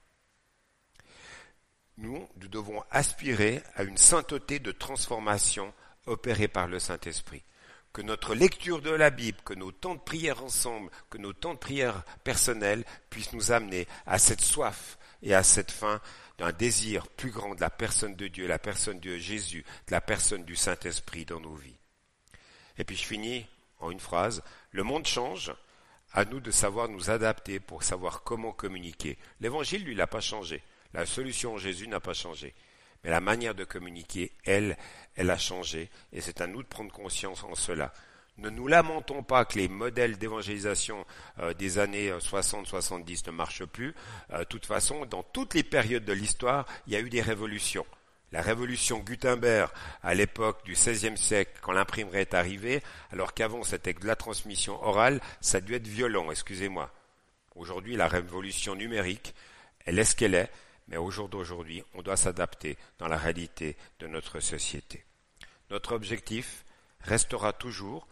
Nous, 1.98 2.28
nous 2.38 2.48
devons 2.48 2.84
aspirer 2.92 3.62
à 3.76 3.84
une 3.84 3.98
sainteté 3.98 4.60
de 4.60 4.72
transformation 4.72 5.74
opérée 6.08 6.48
par 6.48 6.68
le 6.68 6.80
Saint-Esprit. 6.80 7.44
Que 7.92 8.02
notre 8.02 8.34
lecture 8.34 8.82
de 8.82 8.90
la 8.90 9.12
Bible, 9.12 9.38
que 9.46 9.54
nos 9.54 9.72
temps 9.72 9.94
de 9.94 10.00
prière 10.00 10.44
ensemble, 10.44 10.90
que 11.12 11.20
nos 11.20 11.34
temps 11.34 11.54
de 11.54 11.60
prière 11.60 12.04
personnels 12.24 12.84
puissent 13.12 13.34
nous 13.34 13.52
amener 13.52 13.88
à 14.08 14.18
cette 14.18 14.42
soif 14.42 14.98
et 15.22 15.36
à 15.36 15.44
cette 15.44 15.72
faim 15.72 16.02
d'un 16.40 16.52
désir 16.52 17.08
plus 17.08 17.30
grand 17.30 17.54
de 17.54 17.62
la 17.62 17.70
personne 17.70 18.16
de 18.16 18.28
Dieu, 18.28 18.48
la 18.48 18.58
personne 18.58 19.00
de 19.00 19.18
Jésus, 19.18 19.64
de 19.88 19.92
la 19.92 20.02
personne 20.02 20.44
du 20.44 20.56
Saint-Esprit 20.56 21.26
dans 21.26 21.40
nos 21.40 21.54
vies. 21.54 21.78
Et 22.80 22.84
puis 22.84 22.96
je 22.96 23.06
finis 23.06 23.46
en 23.80 23.92
une 23.92 24.00
phrase, 24.00 24.42
le 24.72 24.84
monde 24.84 25.06
change, 25.06 25.54
à 26.14 26.26
nous 26.26 26.40
de 26.40 26.52
savoir 26.52 26.90
nous 26.90 27.10
adapter 27.10 27.60
pour 27.60 27.84
savoir 27.84 28.24
comment 28.24 28.52
communiquer. 28.52 29.18
L'évangile, 29.40 29.84
lui, 29.84 29.96
n'a 29.96 30.08
pas 30.08 30.22
changé. 30.22 30.64
La 30.94 31.06
solution 31.06 31.54
en 31.54 31.58
Jésus 31.58 31.88
n'a 31.88 32.00
pas 32.00 32.14
changé. 32.14 32.54
Mais 33.04 33.10
la 33.10 33.20
manière 33.20 33.56
de 33.56 33.66
communiquer, 33.66 34.32
elle, 34.46 34.78
elle 35.16 35.30
a 35.30 35.38
changé, 35.38 35.90
et 36.14 36.22
c'est 36.22 36.42
à 36.42 36.48
nous 36.48 36.64
de 36.64 36.68
prendre 36.68 36.92
conscience 36.92 37.44
en 37.44 37.56
cela. 37.56 37.94
Ne 38.38 38.50
nous 38.50 38.68
lamentons 38.68 39.22
pas 39.22 39.46
que 39.46 39.60
les 39.60 39.68
modèles 39.68 40.18
d'évangélisation 40.18 41.06
euh, 41.40 41.54
des 41.54 41.78
années 41.78 42.12
60-70 42.12 43.28
euh, 43.28 43.32
ne 43.32 43.32
marchent 43.32 43.66
plus. 43.66 43.94
Euh, 44.32 44.40
de 44.40 44.44
toute 44.46 44.66
façon, 44.66 45.06
dans 45.06 45.22
toutes 45.22 45.54
les 45.54 45.64
périodes 45.64 46.06
de 46.06 46.14
l'histoire, 46.14 46.66
il 46.88 46.94
y 46.94 46.96
a 46.96 47.00
eu 47.00 47.10
des 47.10 47.22
révolutions. 47.22 47.86
La 48.32 48.42
révolution 48.42 48.98
Gutenberg 48.98 49.70
à 50.02 50.16
l'époque 50.16 50.66
du 50.66 50.74
XVIe 50.74 51.16
siècle, 51.16 51.52
quand 51.62 51.74
l'imprimerie 51.74 52.22
est 52.22 52.34
arrivée, 52.34 52.82
alors 53.12 53.36
qu'avant 53.36 53.62
c'était 53.62 53.94
de 53.94 54.08
la 54.08 54.16
transmission 54.16 54.84
orale, 54.84 55.22
ça 55.40 55.60
a 55.60 55.62
dû 55.62 55.76
être 55.76 55.88
violent, 55.88 56.32
excusez-moi. 56.32 56.90
Aujourd'hui, 57.56 57.96
la 57.96 58.08
révolution 58.08 58.74
numérique, 58.74 59.36
elle 59.86 60.00
est 60.00 60.06
ce 60.06 60.16
qu'elle 60.16 60.34
est, 60.34 60.50
mais 60.88 60.98
au 60.98 61.12
jour 61.12 61.30
d'aujourd'hui, 61.30 61.84
on 61.94 62.02
doit 62.02 62.18
s'adapter 62.18 62.78
dans 63.00 63.08
la 63.08 63.18
réalité 63.18 63.78
de 64.00 64.08
notre 64.08 64.40
société. 64.40 65.04
Notre 65.70 65.94
objectif 65.94 66.66
restera 67.02 67.54
toujours 67.54 68.08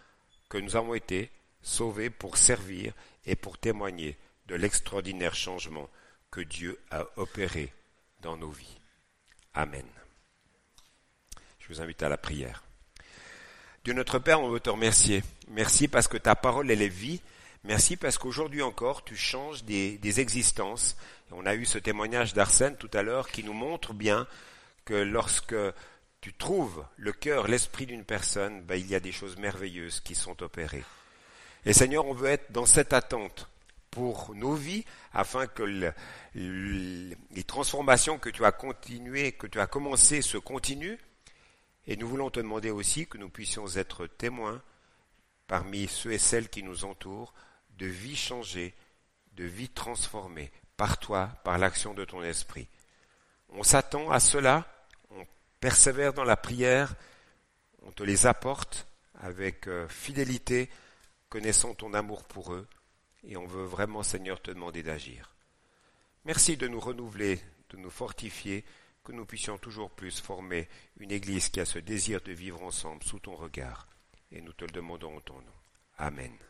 que 0.50 0.58
nous 0.58 0.76
avons 0.76 0.94
été 0.94 1.32
sauvés 1.62 2.10
pour 2.10 2.38
servir 2.38 2.94
et 3.26 3.36
pour 3.36 3.58
témoigner 3.58 4.18
de 4.48 4.56
l'extraordinaire 4.56 5.36
changement 5.36 5.90
que 6.30 6.42
Dieu 6.42 6.80
a 6.90 7.06
opéré 7.18 7.74
dans 8.22 8.38
nos 8.38 8.50
vies. 8.50 8.78
Amen. 9.54 9.86
Je 11.60 11.68
vous 11.68 11.82
invite 11.82 12.04
à 12.04 12.10
la 12.10 12.18
prière. 12.18 12.64
Dieu 13.84 13.94
notre 13.94 14.20
Père, 14.20 14.42
on 14.42 14.50
veut 14.50 14.60
te 14.60 14.70
remercier. 14.70 15.24
Merci 15.48 15.88
parce 15.88 16.08
que 16.08 16.18
ta 16.18 16.36
parole, 16.36 16.70
elle 16.70 16.82
est 16.82 16.88
vie. 16.88 17.22
Merci 17.64 17.96
parce 17.96 18.18
qu'aujourd'hui 18.18 18.64
encore, 18.64 19.04
tu 19.04 19.16
changes 19.16 19.64
des, 19.64 20.20
existences. 20.20 20.98
On 21.32 21.46
a 21.46 21.54
eu 21.54 21.66
ce 21.66 21.78
témoignage 21.78 22.34
d'Arsène 22.34 22.76
tout 22.76 22.90
à 22.94 23.04
l'heure 23.04 23.30
qui 23.30 23.44
nous 23.44 23.54
montre 23.54 23.94
bien 23.94 24.28
que 24.84 24.96
lorsque 24.96 25.56
tu 26.22 26.34
trouves 26.34 26.84
le 26.98 27.14
cœur, 27.14 27.48
l'esprit 27.48 27.86
d'une 27.86 28.04
personne, 28.04 28.62
ben, 28.64 28.76
il 28.76 28.88
y 28.88 28.96
a 28.96 29.00
des 29.00 29.12
choses 29.12 29.38
merveilleuses 29.38 30.00
qui 30.00 30.16
sont 30.16 30.42
opérées. 30.42 30.84
Et 31.66 31.74
Seigneur, 31.74 32.08
on 32.08 32.14
veut 32.14 32.30
être 32.30 32.52
dans 32.52 32.66
cette 32.66 32.94
attente 32.94 33.48
pour 33.92 34.34
nos 34.34 34.56
vies, 34.56 34.86
afin 35.14 35.46
que 35.46 35.64
les 36.34 37.44
transformations 37.44 38.18
que 38.18 38.30
tu 38.30 38.44
as 38.44 38.52
continuées, 38.52 39.34
que 39.34 39.48
tu 39.48 39.60
as 39.60 39.68
commencées, 39.68 40.24
se 40.24 40.38
continuent. 40.38 40.98
Et 41.86 41.96
nous 41.96 42.08
voulons 42.08 42.32
te 42.32 42.40
demander 42.40 42.72
aussi 42.72 43.06
que 43.06 43.20
nous 43.20 43.30
puissions 43.30 43.68
être 43.76 44.08
témoins 44.08 44.62
parmi 45.46 45.88
ceux 45.88 46.14
et 46.14 46.18
celles 46.18 46.50
qui 46.50 46.64
nous 46.64 46.86
entourent 46.86 47.34
de 47.82 47.88
vie 47.88 48.16
changée, 48.16 48.76
de 49.34 49.44
vie 49.44 49.70
transformée 49.70 50.52
par 50.78 51.00
toi, 51.00 51.32
par 51.44 51.58
l'action 51.58 51.96
de 51.96 52.06
ton 52.06 52.22
esprit. 52.22 52.68
On 53.50 53.64
s'attend 53.64 54.12
à 54.12 54.20
cela 54.20 54.68
persévère 55.60 56.14
dans 56.14 56.24
la 56.24 56.38
prière, 56.38 56.96
on 57.84 57.92
te 57.92 58.04
les 58.04 58.26
apporte 58.26 58.88
avec 59.16 59.68
euh, 59.68 59.88
fidélité, 59.88 60.70
connaissant 61.30 61.74
ton 61.76 61.94
amour 61.94 62.24
pour 62.24 62.54
eux, 62.54 62.68
et 63.24 63.38
on 63.38 63.46
veut 63.46 63.64
vraiment, 63.64 64.04
Seigneur, 64.04 64.42
te 64.42 64.52
demander 64.52 64.84
d'agir. 64.84 65.34
Merci 66.26 66.58
de 66.58 66.68
nous 66.68 66.80
renouveler, 66.80 67.40
de 67.70 67.78
nous 67.78 67.92
fortifier, 67.92 68.66
que 69.04 69.12
nous 69.12 69.26
puissions 69.26 69.58
toujours 69.58 69.92
plus 69.92 70.20
former 70.20 70.68
une 70.98 71.12
Église 71.12 71.50
qui 71.50 71.60
a 71.60 71.66
ce 71.66 71.80
désir 71.80 72.22
de 72.22 72.32
vivre 72.32 72.62
ensemble 72.64 73.04
sous 73.04 73.20
ton 73.20 73.36
regard, 73.36 73.88
et 74.32 74.42
nous 74.42 74.54
te 74.54 74.66
le 74.66 74.72
demandons 74.72 75.18
en 75.18 75.22
ton 75.22 75.36
nom. 75.36 75.54
Amen. 75.98 76.42